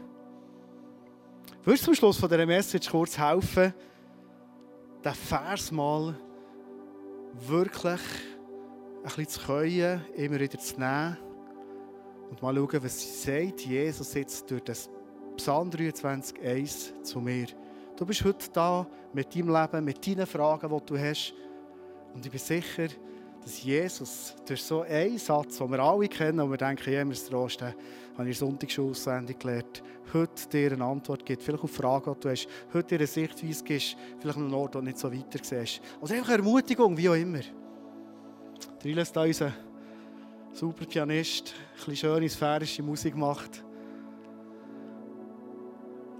Würdest 1.64 1.82
du 1.82 1.86
zum 1.86 1.94
Schluss 1.94 2.18
von 2.18 2.28
dieser 2.28 2.46
Message 2.46 2.90
kurz 2.90 3.18
helfen, 3.18 3.74
den 5.04 5.14
Vers 5.14 5.72
mal 5.72 6.14
wirklich 7.48 8.00
ein 8.98 9.02
bisschen 9.02 9.28
zu 9.28 9.40
können, 9.40 10.04
immer 10.14 10.38
wieder 10.38 10.58
zu 10.58 10.78
nehmen 10.78 11.16
und 12.30 12.40
mal 12.40 12.54
schauen, 12.54 12.84
was 12.84 13.22
sagt 13.24 13.60
Jesus 13.62 14.14
jetzt 14.14 14.50
durch 14.50 14.62
das 14.62 14.88
Psalm 15.36 15.70
23, 15.70 16.40
1 16.40 16.94
zu 17.02 17.20
mir. 17.20 17.46
Du 17.96 18.06
bist 18.06 18.24
heute 18.24 18.48
da 18.52 18.86
mit 19.12 19.34
deinem 19.34 19.48
Leben, 19.48 19.84
mit 19.84 20.06
deinen 20.06 20.26
Fragen, 20.26 20.68
die 20.68 20.86
du 20.86 20.98
hast. 20.98 21.34
Und 22.14 22.24
ich 22.24 22.30
bin 22.30 22.40
sicher, 22.40 22.88
dass 23.42 23.62
Jesus 23.62 24.35
durch 24.46 24.62
so 24.62 24.83
einen 24.83 25.18
Satz, 25.18 25.59
den 25.59 25.70
wir 25.70 25.81
alle 25.81 26.09
kennen 26.09 26.40
und 26.40 26.50
wir 26.50 26.57
denken, 26.57 26.92
ja, 26.92 27.07
wir 27.07 27.14
Trost, 27.14 27.62
habe 27.62 28.28
ich 28.28 28.38
Sonntagsschule 28.38 28.90
auswendig 28.90 29.38
gelernt, 29.40 29.83
heute 30.12 30.48
dir 30.48 30.72
eine 30.72 30.85
Antwort 30.85 31.24
gibt, 31.24 31.42
vielleicht 31.42 31.64
auf 31.64 31.70
Fragen, 31.70 32.14
die 32.14 32.20
du 32.20 32.31
hast, 32.31 32.46
heute 32.72 32.88
dir 32.88 32.98
eine 32.98 33.07
Sichtweise 33.07 33.64
gibst, 33.64 33.96
vielleicht 34.20 34.38
an 34.38 34.44
einem 34.44 34.55
Ort, 34.55 34.74
wo 34.74 34.78
du 34.78 34.85
nicht 34.85 34.98
so 34.98 35.12
weiter 35.12 35.38
siehst. 35.42 35.81
Oder 36.00 36.14
einfach 36.14 36.33
Ermutigung, 36.33 36.96
wie 36.96 37.09
auch 37.09 37.14
immer. 37.14 37.40
Der 38.85 38.96
ist 38.96 39.16
da 39.16 39.22
unser 39.22 39.52
super 40.52 40.85
Pianist, 40.85 41.55
ein 41.55 41.76
bisschen 41.76 41.96
schöne 41.96 42.28
sphärische 42.28 42.83
Musik 42.83 43.16
macht. 43.16 43.64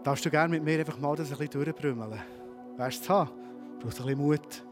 Darfst 0.03 0.25
du 0.25 0.31
gerne 0.31 0.51
mit 0.51 0.65
mir 0.65 0.81
einfach 0.81 0.99
mal 0.99 1.15
das 1.15 1.31
ein 1.31 1.39
bisschen 1.39 1.63
durchbrümmeln? 1.63 2.21
Wärst 2.77 3.09
du? 3.09 3.13
Brauchst 3.13 4.01
ein 4.01 4.07
bisschen 4.07 4.19
Mut. 4.19 4.65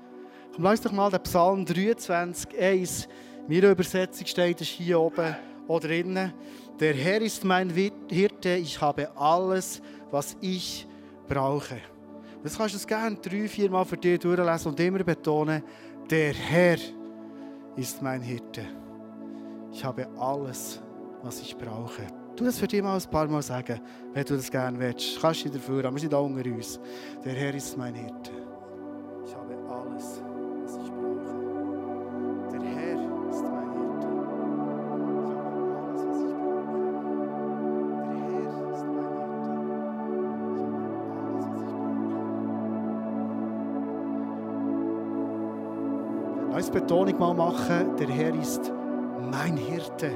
Komm, 0.54 0.64
lass 0.64 0.80
doch 0.80 0.92
mal 0.92 1.10
den 1.10 1.22
Psalm 1.22 1.64
23, 1.64 2.58
1. 2.58 3.08
Meine 3.48 3.70
Übersetzung 3.70 4.26
steht 4.26 4.60
es 4.60 4.68
hier 4.68 5.00
oben 5.00 5.36
oder 5.68 5.88
drinnen. 5.88 6.32
Der 6.78 6.94
Herr 6.94 7.20
ist 7.20 7.44
mein 7.44 7.70
Hirte, 7.70 8.54
ich 8.56 8.80
habe 8.80 9.10
alles, 9.16 9.80
was 10.10 10.36
ich 10.40 10.88
brauche. 11.28 11.78
Das 12.42 12.56
kannst 12.56 12.82
du 12.82 12.86
gerne 12.86 13.16
drei, 13.16 13.46
vier 13.46 13.70
Mal 13.70 13.84
für 13.84 13.96
dich 13.96 14.18
durchlesen 14.18 14.70
und 14.70 14.80
immer 14.80 15.04
betonen, 15.04 15.62
der 16.10 16.32
Herr 16.32 16.78
ist 17.76 18.02
mein 18.02 18.22
Hirte. 18.22 18.62
Ich 19.72 19.84
habe 19.84 20.08
alles, 20.18 20.80
was 21.22 21.40
ich 21.42 21.56
brauche. 21.56 22.06
Du 22.34 22.44
das 22.44 22.58
für 22.58 22.66
dich 22.66 22.82
mal 22.82 22.96
ein 22.96 23.10
paar 23.10 23.28
Mal 23.28 23.42
sagen, 23.42 23.80
wenn 24.12 24.24
du 24.24 24.34
das 24.36 24.50
gerne 24.50 24.78
willst. 24.78 25.20
Kannst 25.20 25.44
du 25.44 25.50
dafür, 25.50 25.84
aber 25.84 25.94
wir 25.94 26.00
sind 26.00 26.12
da 26.12 26.18
unter 26.18 26.44
uns. 26.50 26.80
Der 27.24 27.34
Herr 27.34 27.54
ist 27.54 27.76
mein 27.76 27.94
Hirte. 27.94 28.49
Betonung 46.68 47.18
mal 47.18 47.32
machen, 47.32 47.96
der 47.96 48.08
Herr 48.08 48.34
ist 48.34 48.72
mein 49.30 49.56
Hirte. 49.56 50.10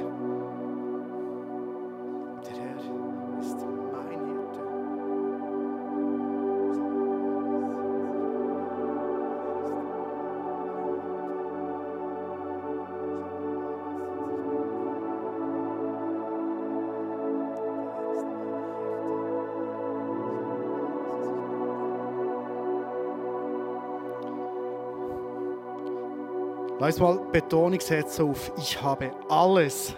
Lass 26.97 27.01
mal 27.01 27.19
Betonung 27.33 27.81
setzen 27.81 28.31
auf 28.31 28.53
ich 28.57 28.81
habe 28.81 29.11
alles. 29.29 29.97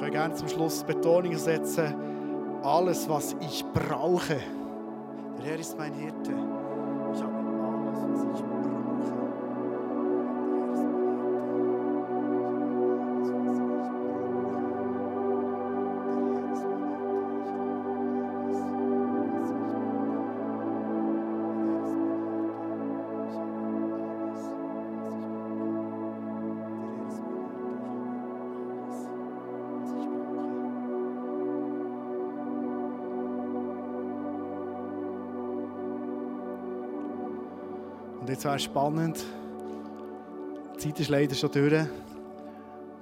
Er 0.00 0.10
gerne 0.10 0.34
zum 0.34 0.48
Schluss 0.48 0.82
Betonung 0.82 1.36
setzen 1.36 1.97
alles, 2.68 3.08
was 3.08 3.34
ich 3.40 3.64
brauche. 3.72 4.40
Der 5.38 5.44
Herr 5.44 5.58
ist 5.58 5.76
mein 5.78 5.94
Hirte. 5.94 6.17
Und 38.28 38.34
jetzt 38.34 38.44
wäre 38.44 38.58
spannend. 38.58 39.24
Die 40.74 40.78
Zeit 40.80 41.00
ist 41.00 41.08
leider 41.08 41.34
schon 41.34 41.50
durch. 41.50 41.86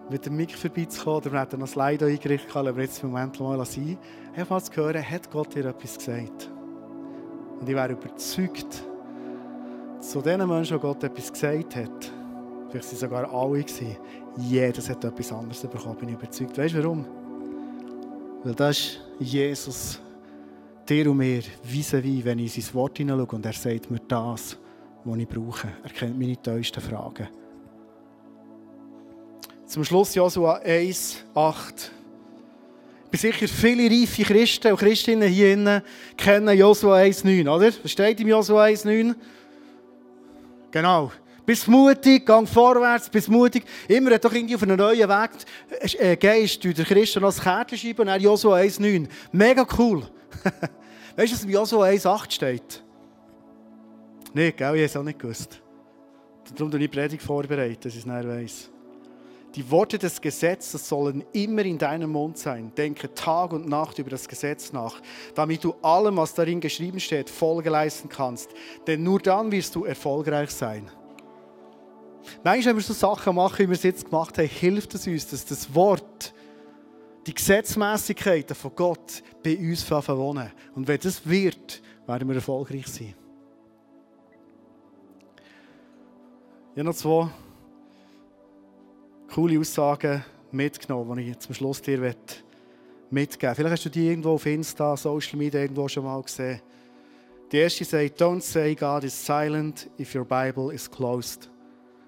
mit 0.09 0.25
dem 0.25 0.37
Mic 0.37 0.55
vorbeizukommen, 0.55 1.17
oder 1.17 1.33
wir 1.33 1.41
hätten 1.41 1.59
noch 1.59 1.67
Slide 1.67 2.07
eingerichtet, 2.07 2.55
aber 2.55 2.81
jetzt 2.81 3.03
im 3.03 3.11
Moment 3.11 3.41
mal 3.41 3.65
sein. 3.65 3.99
Einfach 4.37 4.63
zu 4.63 4.73
hören, 4.77 5.03
hat 5.03 5.29
Gott 5.33 5.53
dir 5.53 5.65
etwas 5.65 5.99
gesagt? 5.99 6.49
Und 7.59 7.69
ich 7.69 7.75
wäre 7.75 7.93
überzeugt, 7.93 8.85
zu 9.99 10.21
den 10.21 10.47
Menschen, 10.47 10.77
die 10.77 10.81
Gott 10.81 11.03
etwas 11.03 11.33
gesagt 11.33 11.75
hat, 11.75 12.13
vielleicht 12.71 12.89
sie 12.89 12.95
sogar 12.95 13.29
alle, 13.29 13.65
gewesen, 13.65 13.97
jedes 14.37 14.89
hat 14.89 15.05
etwas 15.05 15.33
anderes 15.33 15.61
bekommen, 15.63 15.97
bin 15.97 16.11
ich 16.11 16.15
überzeugt. 16.15 16.57
Weißt 16.57 16.75
du 16.77 16.85
warum? 16.85 17.05
Weil 18.45 18.55
das 18.55 18.79
ist 18.79 19.01
Jesus, 19.19 20.01
dir 20.89 21.11
und 21.11 21.17
mir, 21.17 21.43
vis-à-vis, 21.65 22.25
wenn 22.25 22.39
ich 22.39 22.57
in 22.57 22.63
sein 22.63 22.75
Wort 22.75 22.99
hineinschaue 22.99 23.35
und 23.35 23.45
er 23.45 23.53
sagt 23.55 23.91
mir 23.91 24.01
das, 24.07 24.57
was 25.07 25.19
ich 25.19 25.29
brauche. 25.29 25.69
Er 25.83 25.91
kennt 25.91 26.19
meine 26.19 26.37
tiefsten 26.37 26.81
Fragen. 26.81 27.29
Zum 29.67 29.85
Schluss 29.85 30.15
Josua 30.15 30.61
1, 30.65 31.25
8. 31.35 31.93
Ich 33.05 33.11
bin 33.11 33.21
sicher, 33.21 33.49
viele 33.49 33.89
reife 33.89 34.23
Christen 34.23 34.73
und 34.73 34.79
Christinnen 34.79 35.29
hier 35.29 35.53
innen 35.53 35.83
kennen 36.17 36.57
Josua 36.57 36.97
1, 36.97 37.25
9, 37.25 37.49
oder? 37.49 37.73
Was 37.83 37.91
steht 37.91 38.21
im 38.21 38.29
Josua 38.29 38.65
1, 38.65 38.85
9? 38.85 39.15
Genau. 40.71 41.13
Bist 41.45 41.69
mutig, 41.69 42.27
gang 42.27 42.49
vorwärts, 42.49 43.09
bist 43.09 43.29
mutig. 43.29 43.65
Immer 43.87 44.15
hat 44.15 44.25
doch 44.25 44.33
irgendwie 44.33 44.57
auf 44.57 44.63
einen 44.65 44.77
neuen 44.77 45.09
Weg 45.09 45.31
äh, 45.99 46.17
gehst, 46.17 46.65
du 46.65 46.75
der 46.75 46.85
Christen 46.85 47.23
das 47.23 47.41
Kärtchen 47.41 47.79
schreiben 47.79 48.01
und 48.01 48.07
dann 48.09 48.21
Josua 48.21 48.57
1, 48.57 48.81
9. 48.81 49.09
Mega 49.31 49.65
cool. 49.79 50.03
weißt 51.17 51.33
du, 51.33 51.37
was 51.37 51.45
im 51.45 51.51
Josua 51.51 51.87
1, 51.87 52.07
8 52.07 52.33
steht? 52.33 52.83
Nicht, 54.37 54.59
gell? 54.59 54.67
Ich 54.67 54.81
habe 54.81 54.85
es 54.85 54.97
auch 54.99 55.03
nicht 55.03 55.19
gewusst. 55.19 55.63
Darum 56.55 56.71
habe 56.71 56.77
ich 56.77 56.91
die 56.91 56.95
Predigt 56.95 57.23
vorbereitet, 57.23 57.87
dass 57.87 57.95
ich 57.95 58.01
es 58.01 58.07
nicht 58.07 58.29
weiss. 58.29 58.71
Die 59.55 59.71
Worte 59.71 59.97
des 59.97 60.21
Gesetzes 60.21 60.87
sollen 60.87 61.25
immer 61.33 61.65
in 61.65 61.79
deinem 61.79 62.11
Mund 62.11 62.37
sein. 62.37 62.71
Denke 62.77 63.15
Tag 63.15 63.55
und 63.55 63.67
Nacht 63.67 63.99
über 63.99 64.11
das 64.11 64.29
Gesetz 64.29 64.75
nach, 64.75 65.01
damit 65.35 65.65
du 65.65 65.73
allem, 65.81 66.19
was 66.19 66.35
darin 66.35 66.61
geschrieben 66.61 67.01
steht, 67.01 67.31
Folge 67.31 67.71
leisten 67.71 68.11
kannst. 68.11 68.51
Denn 68.87 69.03
nur 69.03 69.21
dann 69.21 69.51
wirst 69.51 69.75
du 69.75 69.87
erfolgreich 69.87 70.51
sein. 70.51 70.91
Manchmal, 72.45 72.73
wenn 72.73 72.77
wir 72.77 72.83
so 72.83 72.93
Sachen 72.93 73.37
machen, 73.37 73.61
wie 73.61 73.69
wir 73.69 73.73
es 73.75 73.85
jetzt 73.85 74.05
gemacht 74.05 74.37
haben, 74.37 74.49
hilft 74.49 74.95
es 74.97 75.07
uns, 75.07 75.29
dass 75.29 75.47
das 75.47 75.75
Wort, 75.75 76.35
die 77.27 77.33
Gesetzmäßigkeiten 77.33 78.55
von 78.55 78.73
Gott 78.77 79.23
bei 79.43 79.57
uns 79.57 79.91
wohnen. 79.91 80.53
Und 80.75 80.87
wenn 80.87 81.01
das 81.01 81.27
wird, 81.27 81.81
werden 82.07 82.29
wir 82.29 82.35
erfolgreich 82.35 82.87
sein. 82.89 83.15
Ich 86.77 86.81
habe 86.81 86.91
noch 86.91 86.95
zwei 86.95 87.31
coole 89.33 89.59
Aussagen 89.59 90.23
mitgenommen, 90.53 91.17
die 91.17 91.31
ich 91.31 91.39
zum 91.39 91.55
Schluss 91.55 91.81
dir 91.81 92.15
mitgeben 93.09 93.55
Vielleicht 93.55 93.73
hast 93.73 93.85
du 93.87 93.89
die 93.89 94.09
irgendwo 94.09 94.33
auf 94.33 94.45
Insta, 94.45 94.95
Social 94.95 95.39
Media 95.39 95.63
irgendwo 95.63 95.89
schon 95.89 96.05
mal 96.05 96.21
gesehen. 96.21 96.61
Die 97.51 97.57
erste 97.57 97.83
sagt, 97.83 98.21
don't 98.21 98.43
say 98.43 98.75
God 98.75 99.05
is 99.05 99.15
silent 99.15 99.89
if 99.99 100.15
your 100.15 100.27
Bible 100.27 100.71
is 100.71 100.91
closed. 100.91 101.49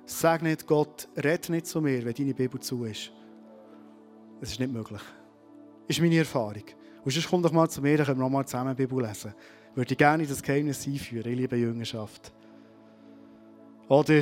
Sag 0.04 0.42
nicht, 0.42 0.66
Gott, 0.66 1.08
red 1.16 1.48
nicht 1.48 1.66
zu 1.66 1.80
mir, 1.80 2.04
wenn 2.04 2.12
deine 2.12 2.34
Bibel 2.34 2.60
zu 2.60 2.84
ist. 2.84 3.10
Das 4.38 4.50
ist 4.50 4.60
nicht 4.60 4.70
möglich. 4.70 5.00
Das 5.86 5.96
ist 5.96 6.02
meine 6.02 6.18
Erfahrung. 6.18 6.64
Und 7.06 7.10
sonst 7.10 7.30
komm 7.30 7.42
doch 7.42 7.52
mal 7.52 7.70
zu 7.70 7.80
mir, 7.80 7.96
dann 7.96 8.04
können 8.04 8.18
wir 8.18 8.24
noch 8.24 8.30
mal 8.30 8.44
zusammen 8.44 8.76
die 8.76 8.84
Bibel 8.86 9.02
lesen. 9.02 9.32
Ich 9.70 9.76
würde 9.78 9.96
gerne 9.96 10.26
das 10.26 10.42
Geheimnis 10.42 10.86
einführen. 10.86 11.32
Ich 11.32 11.38
liebe 11.38 11.56
Jüngerschaft. 11.56 12.34
Oder 13.88 14.20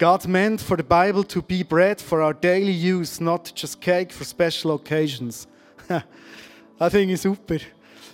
God 0.00 0.26
meant 0.26 0.62
for 0.62 0.78
the 0.78 0.82
Bible 0.82 1.22
to 1.24 1.42
be 1.42 1.62
bread 1.62 2.00
for 2.00 2.22
our 2.22 2.32
daily 2.32 2.72
use, 2.72 3.20
not 3.20 3.52
just 3.54 3.82
cake 3.82 4.10
for 4.10 4.24
special 4.24 4.70
occasions. 4.72 5.46
das 6.78 6.90
finde 6.90 7.12
ich 7.12 7.20
super. 7.20 7.58
Die 7.58 7.66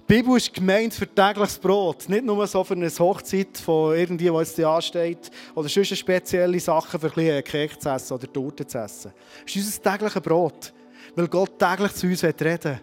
Bibel 0.09 0.37
ist 0.37 0.53
gemeint 0.53 0.95
für 0.95 1.07
tägliches 1.07 1.61
Brot. 1.61 2.09
Nicht 2.09 2.25
nur 2.25 2.45
so 2.49 2.65
für 2.65 2.75
eine 2.75 2.89
Hochzeit 2.89 3.57
von 3.59 3.95
irgendwie, 3.95 4.33
was 4.33 4.57
jetzt 4.57 4.67
ansteht, 4.67 5.31
oder 5.55 5.69
sonst 5.69 5.97
spezielle 5.97 6.59
Sachen 6.59 6.99
für 6.99 7.21
ein 7.21 7.45
Keks 7.45 7.79
zu 7.79 7.89
essen 7.89 8.15
oder 8.15 8.33
Torte 8.33 8.67
zu 8.67 8.79
essen. 8.79 9.13
Es 9.47 9.55
ist 9.55 9.67
unser 9.67 9.93
tägliches 9.93 10.23
Brot. 10.23 10.73
Weil 11.15 11.29
Gott 11.29 11.57
täglich 11.57 11.93
zu 11.93 12.09
uns 12.09 12.25
reden. 12.25 12.81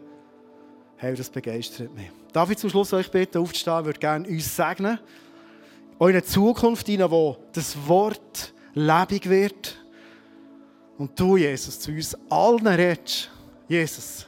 Hey, 0.95 1.14
das 1.14 1.30
begeistert 1.30 1.93
mich. 1.93 2.10
Darf 2.32 2.49
ich 2.49 2.58
zum 2.58 2.70
Schluss 2.70 2.93
euch 2.93 3.12
bitten, 3.12 3.39
aufzustehen? 3.39 3.80
Ich 3.80 3.86
würde 3.86 3.99
gerne 3.99 4.26
uns 4.30 4.56
segnen. 4.56 4.97
Eine 5.99 6.24
Zukunft 6.24 6.88
hinein, 6.88 7.12
wo 7.12 7.36
das 7.51 7.76
Wort 7.86 8.53
lebendig 8.74 9.30
wird. 9.30 9.80
Und 10.97 11.19
du, 11.19 11.38
Jesus, 11.38 11.80
zu 11.80 11.91
uns 11.91 12.15
allen 12.30 12.67
redest. 12.67 13.32
Jesus. 13.67 14.28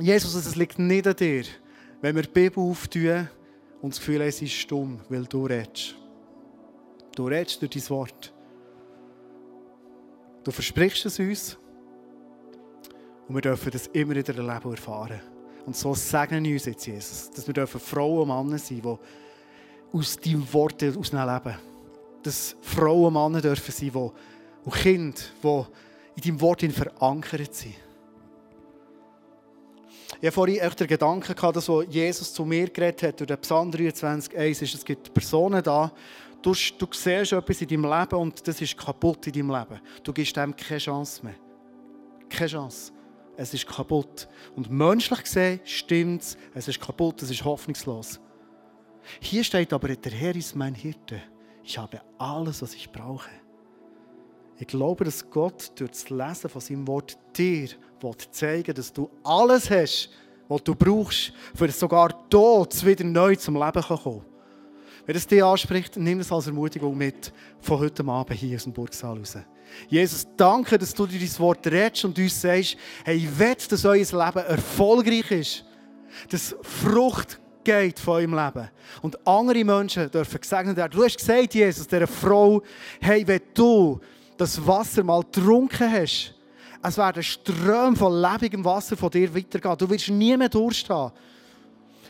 Jesus, 0.00 0.34
es 0.34 0.56
liegt 0.56 0.78
nicht 0.78 1.06
an 1.06 1.16
dir, 1.16 1.44
wenn 2.00 2.14
wir 2.14 2.22
die 2.22 2.28
Bibel 2.28 2.62
auftun 2.62 3.28
und 3.80 3.92
das 3.92 3.98
Gefühl 3.98 4.20
haben, 4.20 4.30
sie 4.30 4.44
ist 4.44 4.52
stumm, 4.52 5.00
weil 5.08 5.24
du 5.24 5.46
redest. 5.46 5.96
Du 7.14 7.26
redest 7.26 7.60
durch 7.60 7.70
dein 7.70 7.90
Wort. 7.90 8.32
Du 10.44 10.50
versprichst 10.50 11.06
es 11.06 11.18
uns. 11.18 11.58
Und 13.28 13.34
wir 13.34 13.42
dürfen 13.42 13.70
das 13.70 13.88
immer 13.88 14.14
wieder 14.14 14.34
erleben 14.34 14.64
und 14.64 14.76
erfahren. 14.76 15.20
Und 15.66 15.76
so 15.76 15.94
segnen 15.94 16.46
uns 16.46 16.64
jetzt, 16.64 16.86
Jesus, 16.86 17.30
dass 17.30 17.46
wir 17.46 17.52
dürfen 17.52 17.80
Frauen 17.80 18.30
und 18.30 18.46
Männer 18.46 18.58
sein, 18.58 18.80
die 18.80 19.96
aus 19.96 20.16
deinem 20.16 20.52
Wort 20.52 20.82
aus 20.82 21.12
leben 21.12 21.58
dass 22.28 22.56
Frauen 22.60 23.06
und 23.06 23.12
Männer 23.14 23.40
dürfen 23.40 23.72
sein, 23.72 23.90
die, 23.90 23.98
und 24.64 24.74
Kinder, 24.74 25.20
die 25.42 25.64
in 26.16 26.22
deinem 26.22 26.40
Wort 26.40 26.62
verankert 26.62 27.54
sind. 27.54 27.74
Ich 30.20 30.26
habe 30.26 30.32
vorhin 30.32 30.58
echt 30.58 30.80
den 30.80 30.86
Gedanken 30.88 31.34
gehabt, 31.34 31.56
dass 31.56 31.70
Jesus 31.88 32.34
zu 32.34 32.44
mir 32.44 32.68
geredet 32.68 33.02
hat, 33.02 33.20
durch 33.20 33.28
den 33.28 33.38
Psalm 33.38 33.70
23, 33.70 34.36
1 34.36 34.62
ist, 34.62 34.74
es 34.74 34.84
gibt 34.84 35.14
Personen 35.14 35.62
da, 35.62 35.92
du, 36.42 36.52
du 36.52 36.86
siehst 36.90 37.32
etwas 37.32 37.60
in 37.62 37.68
deinem 37.68 37.84
Leben 37.84 38.16
und 38.16 38.46
das 38.46 38.60
ist 38.60 38.76
kaputt 38.76 39.26
in 39.28 39.32
deinem 39.32 39.50
Leben. 39.50 39.80
Du 40.02 40.12
gibst 40.12 40.36
dem 40.36 40.54
keine 40.54 40.80
Chance 40.80 41.24
mehr. 41.24 41.36
Keine 42.28 42.50
Chance. 42.50 42.92
Es 43.36 43.54
ist 43.54 43.66
kaputt. 43.66 44.28
Und 44.56 44.70
menschlich 44.70 45.22
gesehen 45.22 45.60
stimmt 45.64 46.22
es, 46.22 46.36
es 46.52 46.68
ist 46.68 46.80
kaputt, 46.80 47.22
es 47.22 47.30
ist 47.30 47.44
hoffnungslos. 47.44 48.18
Hier 49.20 49.44
steht 49.44 49.72
aber, 49.72 49.94
der 49.94 50.12
Herr 50.12 50.34
ist 50.34 50.56
mein 50.56 50.74
Hirte. 50.74 51.22
Ich 51.68 51.76
habe 51.76 52.00
alles, 52.16 52.62
was 52.62 52.72
ich 52.72 52.90
brauche. 52.90 53.28
Ich 54.58 54.66
glaube, 54.66 55.04
dass 55.04 55.28
Gott 55.28 55.70
durch 55.74 55.90
das 55.90 56.08
Lesen 56.08 56.48
von 56.48 56.62
seinem 56.62 56.88
Wort 56.88 57.18
dir 57.36 57.68
zeigen 58.30 58.74
dass 58.74 58.90
du 58.90 59.10
alles 59.22 59.68
hast, 59.68 60.08
was 60.48 60.64
du 60.64 60.74
brauchst, 60.74 61.34
für 61.54 61.70
sogar 61.70 62.26
Tod 62.30 62.86
wieder 62.86 63.04
neu 63.04 63.36
zum 63.36 63.56
Leben 63.56 63.82
kommen 63.82 64.02
kann. 64.02 64.24
Wenn 65.04 65.16
es 65.16 65.26
dich 65.26 65.44
anspricht, 65.44 65.98
nimm 65.98 66.20
es 66.20 66.32
als 66.32 66.46
Ermutigung 66.46 66.96
mit 66.96 67.34
von 67.60 67.80
heute 67.80 68.02
Abend 68.06 68.38
hier 68.38 68.56
aus 68.56 68.64
dem 68.64 68.72
Burgsaal 68.72 69.18
raus. 69.18 69.36
Jesus, 69.90 70.26
danke, 70.38 70.78
dass 70.78 70.94
du 70.94 71.06
dir 71.06 71.20
dein 71.20 71.38
Wort 71.38 71.66
redest 71.66 72.06
und 72.06 72.18
uns 72.18 72.40
sagst, 72.40 72.78
hey, 73.04 73.18
ich 73.18 73.38
will, 73.38 73.56
dass 73.68 73.84
euer 73.84 73.96
Leben 73.96 74.46
erfolgreich 74.46 75.30
ist. 75.32 75.64
Dass 76.30 76.56
Frucht 76.62 77.38
geht 77.64 77.98
von 77.98 78.14
eurem 78.14 78.34
Leben. 78.34 78.68
Und 79.02 79.26
andere 79.26 79.64
Menschen 79.64 80.10
dürfen 80.10 80.40
gesegnet 80.40 80.76
werden. 80.76 80.92
Du 80.92 81.04
hast 81.04 81.18
gesagt, 81.18 81.54
Jesus, 81.54 81.86
dieser 81.86 82.06
Frau, 82.06 82.62
hey, 83.00 83.26
wenn 83.26 83.42
du 83.54 84.00
das 84.36 84.64
Wasser 84.66 85.02
mal 85.02 85.22
getrunken 85.22 85.90
hast, 85.90 86.34
es 86.82 86.96
werden 86.96 87.22
Ströme 87.22 87.96
von 87.96 88.20
lebendigem 88.20 88.64
Wasser 88.64 88.96
von 88.96 89.10
dir 89.10 89.34
weitergehen. 89.34 89.76
Du 89.76 89.90
wirst 89.90 90.08
nie 90.08 90.36
mehr 90.36 90.48
Durst 90.48 90.88
haben. 90.88 91.12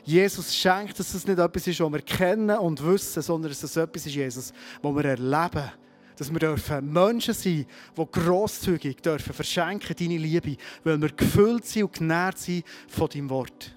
Jesus 0.05 0.55
schenkt, 0.55 0.99
dass 0.99 1.13
es 1.13 1.27
nicht 1.27 1.39
etwas 1.39 1.67
ist, 1.67 1.81
was 1.81 1.93
wir 1.93 2.01
kennen 2.03 2.57
und 2.59 2.83
wissen, 2.85 3.23
sondern 3.23 3.51
dass 3.51 3.63
es 3.63 3.77
etwas 3.77 4.07
ist, 4.07 4.15
Jesus, 4.15 4.53
was 4.81 4.95
wir 4.95 5.05
erleben. 5.05 5.71
Dass 6.17 6.33
wir 6.33 6.39
dürfen 6.39 6.93
Menschen 6.93 7.35
sein 7.35 7.67
die 7.97 8.07
grosszügig 8.11 9.01
dürfen 9.03 9.33
verschenken 9.33 9.95
deine 9.97 10.17
Liebe, 10.17 10.57
weil 10.83 11.01
wir 11.01 11.11
gefüllt 11.11 11.67
sind 11.67 11.85
und 11.85 11.93
genährt 11.93 12.39
sind 12.39 12.65
von 12.89 13.09
deinem 13.09 13.31
Wort. 13.31 13.75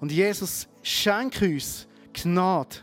Und 0.00 0.10
Jesus 0.10 0.66
schenkt 0.84 1.42
uns 1.42 1.88
Gnade, 2.12 2.76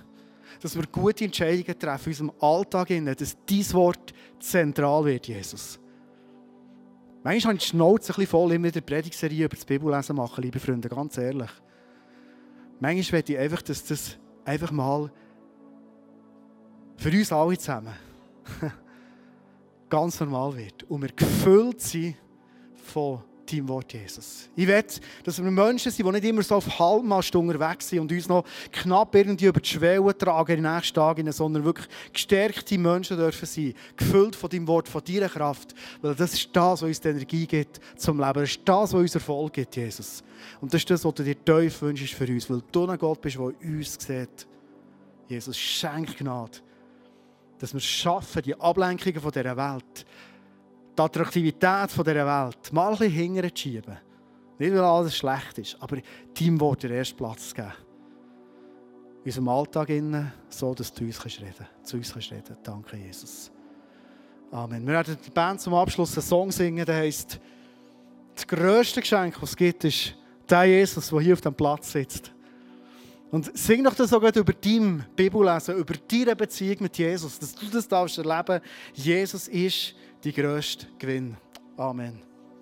dass 0.62 0.76
wir 0.76 0.86
gute 0.88 1.26
Entscheidungen 1.26 1.80
treffen 1.80 2.12
in 2.12 2.12
unserem 2.12 2.32
Alltag, 2.40 2.90
dass 3.18 3.38
dein 3.46 3.74
Wort 3.74 4.14
zentral 4.40 5.06
wird, 5.06 5.28
Jesus. 5.28 5.80
Manchmal 7.24 7.54
habe 7.54 7.58
ich 7.58 7.64
die 7.64 7.70
Schnauze 7.70 8.12
ein 8.12 8.16
bisschen 8.16 8.28
voll, 8.28 8.52
immer 8.54 8.72
der 8.72 8.82
Predigserie 8.82 9.46
über 9.46 9.56
das 9.56 9.66
Bibellesen 9.66 10.16
machen, 10.16 10.44
liebe 10.44 10.60
Freunde, 10.60 10.90
ganz 10.90 11.18
ehrlich. 11.18 11.52
Manchmal 12.80 13.20
möchte 13.20 13.34
ich 13.34 13.40
einfach, 13.40 13.62
dass 13.62 13.86
das 13.86 14.18
einfach 14.44 14.72
mal 14.72 15.12
für 16.98 17.10
uns 17.10 17.32
alle 17.32 17.58
zusammen 17.58 17.94
ganz 19.90 20.20
normal 20.20 20.58
wird 20.58 20.84
und 20.84 21.02
wir 21.04 21.12
gefüllt 21.12 21.80
sind 21.82 22.16
von 22.74 23.22
deinem 23.52 23.68
Wort, 23.68 23.94
Jesus. 23.94 24.50
Ich 24.56 24.68
will, 24.68 24.84
dass 25.24 25.44
wir 25.44 25.52
Menschen 25.52 25.92
sind, 25.92 26.06
die 26.06 26.12
nicht 26.12 26.24
immer 26.26 26.44
so 26.44 26.56
auf 26.56 26.80
Halbmast 26.80 27.36
unterwegs 27.36 27.90
sind 27.90 28.00
und 28.00 28.12
uns 28.12 28.28
noch 28.28 28.46
knapp 28.72 29.14
irgendwie 29.16 29.46
über 29.46 29.60
die 29.60 29.70
Schwelle 29.70 30.18
tragen 30.18 30.58
in 30.58 30.64
den 30.64 30.74
nächsten 30.74 30.96
Tagen, 30.96 31.32
sondern 31.32 31.64
wirklich 31.64 31.88
gestärkte 32.14 32.78
Menschen 32.78 33.18
dürfen 33.18 33.46
sein, 33.46 33.74
gefüllt 33.96 34.36
von 34.36 34.50
deinem 34.50 34.68
Wort, 34.68 34.88
von 34.88 35.04
deiner 35.04 35.30
Kraft. 35.30 35.76
Weil 36.02 36.16
das 36.16 36.34
ist 36.34 36.50
das, 36.54 36.82
was 36.82 36.84
uns 36.84 37.02
die 37.02 37.10
Energie 37.10 37.46
gibt 37.46 37.80
zum 37.96 38.20
Leben. 38.20 38.34
Das 38.34 38.50
ist 38.50 38.62
das, 38.66 38.94
was 38.94 39.00
uns 39.00 39.16
Erfolg 39.16 39.54
gibt, 39.54 39.76
Jesus. 39.76 40.24
Und 40.60 40.74
das 40.74 40.82
ist 40.82 40.90
das, 40.90 41.06
was 41.06 41.14
du 41.14 41.24
dir 41.24 41.44
tief 41.44 41.82
wünschst 41.82 42.14
für 42.14 42.28
uns, 42.28 42.50
weil 42.50 42.62
du 42.72 42.88
ein 42.88 42.98
Gott 42.98 43.22
bist, 43.22 43.36
der 43.36 43.44
uns 43.44 43.98
sieht. 44.00 44.48
Jesus, 45.28 45.58
schenk 45.58 46.18
Gnade, 46.18 46.58
dass 47.60 47.74
wir 47.74 47.78
es 47.78 47.86
schaffen, 47.86 48.42
die 48.42 48.60
Ablenkungen 48.60 49.22
von 49.22 49.32
dieser 49.32 49.56
Welt, 49.56 50.06
die 50.98 51.02
Attraktivität 51.02 51.92
von 51.92 52.04
dieser 52.04 52.26
Welt 52.26 52.74
mal 52.74 52.92
ein 52.92 52.98
bisschen 52.98 53.44
hinterher. 53.44 54.02
Nicht, 54.60 54.74
weil 54.74 54.80
alles 54.80 55.16
schlecht 55.16 55.58
ist, 55.58 55.78
aber 55.80 55.98
deinem 56.38 56.60
Wort 56.60 56.84
den 56.84 56.92
ersten 56.92 57.18
Platz 57.18 57.54
geben. 57.54 57.74
In 59.24 59.26
unserem 59.26 59.48
Alltag, 59.50 59.90
innen, 59.90 60.32
so 60.50 60.74
dass 60.74 60.94
du 60.94 61.04
uns 61.06 61.24
reden 61.26 61.54
kannst, 61.58 61.88
zu 61.88 61.98
uns 61.98 62.14
kannst 62.14 62.32
reden 62.32 62.58
Danke, 62.64 62.98
Jesus. 62.98 63.52
Amen. 64.52 64.86
Wir 64.86 64.94
werden 64.94 65.18
die 65.26 65.30
Band 65.30 65.62
zum 65.62 65.74
Abschluss 65.74 66.16
einen 66.18 66.26
Song 66.26 66.52
singen, 66.52 66.86
der 66.86 66.96
heisst 66.96 67.40
Das 68.36 68.46
grösste 68.46 69.02
Geschenk, 69.02 69.40
das 69.40 69.52
es 69.52 69.56
gibt, 69.56 69.84
ist 69.86 70.16
der 70.50 70.66
Jesus, 70.66 71.10
der 71.10 71.20
hier 71.22 71.34
auf 71.34 71.42
dem 71.42 71.54
Platz 71.54 71.92
sitzt. 71.92 72.32
Und 73.32 73.58
sing 73.58 73.84
doch 73.84 73.96
das 73.96 74.10
sogar 74.10 74.36
über 74.36 74.52
dein 74.52 75.06
Bibellesen, 75.16 75.78
über 75.78 75.94
deine 75.94 76.36
Beziehung 76.36 76.78
mit 76.82 76.98
Jesus, 76.98 77.40
dass 77.40 77.56
du 77.56 77.66
das 77.68 77.88
darfst 77.88 78.18
erleben. 78.18 78.60
Jesus 78.94 79.48
ist 79.48 79.96
die 80.24 80.34
grösste 80.34 80.88
Gewinn. 81.00 81.38
Amen. 81.78 82.31